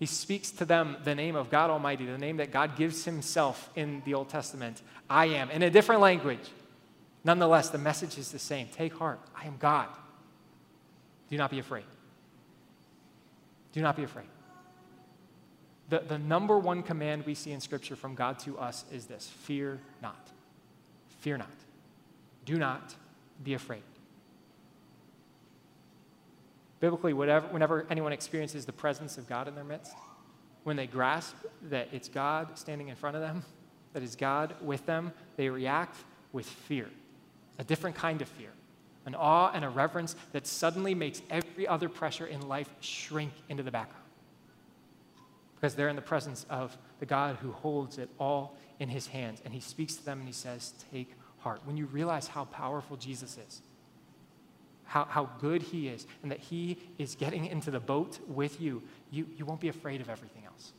He 0.00 0.06
speaks 0.06 0.50
to 0.52 0.64
them 0.64 0.96
the 1.04 1.14
name 1.14 1.36
of 1.36 1.50
God 1.50 1.68
Almighty, 1.68 2.06
the 2.06 2.16
name 2.16 2.38
that 2.38 2.50
God 2.50 2.74
gives 2.74 3.04
Himself 3.04 3.68
in 3.76 4.00
the 4.06 4.14
Old 4.14 4.30
Testament. 4.30 4.80
I 5.10 5.26
am, 5.26 5.50
in 5.50 5.62
a 5.62 5.68
different 5.68 6.00
language. 6.00 6.50
Nonetheless, 7.22 7.68
the 7.68 7.76
message 7.76 8.16
is 8.16 8.32
the 8.32 8.38
same. 8.38 8.68
Take 8.68 8.94
heart. 8.94 9.20
I 9.36 9.46
am 9.46 9.58
God. 9.58 9.88
Do 11.28 11.36
not 11.36 11.50
be 11.50 11.58
afraid. 11.58 11.84
Do 13.72 13.82
not 13.82 13.94
be 13.94 14.02
afraid. 14.02 14.26
The, 15.90 15.98
the 15.98 16.18
number 16.18 16.58
one 16.58 16.82
command 16.82 17.26
we 17.26 17.34
see 17.34 17.52
in 17.52 17.60
Scripture 17.60 17.94
from 17.94 18.14
God 18.14 18.38
to 18.40 18.58
us 18.58 18.86
is 18.90 19.04
this 19.04 19.28
fear 19.28 19.80
not. 20.00 20.30
Fear 21.18 21.38
not. 21.38 21.50
Do 22.46 22.56
not 22.56 22.94
be 23.44 23.52
afraid. 23.52 23.82
Biblically, 26.80 27.12
whatever, 27.12 27.46
whenever 27.48 27.86
anyone 27.90 28.12
experiences 28.12 28.64
the 28.64 28.72
presence 28.72 29.18
of 29.18 29.28
God 29.28 29.46
in 29.46 29.54
their 29.54 29.64
midst, 29.64 29.94
when 30.64 30.76
they 30.76 30.86
grasp 30.86 31.36
that 31.64 31.88
it's 31.92 32.08
God 32.08 32.58
standing 32.58 32.88
in 32.88 32.96
front 32.96 33.16
of 33.16 33.22
them, 33.22 33.44
that 33.92 34.02
is 34.02 34.16
God 34.16 34.54
with 34.62 34.86
them, 34.86 35.12
they 35.36 35.48
react 35.48 35.96
with 36.32 36.46
fear, 36.46 36.88
a 37.58 37.64
different 37.64 37.96
kind 37.96 38.22
of 38.22 38.28
fear, 38.28 38.50
an 39.04 39.14
awe 39.14 39.50
and 39.52 39.64
a 39.64 39.68
reverence 39.68 40.16
that 40.32 40.46
suddenly 40.46 40.94
makes 40.94 41.22
every 41.30 41.66
other 41.66 41.88
pressure 41.88 42.26
in 42.26 42.48
life 42.48 42.70
shrink 42.80 43.32
into 43.48 43.62
the 43.62 43.70
background. 43.70 44.04
Because 45.56 45.74
they're 45.74 45.88
in 45.88 45.96
the 45.96 46.02
presence 46.02 46.46
of 46.48 46.76
the 47.00 47.06
God 47.06 47.36
who 47.36 47.52
holds 47.52 47.98
it 47.98 48.08
all 48.18 48.56
in 48.78 48.88
his 48.88 49.08
hands. 49.08 49.42
And 49.44 49.52
he 49.52 49.60
speaks 49.60 49.96
to 49.96 50.04
them 50.04 50.20
and 50.20 50.26
he 50.26 50.32
says, 50.32 50.72
Take 50.90 51.12
heart. 51.38 51.60
When 51.64 51.76
you 51.76 51.86
realize 51.86 52.28
how 52.28 52.46
powerful 52.46 52.96
Jesus 52.96 53.36
is, 53.36 53.60
how, 54.90 55.04
how 55.04 55.30
good 55.38 55.62
He 55.62 55.86
is 55.86 56.04
and 56.24 56.32
that 56.32 56.40
He 56.40 56.76
is 56.98 57.14
getting 57.14 57.46
into 57.46 57.70
the 57.70 57.78
boat 57.78 58.18
with 58.26 58.60
you, 58.60 58.82
you, 59.12 59.24
you 59.36 59.46
won't 59.46 59.60
be 59.60 59.68
afraid 59.68 60.00
of 60.00 60.10
everything 60.10 60.42
else. 60.44 60.72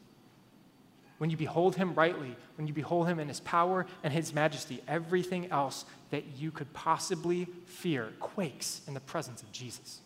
When 1.17 1.29
you 1.29 1.37
behold 1.37 1.77
Him 1.77 1.93
rightly, 1.93 2.35
when 2.57 2.67
you 2.67 2.73
behold 2.73 3.07
Him 3.07 3.21
in 3.21 3.29
His 3.29 3.39
power 3.39 3.85
and 4.03 4.11
His 4.11 4.33
majesty, 4.33 4.83
everything 4.85 5.49
else 5.49 5.85
that 6.09 6.25
you 6.37 6.51
could 6.51 6.73
possibly 6.73 7.47
fear 7.67 8.11
quakes 8.19 8.81
in 8.85 8.93
the 8.93 8.99
presence 8.99 9.41
of 9.41 9.49
Jesus. 9.53 10.01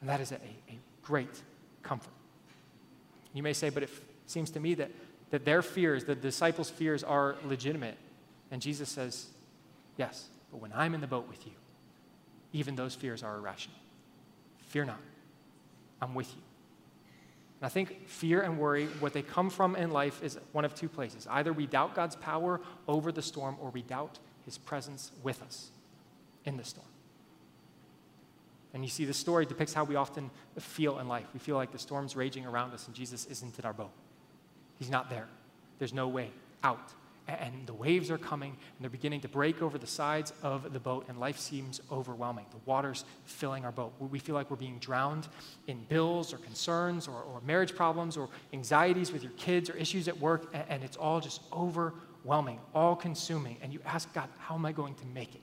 And 0.00 0.08
that 0.08 0.20
is 0.20 0.30
a, 0.30 0.36
a 0.36 0.78
great 1.02 1.42
comfort. 1.82 2.12
You 3.32 3.42
may 3.42 3.52
say, 3.52 3.68
but 3.68 3.82
it 3.82 3.90
seems 4.26 4.50
to 4.50 4.60
me 4.60 4.74
that, 4.74 4.92
that 5.30 5.44
their 5.44 5.60
fears, 5.60 6.04
the 6.04 6.14
disciples' 6.14 6.70
fears, 6.70 7.02
are 7.02 7.34
legitimate. 7.44 7.96
And 8.52 8.62
Jesus 8.62 8.90
says, 8.90 9.26
yes, 9.96 10.26
but 10.52 10.60
when 10.60 10.72
I'm 10.72 10.94
in 10.94 11.00
the 11.00 11.08
boat 11.08 11.26
with 11.28 11.44
you, 11.44 11.52
even 12.54 12.76
those 12.76 12.94
fears 12.94 13.22
are 13.22 13.36
irrational. 13.36 13.76
Fear 14.68 14.86
not. 14.86 15.00
I'm 16.00 16.14
with 16.14 16.34
you. 16.34 16.40
And 17.60 17.66
I 17.66 17.68
think 17.68 18.08
fear 18.08 18.40
and 18.40 18.58
worry, 18.58 18.86
what 19.00 19.12
they 19.12 19.22
come 19.22 19.50
from 19.50 19.76
in 19.76 19.90
life 19.90 20.22
is 20.22 20.38
one 20.52 20.64
of 20.64 20.74
two 20.74 20.88
places. 20.88 21.26
Either 21.28 21.52
we 21.52 21.66
doubt 21.66 21.94
God's 21.94 22.16
power 22.16 22.60
over 22.88 23.12
the 23.12 23.22
storm, 23.22 23.56
or 23.60 23.70
we 23.70 23.82
doubt 23.82 24.18
his 24.44 24.56
presence 24.56 25.10
with 25.22 25.42
us 25.42 25.70
in 26.44 26.56
the 26.56 26.64
storm. 26.64 26.86
And 28.72 28.84
you 28.84 28.90
see, 28.90 29.04
the 29.04 29.14
story 29.14 29.46
depicts 29.46 29.72
how 29.72 29.84
we 29.84 29.96
often 29.96 30.30
feel 30.58 30.98
in 30.98 31.08
life. 31.08 31.26
We 31.32 31.40
feel 31.40 31.56
like 31.56 31.72
the 31.72 31.78
storm's 31.78 32.16
raging 32.16 32.44
around 32.44 32.72
us 32.72 32.86
and 32.86 32.94
Jesus 32.94 33.26
isn't 33.26 33.58
in 33.58 33.64
our 33.64 33.72
boat. 33.72 33.92
He's 34.78 34.90
not 34.90 35.10
there. 35.10 35.28
There's 35.78 35.92
no 35.92 36.08
way 36.08 36.30
out 36.64 36.92
and 37.26 37.66
the 37.66 37.74
waves 37.74 38.10
are 38.10 38.18
coming 38.18 38.50
and 38.50 38.80
they're 38.80 38.90
beginning 38.90 39.20
to 39.22 39.28
break 39.28 39.62
over 39.62 39.78
the 39.78 39.86
sides 39.86 40.32
of 40.42 40.72
the 40.72 40.78
boat 40.78 41.06
and 41.08 41.18
life 41.18 41.38
seems 41.38 41.80
overwhelming. 41.90 42.44
The 42.50 42.58
water's 42.66 43.04
filling 43.24 43.64
our 43.64 43.72
boat. 43.72 43.92
We 43.98 44.18
feel 44.18 44.34
like 44.34 44.50
we're 44.50 44.56
being 44.56 44.78
drowned 44.78 45.28
in 45.66 45.84
bills 45.88 46.34
or 46.34 46.38
concerns 46.38 47.08
or, 47.08 47.22
or 47.22 47.40
marriage 47.46 47.74
problems 47.74 48.16
or 48.16 48.28
anxieties 48.52 49.12
with 49.12 49.22
your 49.22 49.32
kids 49.32 49.70
or 49.70 49.76
issues 49.76 50.08
at 50.08 50.18
work 50.18 50.50
and, 50.52 50.64
and 50.68 50.84
it's 50.84 50.96
all 50.96 51.20
just 51.20 51.40
overwhelming 51.52 52.58
all 52.74 52.96
consuming 52.96 53.56
and 53.62 53.72
you 53.72 53.80
ask 53.84 54.12
god 54.14 54.28
how 54.38 54.54
am 54.54 54.66
i 54.66 54.72
going 54.72 54.94
to 54.94 55.06
make 55.06 55.34
it? 55.34 55.40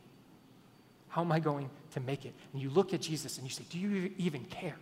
How 1.09 1.21
am 1.21 1.31
i 1.31 1.39
going 1.39 1.69
to 1.91 1.99
make 1.99 2.25
it? 2.25 2.33
And 2.53 2.61
you 2.61 2.69
look 2.69 2.93
at 2.93 3.01
jesus 3.01 3.37
and 3.37 3.47
you 3.47 3.53
say 3.53 3.63
do 3.69 3.79
you 3.79 4.11
even 4.17 4.43
care? 4.45 4.77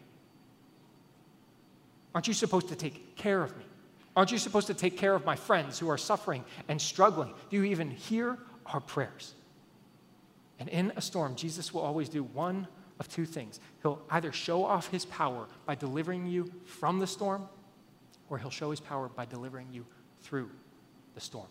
Aren't 2.14 2.28
you 2.28 2.34
supposed 2.34 2.70
to 2.70 2.76
take 2.76 3.16
care 3.16 3.42
of 3.44 3.56
me 3.58 3.64
Aren't 4.20 4.34
you 4.34 4.38
supposed 4.38 4.68
to 4.68 4.74
take 4.74 4.98
care 4.98 5.16
of 5.16 5.24
my 5.24 5.38
friends 5.38 5.80
who 5.80 5.90
are 5.90 5.98
suffering 5.98 6.44
and 6.68 6.82
struggling? 6.82 7.34
Do 7.50 7.56
you 7.56 7.64
even 7.64 7.90
hear 7.90 8.38
our 8.66 8.82
prayers? 8.82 9.34
And 10.60 10.68
in 10.68 10.92
a 10.98 11.02
storm, 11.02 11.38
Jesus 11.38 11.74
will 11.74 11.84
always 11.84 12.10
do 12.10 12.24
one 12.24 12.68
of 13.00 13.08
two 13.08 13.26
things. 13.26 13.62
He'll 13.82 14.02
either 14.10 14.34
show 14.34 14.66
off 14.66 14.90
his 14.90 15.06
power 15.06 15.48
by 15.66 15.76
delivering 15.76 16.26
you 16.26 16.52
from 16.66 17.00
the 17.00 17.08
storm, 17.08 17.48
or 18.30 18.38
he'll 18.38 18.50
show 18.50 18.72
his 18.72 18.82
power 18.82 19.08
by 19.08 19.24
delivering 19.24 19.68
you 19.72 19.86
through 20.22 20.50
the 21.16 21.22
storm 21.22 21.48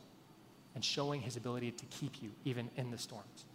and 0.74 0.84
showing 0.84 1.22
his 1.22 1.38
ability 1.38 1.70
to 1.70 1.86
keep 1.86 2.22
you 2.22 2.30
even 2.44 2.68
in 2.76 2.90
the 2.90 2.98
storms. 2.98 3.46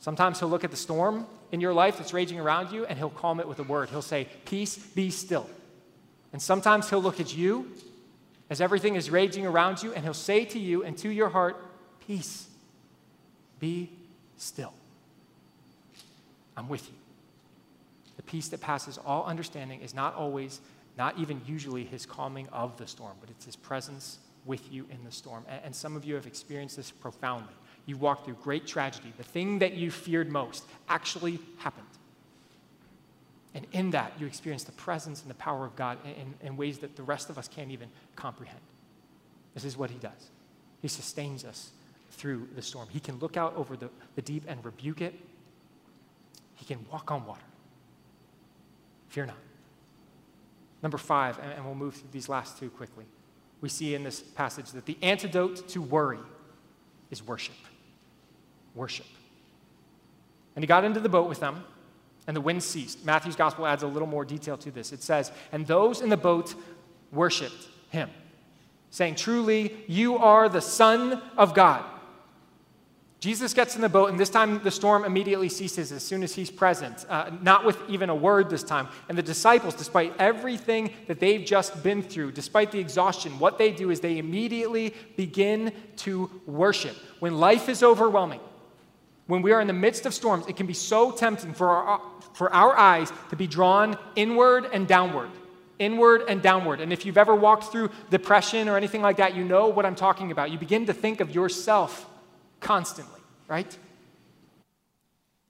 Sometimes 0.00 0.38
he'll 0.38 0.50
look 0.50 0.64
at 0.64 0.70
the 0.70 0.76
storm 0.76 1.26
in 1.50 1.62
your 1.62 1.72
life 1.72 1.96
that's 1.96 2.12
raging 2.12 2.38
around 2.38 2.72
you 2.72 2.84
and 2.84 2.98
he'll 2.98 3.08
calm 3.08 3.40
it 3.40 3.48
with 3.48 3.58
a 3.58 3.64
word. 3.64 3.88
He'll 3.88 4.02
say, 4.02 4.28
Peace, 4.44 4.76
be 4.76 5.08
still. 5.08 5.48
And 6.34 6.42
sometimes 6.42 6.90
he'll 6.90 7.00
look 7.00 7.20
at 7.20 7.34
you 7.34 7.72
as 8.50 8.60
everything 8.60 8.96
is 8.96 9.10
raging 9.10 9.46
around 9.46 9.82
you 9.82 9.94
and 9.94 10.04
he'll 10.04 10.12
say 10.12 10.44
to 10.44 10.58
you 10.58 10.82
and 10.82 10.98
to 10.98 11.08
your 11.08 11.30
heart, 11.30 11.56
Peace, 12.06 12.48
be 13.60 13.90
still. 14.36 14.72
I'm 16.56 16.68
with 16.68 16.88
you. 16.88 16.94
The 18.16 18.22
peace 18.24 18.48
that 18.48 18.60
passes 18.60 18.98
all 18.98 19.24
understanding 19.24 19.80
is 19.80 19.94
not 19.94 20.14
always, 20.16 20.60
not 20.98 21.16
even 21.18 21.40
usually, 21.46 21.84
his 21.84 22.04
calming 22.04 22.48
of 22.48 22.76
the 22.76 22.86
storm, 22.86 23.16
but 23.20 23.30
it's 23.30 23.44
his 23.44 23.54
presence 23.54 24.18
with 24.44 24.72
you 24.72 24.86
in 24.90 25.04
the 25.04 25.12
storm. 25.12 25.44
And, 25.64 25.74
some 25.74 25.94
of 25.94 26.04
you 26.04 26.16
have 26.16 26.26
experienced 26.26 26.76
this 26.76 26.90
profoundly. 26.90 27.54
You 27.86 27.96
walked 27.96 28.24
through 28.24 28.38
great 28.42 28.66
tragedy. 28.66 29.12
The 29.16 29.22
thing 29.22 29.60
that 29.60 29.74
you 29.74 29.90
feared 29.90 30.30
most 30.30 30.64
actually 30.88 31.38
happened. 31.58 31.86
And 33.54 33.66
in 33.72 33.90
that, 33.90 34.12
you 34.18 34.26
experience 34.26 34.64
the 34.64 34.72
presence 34.72 35.22
and 35.22 35.30
the 35.30 35.34
power 35.34 35.64
of 35.64 35.74
God 35.74 35.98
in, 36.04 36.34
in, 36.46 36.56
ways 36.56 36.78
that 36.78 36.94
the 36.96 37.02
rest 37.02 37.30
of 37.30 37.38
us 37.38 37.48
can't 37.48 37.70
even 37.70 37.88
comprehend. 38.14 38.60
This 39.54 39.64
is 39.64 39.76
what 39.76 39.90
He 39.90 39.98
does. 39.98 40.30
He 40.80 40.88
sustains 40.88 41.44
us 41.44 41.70
through 42.12 42.48
the 42.54 42.62
storm. 42.62 42.88
He 42.90 43.00
can 43.00 43.18
look 43.18 43.36
out 43.36 43.56
over 43.56 43.76
the, 43.76 43.90
the 44.14 44.22
deep 44.22 44.44
and 44.46 44.64
rebuke 44.64 45.00
it, 45.00 45.14
He 46.54 46.64
can 46.64 46.84
walk 46.92 47.10
on 47.10 47.26
water. 47.26 47.40
Fear 49.08 49.26
not. 49.26 49.36
Number 50.82 50.98
five, 50.98 51.38
and, 51.40 51.52
and 51.52 51.64
we'll 51.64 51.74
move 51.74 51.94
through 51.94 52.10
these 52.12 52.28
last 52.28 52.58
two 52.58 52.70
quickly. 52.70 53.04
We 53.60 53.68
see 53.68 53.94
in 53.94 54.04
this 54.04 54.20
passage 54.20 54.70
that 54.70 54.86
the 54.86 54.96
antidote 55.02 55.68
to 55.70 55.82
worry 55.82 56.20
is 57.10 57.26
worship. 57.26 57.56
Worship. 58.74 59.06
And 60.54 60.62
he 60.62 60.66
got 60.66 60.84
into 60.84 61.00
the 61.00 61.08
boat 61.08 61.28
with 61.28 61.40
them, 61.40 61.64
and 62.26 62.36
the 62.36 62.40
wind 62.40 62.62
ceased. 62.62 63.04
Matthew's 63.04 63.36
gospel 63.36 63.66
adds 63.66 63.82
a 63.82 63.86
little 63.86 64.08
more 64.08 64.24
detail 64.24 64.56
to 64.58 64.70
this. 64.70 64.92
It 64.92 65.02
says, 65.02 65.32
And 65.52 65.66
those 65.66 66.00
in 66.00 66.08
the 66.08 66.16
boat 66.16 66.54
worshiped 67.12 67.68
him, 67.90 68.10
saying, 68.90 69.16
Truly, 69.16 69.84
you 69.88 70.16
are 70.18 70.48
the 70.48 70.60
Son 70.60 71.22
of 71.36 71.54
God. 71.54 71.84
Jesus 73.20 73.52
gets 73.52 73.76
in 73.76 73.82
the 73.82 73.88
boat, 73.88 74.08
and 74.08 74.18
this 74.18 74.30
time 74.30 74.62
the 74.62 74.70
storm 74.70 75.04
immediately 75.04 75.50
ceases 75.50 75.92
as 75.92 76.02
soon 76.02 76.22
as 76.22 76.34
he's 76.34 76.50
present, 76.50 77.04
uh, 77.10 77.30
not 77.42 77.66
with 77.66 77.78
even 77.86 78.08
a 78.08 78.14
word 78.14 78.48
this 78.48 78.62
time. 78.62 78.88
And 79.10 79.18
the 79.18 79.22
disciples, 79.22 79.74
despite 79.74 80.14
everything 80.18 80.90
that 81.06 81.20
they've 81.20 81.44
just 81.44 81.82
been 81.82 82.02
through, 82.02 82.32
despite 82.32 82.72
the 82.72 82.78
exhaustion, 82.78 83.38
what 83.38 83.58
they 83.58 83.72
do 83.72 83.90
is 83.90 84.00
they 84.00 84.16
immediately 84.16 84.94
begin 85.18 85.70
to 85.96 86.30
worship. 86.46 86.96
When 87.18 87.38
life 87.38 87.68
is 87.68 87.82
overwhelming, 87.82 88.40
when 89.30 89.42
we 89.42 89.52
are 89.52 89.60
in 89.60 89.66
the 89.66 89.72
midst 89.72 90.06
of 90.06 90.12
storms, 90.12 90.46
it 90.48 90.56
can 90.56 90.66
be 90.66 90.74
so 90.74 91.12
tempting 91.12 91.54
for 91.54 91.68
our, 91.68 92.00
for 92.34 92.52
our 92.52 92.76
eyes 92.76 93.12
to 93.30 93.36
be 93.36 93.46
drawn 93.46 93.96
inward 94.16 94.66
and 94.72 94.88
downward. 94.88 95.30
Inward 95.78 96.22
and 96.28 96.42
downward. 96.42 96.80
And 96.80 96.92
if 96.92 97.06
you've 97.06 97.16
ever 97.16 97.34
walked 97.34 97.72
through 97.72 97.90
depression 98.10 98.68
or 98.68 98.76
anything 98.76 99.02
like 99.02 99.18
that, 99.18 99.34
you 99.36 99.44
know 99.44 99.68
what 99.68 99.86
I'm 99.86 99.94
talking 99.94 100.32
about. 100.32 100.50
You 100.50 100.58
begin 100.58 100.86
to 100.86 100.92
think 100.92 101.20
of 101.20 101.34
yourself 101.34 102.06
constantly, 102.58 103.20
right? 103.48 103.78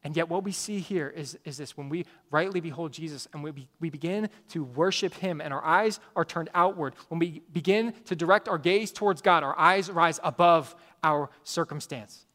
And 0.05 0.17
yet, 0.17 0.29
what 0.29 0.45
we 0.45 0.53
see 0.53 0.79
here 0.79 1.09
is, 1.09 1.39
is 1.45 1.57
this 1.57 1.77
when 1.77 1.89
we 1.89 2.07
rightly 2.31 2.61
behold 2.61 2.93
Jesus 2.93 3.29
and 3.33 3.43
we, 3.43 3.51
be, 3.51 3.69
we 3.81 3.91
begin 3.91 4.31
to 4.51 4.65
worship 4.65 5.15
Him 5.15 5.41
and 5.41 5.53
our 5.53 5.65
eyes 5.65 6.01
are 6.15 6.25
turned 6.25 6.51
outward, 6.55 6.95
when 7.09 7.19
we 7.19 7.43
begin 7.53 7.95
to 8.07 8.15
direct 8.15 8.49
our 8.49 8.59
gaze 8.59 8.93
towards 8.93 9.21
God, 9.21 9.43
our 9.43 9.59
eyes 9.59 9.91
rise 9.91 10.21
above 10.23 10.75
our 11.03 11.29
circumstance. 11.45 12.27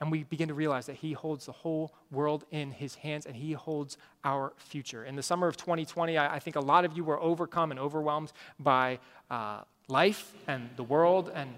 And 0.00 0.12
we 0.12 0.24
begin 0.24 0.48
to 0.48 0.54
realize 0.54 0.86
that 0.86 0.96
He 0.96 1.12
holds 1.12 1.46
the 1.46 1.52
whole 1.52 1.92
world 2.10 2.44
in 2.50 2.70
His 2.70 2.94
hands 2.96 3.26
and 3.26 3.34
He 3.34 3.52
holds 3.52 3.96
our 4.24 4.52
future. 4.56 5.04
In 5.04 5.16
the 5.16 5.22
summer 5.22 5.48
of 5.48 5.56
2020, 5.56 6.16
I, 6.16 6.36
I 6.36 6.38
think 6.38 6.56
a 6.56 6.60
lot 6.60 6.84
of 6.84 6.96
you 6.96 7.04
were 7.04 7.20
overcome 7.20 7.70
and 7.70 7.80
overwhelmed 7.80 8.32
by 8.58 8.98
uh, 9.30 9.62
life 9.88 10.32
and 10.46 10.68
the 10.76 10.82
world, 10.82 11.30
and 11.34 11.50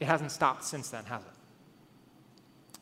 it 0.00 0.06
hasn't 0.06 0.32
stopped 0.32 0.64
since 0.64 0.88
then, 0.88 1.04
has 1.04 1.22
it? 1.22 1.28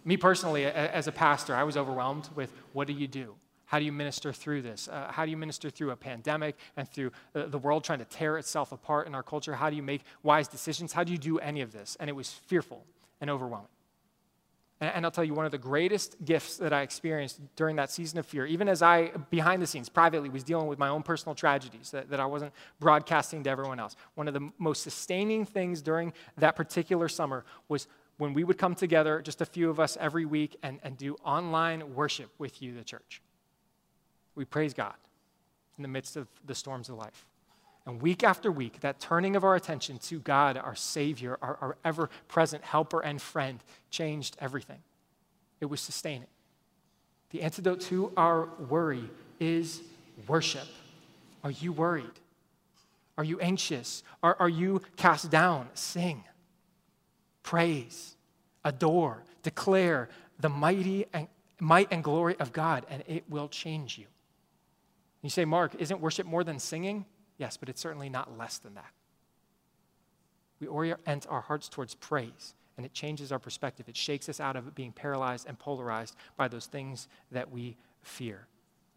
Me 0.06 0.16
personally, 0.16 0.66
as 0.66 1.06
a 1.06 1.12
pastor, 1.12 1.54
I 1.54 1.62
was 1.62 1.76
overwhelmed 1.76 2.28
with 2.34 2.52
what 2.74 2.86
do 2.86 2.92
you 2.92 3.08
do? 3.08 3.34
How 3.66 3.78
do 3.78 3.86
you 3.86 3.92
minister 3.92 4.32
through 4.32 4.62
this? 4.62 4.86
Uh, 4.86 5.10
how 5.10 5.24
do 5.24 5.30
you 5.30 5.36
minister 5.36 5.70
through 5.70 5.90
a 5.90 5.96
pandemic 5.96 6.56
and 6.76 6.88
through 6.88 7.10
the, 7.32 7.46
the 7.46 7.58
world 7.58 7.84
trying 7.84 8.00
to 8.00 8.04
tear 8.04 8.36
itself 8.36 8.70
apart 8.70 9.06
in 9.06 9.14
our 9.14 9.22
culture? 9.22 9.54
How 9.54 9.70
do 9.70 9.76
you 9.76 9.82
make 9.82 10.02
wise 10.22 10.46
decisions? 10.46 10.92
How 10.92 11.04
do 11.04 11.12
you 11.12 11.18
do 11.18 11.38
any 11.38 11.62
of 11.62 11.72
this? 11.72 11.96
And 11.98 12.10
it 12.10 12.12
was 12.12 12.30
fearful 12.30 12.84
and 13.20 13.30
overwhelming. 13.30 13.68
And, 14.80 15.06
I'll 15.06 15.12
tell 15.12 15.24
you, 15.24 15.34
one 15.34 15.46
of 15.46 15.52
the 15.52 15.58
greatest 15.58 16.16
gifts 16.24 16.56
that 16.56 16.72
I 16.72 16.82
experienced 16.82 17.40
during 17.54 17.76
that 17.76 17.90
season 17.90 18.18
of 18.18 18.26
fear, 18.26 18.44
even 18.44 18.68
as 18.68 18.82
I, 18.82 19.12
behind 19.30 19.62
the 19.62 19.66
scenes, 19.66 19.88
privately, 19.88 20.28
was 20.28 20.42
dealing 20.42 20.66
with 20.66 20.78
my 20.78 20.88
own 20.88 21.02
personal 21.02 21.34
tragedies 21.34 21.90
that, 21.92 22.10
that 22.10 22.18
I 22.18 22.26
wasn't 22.26 22.52
broadcasting 22.80 23.44
to 23.44 23.50
everyone 23.50 23.78
else, 23.78 23.94
one 24.14 24.26
of 24.26 24.34
the 24.34 24.50
most 24.58 24.82
sustaining 24.82 25.44
things 25.44 25.80
during 25.80 26.12
that 26.38 26.56
particular 26.56 27.08
summer 27.08 27.44
was 27.68 27.86
when 28.18 28.34
we 28.34 28.44
would 28.44 28.58
come 28.58 28.74
together, 28.74 29.22
just 29.22 29.40
a 29.40 29.46
few 29.46 29.70
of 29.70 29.78
us 29.78 29.96
every 30.00 30.24
week, 30.24 30.56
and, 30.62 30.80
and 30.82 30.96
do 30.96 31.16
online 31.24 31.94
worship 31.94 32.30
with 32.38 32.60
you, 32.60 32.74
the 32.74 32.84
church. 32.84 33.22
We 34.34 34.44
praise 34.44 34.74
God 34.74 34.94
in 35.78 35.82
the 35.82 35.88
midst 35.88 36.16
of 36.16 36.28
the 36.44 36.54
storms 36.54 36.88
of 36.88 36.96
life. 36.96 37.26
And 37.86 38.00
week 38.00 38.24
after 38.24 38.50
week, 38.50 38.80
that 38.80 38.98
turning 38.98 39.36
of 39.36 39.44
our 39.44 39.54
attention 39.54 39.98
to 39.98 40.18
God, 40.18 40.56
our 40.56 40.74
Savior, 40.74 41.38
our, 41.42 41.58
our 41.60 41.76
ever 41.84 42.08
present 42.28 42.64
helper 42.64 43.00
and 43.00 43.20
friend, 43.20 43.60
changed 43.90 44.36
everything. 44.40 44.80
It 45.60 45.66
was 45.66 45.80
sustaining. 45.80 46.28
The 47.30 47.42
antidote 47.42 47.80
to 47.82 48.12
our 48.16 48.48
worry 48.68 49.10
is 49.38 49.82
worship. 50.26 50.66
Are 51.42 51.50
you 51.50 51.72
worried? 51.72 52.06
Are 53.18 53.24
you 53.24 53.38
anxious? 53.40 54.02
Are, 54.22 54.36
are 54.40 54.48
you 54.48 54.80
cast 54.96 55.30
down? 55.30 55.68
Sing 55.74 56.24
praise, 57.44 58.16
adore, 58.64 59.22
declare 59.44 60.08
the 60.40 60.48
mighty 60.48 61.06
and, 61.12 61.28
might 61.60 61.86
and 61.92 62.02
glory 62.02 62.34
of 62.40 62.52
God, 62.52 62.84
and 62.90 63.04
it 63.06 63.22
will 63.28 63.48
change 63.48 63.96
you. 63.96 64.06
You 65.22 65.30
say, 65.30 65.44
Mark, 65.44 65.76
isn't 65.78 66.00
worship 66.00 66.26
more 66.26 66.42
than 66.42 66.58
singing? 66.58 67.04
Yes, 67.36 67.56
but 67.56 67.68
it's 67.68 67.80
certainly 67.80 68.08
not 68.08 68.36
less 68.38 68.58
than 68.58 68.74
that. 68.74 68.92
We 70.60 70.66
orient 70.66 71.26
our 71.28 71.40
hearts 71.40 71.68
towards 71.68 71.94
praise, 71.94 72.54
and 72.76 72.86
it 72.86 72.92
changes 72.92 73.32
our 73.32 73.38
perspective. 73.38 73.88
It 73.88 73.96
shakes 73.96 74.28
us 74.28 74.40
out 74.40 74.56
of 74.56 74.74
being 74.74 74.92
paralyzed 74.92 75.46
and 75.48 75.58
polarized 75.58 76.14
by 76.36 76.48
those 76.48 76.66
things 76.66 77.08
that 77.32 77.50
we 77.50 77.76
fear. 78.02 78.46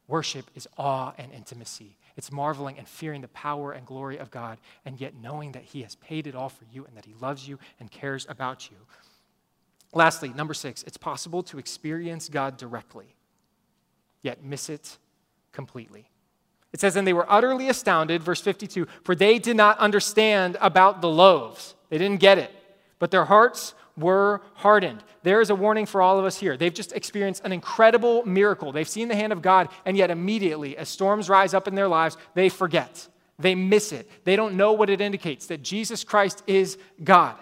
Worship 0.07 0.49
is 0.55 0.67
awe 0.77 1.13
and 1.17 1.33
intimacy. 1.33 1.97
It's 2.15 2.31
marveling 2.31 2.77
and 2.77 2.87
fearing 2.87 3.21
the 3.21 3.27
power 3.29 3.73
and 3.73 3.85
glory 3.85 4.17
of 4.17 4.31
God, 4.31 4.59
and 4.85 5.01
yet 5.01 5.15
knowing 5.21 5.51
that 5.51 5.63
He 5.63 5.81
has 5.81 5.95
paid 5.95 6.27
it 6.27 6.35
all 6.35 6.49
for 6.49 6.63
you 6.71 6.85
and 6.85 6.95
that 6.95 7.05
He 7.05 7.13
loves 7.19 7.47
you 7.47 7.59
and 7.79 7.91
cares 7.91 8.25
about 8.29 8.71
you. 8.71 8.77
Lastly, 9.93 10.29
number 10.29 10.53
six, 10.53 10.83
it's 10.83 10.97
possible 10.97 11.43
to 11.43 11.57
experience 11.59 12.29
God 12.29 12.57
directly, 12.57 13.15
yet 14.21 14.43
miss 14.43 14.69
it 14.69 14.97
completely. 15.51 16.09
It 16.73 16.79
says, 16.79 16.95
And 16.95 17.07
they 17.07 17.13
were 17.13 17.31
utterly 17.31 17.69
astounded, 17.69 18.23
verse 18.23 18.41
52, 18.41 18.87
for 19.03 19.15
they 19.15 19.39
did 19.39 19.57
not 19.57 19.77
understand 19.79 20.57
about 20.61 21.01
the 21.01 21.09
loaves. 21.09 21.75
They 21.89 21.97
didn't 21.97 22.19
get 22.19 22.37
it, 22.37 22.51
but 22.99 23.11
their 23.11 23.25
hearts 23.25 23.73
were 23.97 24.41
hardened. 24.55 25.03
There 25.23 25.41
is 25.41 25.49
a 25.49 25.55
warning 25.55 25.85
for 25.85 26.01
all 26.01 26.19
of 26.19 26.25
us 26.25 26.37
here. 26.37 26.55
They've 26.55 26.73
just 26.73 26.93
experienced 26.93 27.43
an 27.43 27.51
incredible 27.51 28.25
miracle. 28.25 28.71
They've 28.71 28.87
seen 28.87 29.07
the 29.07 29.15
hand 29.15 29.33
of 29.33 29.41
God, 29.41 29.69
and 29.85 29.97
yet 29.97 30.11
immediately, 30.11 30.77
as 30.77 30.87
storms 30.87 31.29
rise 31.29 31.53
up 31.53 31.67
in 31.67 31.75
their 31.75 31.87
lives, 31.87 32.17
they 32.35 32.49
forget. 32.49 33.07
They 33.39 33.55
miss 33.55 33.91
it. 33.91 34.09
They 34.23 34.35
don't 34.35 34.55
know 34.55 34.73
what 34.73 34.89
it 34.89 35.01
indicates 35.01 35.47
that 35.47 35.63
Jesus 35.63 36.03
Christ 36.03 36.43
is 36.47 36.77
God, 37.03 37.35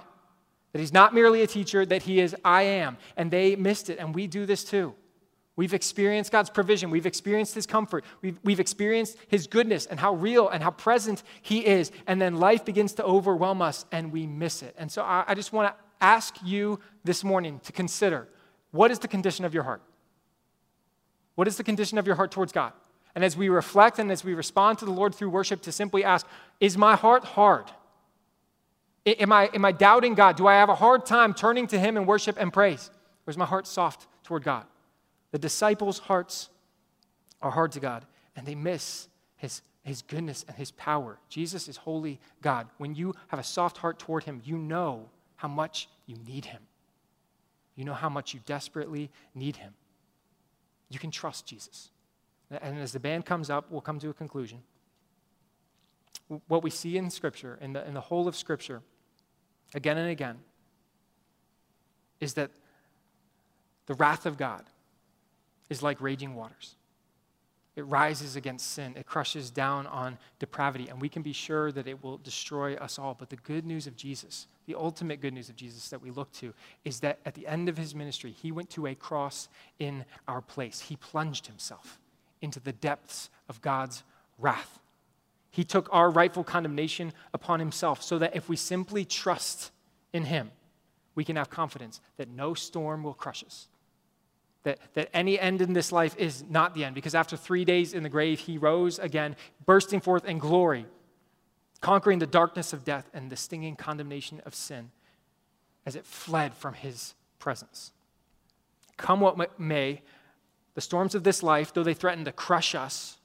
that 0.71 0.79
He's 0.79 0.93
not 0.93 1.13
merely 1.13 1.41
a 1.41 1.47
teacher, 1.47 1.85
that 1.85 2.03
He 2.03 2.19
is 2.19 2.35
I 2.43 2.63
am. 2.63 2.97
And 3.17 3.31
they 3.31 3.55
missed 3.55 3.89
it, 3.89 3.99
and 3.99 4.15
we 4.15 4.27
do 4.27 4.45
this 4.45 4.63
too. 4.63 4.93
We've 5.57 5.73
experienced 5.73 6.31
God's 6.31 6.49
provision. 6.49 6.89
We've 6.89 7.05
experienced 7.05 7.55
His 7.55 7.65
comfort. 7.65 8.03
We've, 8.21 8.37
we've 8.43 8.59
experienced 8.59 9.17
His 9.27 9.47
goodness 9.47 9.85
and 9.85 9.99
how 9.99 10.13
real 10.13 10.49
and 10.49 10.61
how 10.61 10.71
present 10.71 11.23
He 11.41 11.65
is. 11.65 11.91
And 12.07 12.21
then 12.21 12.37
life 12.37 12.65
begins 12.65 12.93
to 12.93 13.05
overwhelm 13.05 13.61
us 13.61 13.85
and 13.91 14.11
we 14.11 14.27
miss 14.27 14.61
it. 14.61 14.75
And 14.77 14.91
so 14.91 15.01
I, 15.01 15.23
I 15.27 15.33
just 15.33 15.53
want 15.53 15.73
to 15.73 15.83
ask 16.01 16.35
you 16.43 16.79
this 17.05 17.23
morning 17.23 17.61
to 17.63 17.71
consider 17.71 18.27
what 18.71 18.91
is 18.91 18.99
the 18.99 19.07
condition 19.07 19.45
of 19.45 19.53
your 19.53 19.63
heart? 19.63 19.81
What 21.35 21.47
is 21.47 21.55
the 21.55 21.63
condition 21.63 21.97
of 21.97 22.05
your 22.05 22.15
heart 22.15 22.31
towards 22.31 22.51
God? 22.51 22.73
And 23.13 23.23
as 23.23 23.37
we 23.37 23.47
reflect 23.47 23.97
and 23.97 24.11
as 24.11 24.25
we 24.25 24.33
respond 24.33 24.79
to 24.79 24.85
the 24.85 24.91
Lord 24.91 25.15
through 25.15 25.29
worship, 25.29 25.61
to 25.61 25.71
simply 25.71 26.03
ask, 26.03 26.27
is 26.59 26.77
my 26.77 26.97
heart 26.97 27.23
hard? 27.23 27.71
Am 29.05 29.31
I, 29.31 29.49
am 29.53 29.63
I 29.63 29.71
doubting 29.71 30.15
God? 30.15 30.35
Do 30.35 30.47
I 30.47 30.55
have 30.55 30.67
a 30.67 30.75
hard 30.75 31.05
time 31.05 31.33
turning 31.33 31.67
to 31.67 31.79
Him 31.79 31.95
in 31.95 32.05
worship 32.05 32.35
and 32.37 32.51
praise? 32.51 32.89
Or 33.25 33.31
is 33.31 33.37
my 33.37 33.45
heart 33.45 33.67
soft 33.67 34.07
toward 34.23 34.43
God? 34.43 34.65
The 35.35 35.39
disciples' 35.39 35.99
hearts 35.99 36.49
are 37.41 37.51
hard 37.51 37.73
to 37.73 37.81
God, 37.81 38.05
and 38.37 38.45
they 38.45 38.55
miss 38.55 39.09
His, 39.35 39.63
His 39.83 40.01
goodness 40.01 40.45
and 40.47 40.55
His 40.55 40.71
power. 40.71 41.19
Jesus 41.27 41.67
is 41.67 41.75
holy 41.75 42.21
God. 42.41 42.69
When 42.77 42.95
you 42.95 43.13
have 43.27 43.37
a 43.41 43.43
soft 43.43 43.75
heart 43.75 43.99
toward 43.99 44.23
Him, 44.23 44.41
you 44.45 44.57
know 44.57 45.09
how 45.35 45.49
much 45.49 45.89
you 46.05 46.15
need 46.25 46.45
him. 46.45 46.61
You 47.75 47.83
know 47.83 47.93
how 47.93 48.07
much 48.07 48.33
you 48.33 48.39
desperately 48.45 49.11
need 49.33 49.57
him. 49.57 49.73
You 50.87 50.99
can 50.99 51.11
trust 51.11 51.45
Jesus. 51.45 51.89
And 52.49 52.79
as 52.79 52.93
the 52.93 53.01
band 53.01 53.25
comes 53.25 53.49
up, 53.49 53.69
we'll 53.69 53.81
come 53.81 53.99
to 53.99 54.09
a 54.11 54.13
conclusion. 54.13 54.63
What 56.47 56.63
we 56.63 56.69
see 56.69 56.95
in 56.95 57.09
Scripture, 57.09 57.59
in 57.59 57.73
the, 57.73 57.85
in 57.85 57.93
the 57.93 57.99
whole 57.99 58.29
of 58.29 58.37
Scripture, 58.37 58.81
again 59.73 59.97
and 59.97 60.09
again, 60.09 60.37
is 62.21 62.35
that 62.35 62.51
the 63.87 63.95
wrath 63.95 64.25
of 64.25 64.37
God 64.37 64.63
is 65.69 65.83
like 65.83 66.01
raging 66.01 66.35
waters. 66.35 66.75
It 67.75 67.83
rises 67.83 68.37
against 68.37 68.71
sin, 68.71 68.93
it 68.95 69.05
crushes 69.05 69.51
down 69.51 69.85
on 69.87 70.17
depravity, 70.39 70.87
and 70.87 71.01
we 71.01 71.09
can 71.09 71.21
be 71.21 71.33
sure 71.33 71.73
that 71.73 71.87
it 71.87 72.01
will 72.01 72.17
destroy 72.17 72.75
us 72.75 72.97
all. 72.97 73.15
But 73.19 73.29
the 73.29 73.35
good 73.35 73.65
news 73.65 73.85
of 73.85 73.97
Jesus, 73.97 74.47
the 74.65 74.75
ultimate 74.75 75.19
good 75.19 75.33
news 75.33 75.49
of 75.49 75.57
Jesus 75.57 75.89
that 75.89 76.01
we 76.01 76.09
look 76.09 76.31
to, 76.33 76.53
is 76.85 77.01
that 77.01 77.19
at 77.25 77.33
the 77.33 77.45
end 77.47 77.67
of 77.67 77.77
his 77.77 77.93
ministry, 77.93 78.31
he 78.31 78.53
went 78.53 78.69
to 78.71 78.87
a 78.87 78.95
cross 78.95 79.49
in 79.77 80.05
our 80.25 80.39
place. 80.41 80.79
He 80.79 80.95
plunged 80.95 81.47
himself 81.47 81.99
into 82.41 82.61
the 82.61 82.71
depths 82.71 83.29
of 83.49 83.61
God's 83.61 84.03
wrath. 84.37 84.79
He 85.51 85.65
took 85.65 85.89
our 85.91 86.09
rightful 86.09 86.45
condemnation 86.45 87.11
upon 87.33 87.59
himself 87.59 88.01
so 88.01 88.19
that 88.19 88.37
if 88.37 88.47
we 88.47 88.55
simply 88.55 89.03
trust 89.03 89.71
in 90.13 90.23
him, 90.23 90.51
we 91.13 91.25
can 91.25 91.35
have 91.35 91.49
confidence 91.49 91.99
that 92.15 92.29
no 92.29 92.53
storm 92.53 93.03
will 93.03 93.13
crush 93.13 93.43
us. 93.43 93.67
That, 94.65 94.79
that 94.95 95.09
any 95.13 95.39
end 95.39 95.61
in 95.61 95.73
this 95.73 95.91
life 95.91 96.15
is 96.17 96.43
not 96.49 96.73
the 96.73 96.83
end, 96.83 96.95
because 96.95 97.13
after 97.13 97.37
three 97.37 97.65
days 97.65 97.93
in 97.93 98.01
the 98.01 98.09
grave, 98.09 98.39
he 98.39 98.57
rose 98.57 98.97
again, 98.97 99.35
bursting 99.65 100.01
forth 100.01 100.25
in 100.25 100.39
glory, 100.39 100.87
conquering 101.81 102.17
the 102.17 102.25
darkness 102.25 102.73
of 102.73 102.83
death 102.83 103.07
and 103.13 103.29
the 103.29 103.35
stinging 103.35 103.75
condemnation 103.75 104.41
of 104.43 104.55
sin 104.55 104.89
as 105.85 105.95
it 105.95 106.03
fled 106.03 106.55
from 106.55 106.73
his 106.73 107.13
presence. 107.37 107.91
Come 108.97 109.19
what 109.19 109.59
may, 109.59 110.01
the 110.73 110.81
storms 110.81 111.13
of 111.13 111.23
this 111.23 111.43
life, 111.43 111.71
though 111.71 111.83
they 111.83 111.93
threaten 111.93 112.25
to 112.25 112.31
crush 112.31 112.73
us, 112.73 113.17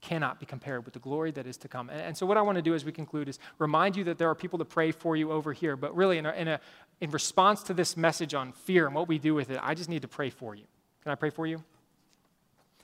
cannot 0.00 0.40
be 0.40 0.46
compared 0.46 0.84
with 0.84 0.94
the 0.94 1.00
glory 1.00 1.30
that 1.32 1.46
is 1.46 1.56
to 1.58 1.68
come. 1.68 1.90
And, 1.90 2.00
and, 2.00 2.16
so, 2.16 2.26
what 2.26 2.36
I 2.36 2.42
want 2.42 2.56
to 2.56 2.62
do 2.62 2.74
as 2.74 2.84
we 2.84 2.92
conclude 2.92 3.28
is 3.28 3.38
remind 3.58 3.96
you 3.96 4.04
that 4.04 4.18
there 4.18 4.28
are 4.28 4.34
people 4.34 4.58
to 4.58 4.64
pray 4.64 4.92
for 4.92 5.16
you 5.16 5.30
over 5.30 5.52
here. 5.52 5.76
But 5.76 5.94
really, 5.94 6.18
in 6.18 6.26
a, 6.26 6.32
in, 6.32 6.48
a, 6.48 6.60
in 7.00 7.10
response 7.10 7.62
to 7.64 7.74
this 7.74 7.96
message 7.96 8.34
on 8.34 8.52
fear 8.52 8.86
and 8.86 8.94
what 8.94 9.08
we 9.08 9.18
do 9.18 9.34
with 9.34 9.50
it, 9.50 9.58
I 9.62 9.74
just 9.74 9.88
need 9.88 10.02
to 10.02 10.08
pray 10.08 10.30
for 10.30 10.54
you. 10.54 10.64
Can 11.02 11.12
I 11.12 11.14
pray 11.14 11.30
for 11.30 11.46
you? 11.46 11.62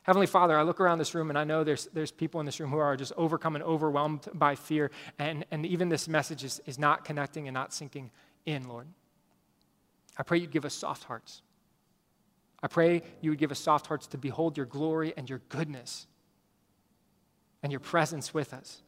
Heavenly 0.02 0.26
Father, 0.28 0.56
I 0.56 0.62
look 0.62 0.80
around 0.80 0.98
this 0.98 1.16
room 1.16 1.30
and 1.30 1.38
I 1.38 1.42
know 1.42 1.64
there's, 1.64 1.86
there's 1.92 2.12
people 2.12 2.38
in 2.38 2.46
this 2.46 2.60
room 2.60 2.70
who 2.70 2.78
are 2.78 2.96
just 2.96 3.12
overcome 3.16 3.56
and 3.56 3.64
overwhelmed 3.64 4.28
by 4.34 4.54
fear. 4.54 4.92
And, 5.18 5.44
and 5.50 5.66
even 5.66 5.88
this 5.88 6.06
message 6.06 6.44
is, 6.44 6.60
is 6.64 6.78
not 6.78 7.04
connecting 7.04 7.48
and 7.48 7.54
not 7.54 7.74
sinking 7.74 8.12
in, 8.44 8.68
Lord. 8.68 8.86
I 10.16 10.22
pray 10.22 10.38
you'd 10.38 10.52
give 10.52 10.64
us 10.64 10.74
soft 10.74 11.04
hearts. 11.04 11.42
I 12.62 12.68
pray 12.68 13.02
you 13.20 13.30
would 13.30 13.38
give 13.40 13.50
us 13.50 13.58
soft 13.58 13.88
hearts 13.88 14.06
to 14.08 14.18
behold 14.18 14.56
your 14.56 14.66
glory 14.66 15.12
and 15.16 15.28
your 15.28 15.40
goodness 15.48 16.06
and 17.66 17.72
your 17.72 17.80
presence 17.80 18.32
with 18.32 18.54
us. 18.54 18.80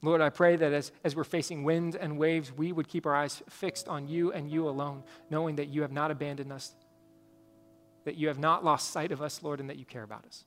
Lord, 0.00 0.20
I 0.20 0.30
pray 0.30 0.54
that 0.54 0.72
as, 0.72 0.92
as 1.02 1.16
we're 1.16 1.24
facing 1.24 1.64
winds 1.64 1.96
and 1.96 2.18
waves, 2.18 2.52
we 2.52 2.70
would 2.70 2.86
keep 2.86 3.04
our 3.04 3.16
eyes 3.16 3.42
fixed 3.48 3.88
on 3.88 4.06
you 4.06 4.30
and 4.30 4.48
you 4.48 4.68
alone, 4.68 5.02
knowing 5.28 5.56
that 5.56 5.66
you 5.66 5.82
have 5.82 5.90
not 5.90 6.12
abandoned 6.12 6.52
us, 6.52 6.76
that 8.04 8.14
you 8.14 8.28
have 8.28 8.38
not 8.38 8.64
lost 8.64 8.92
sight 8.92 9.10
of 9.10 9.22
us, 9.22 9.42
Lord, 9.42 9.58
and 9.58 9.68
that 9.68 9.76
you 9.76 9.84
care 9.84 10.04
about 10.04 10.24
us. 10.24 10.44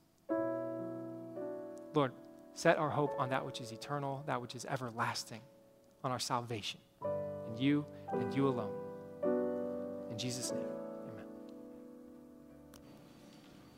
Lord, 1.94 2.14
set 2.54 2.78
our 2.78 2.90
hope 2.90 3.12
on 3.20 3.32
that 3.32 3.46
which 3.46 3.60
is 3.60 3.74
eternal, 3.74 4.24
that 4.26 4.42
which 4.42 4.56
is 4.56 4.64
everlasting, 4.64 5.42
on 6.06 6.12
our 6.12 6.20
salvation, 6.20 6.80
in 7.50 7.58
you 7.58 7.86
and 8.14 8.34
you 8.34 8.48
alone. 8.48 8.72
In 10.10 10.18
Jesus' 10.18 10.54
name. 10.54 10.79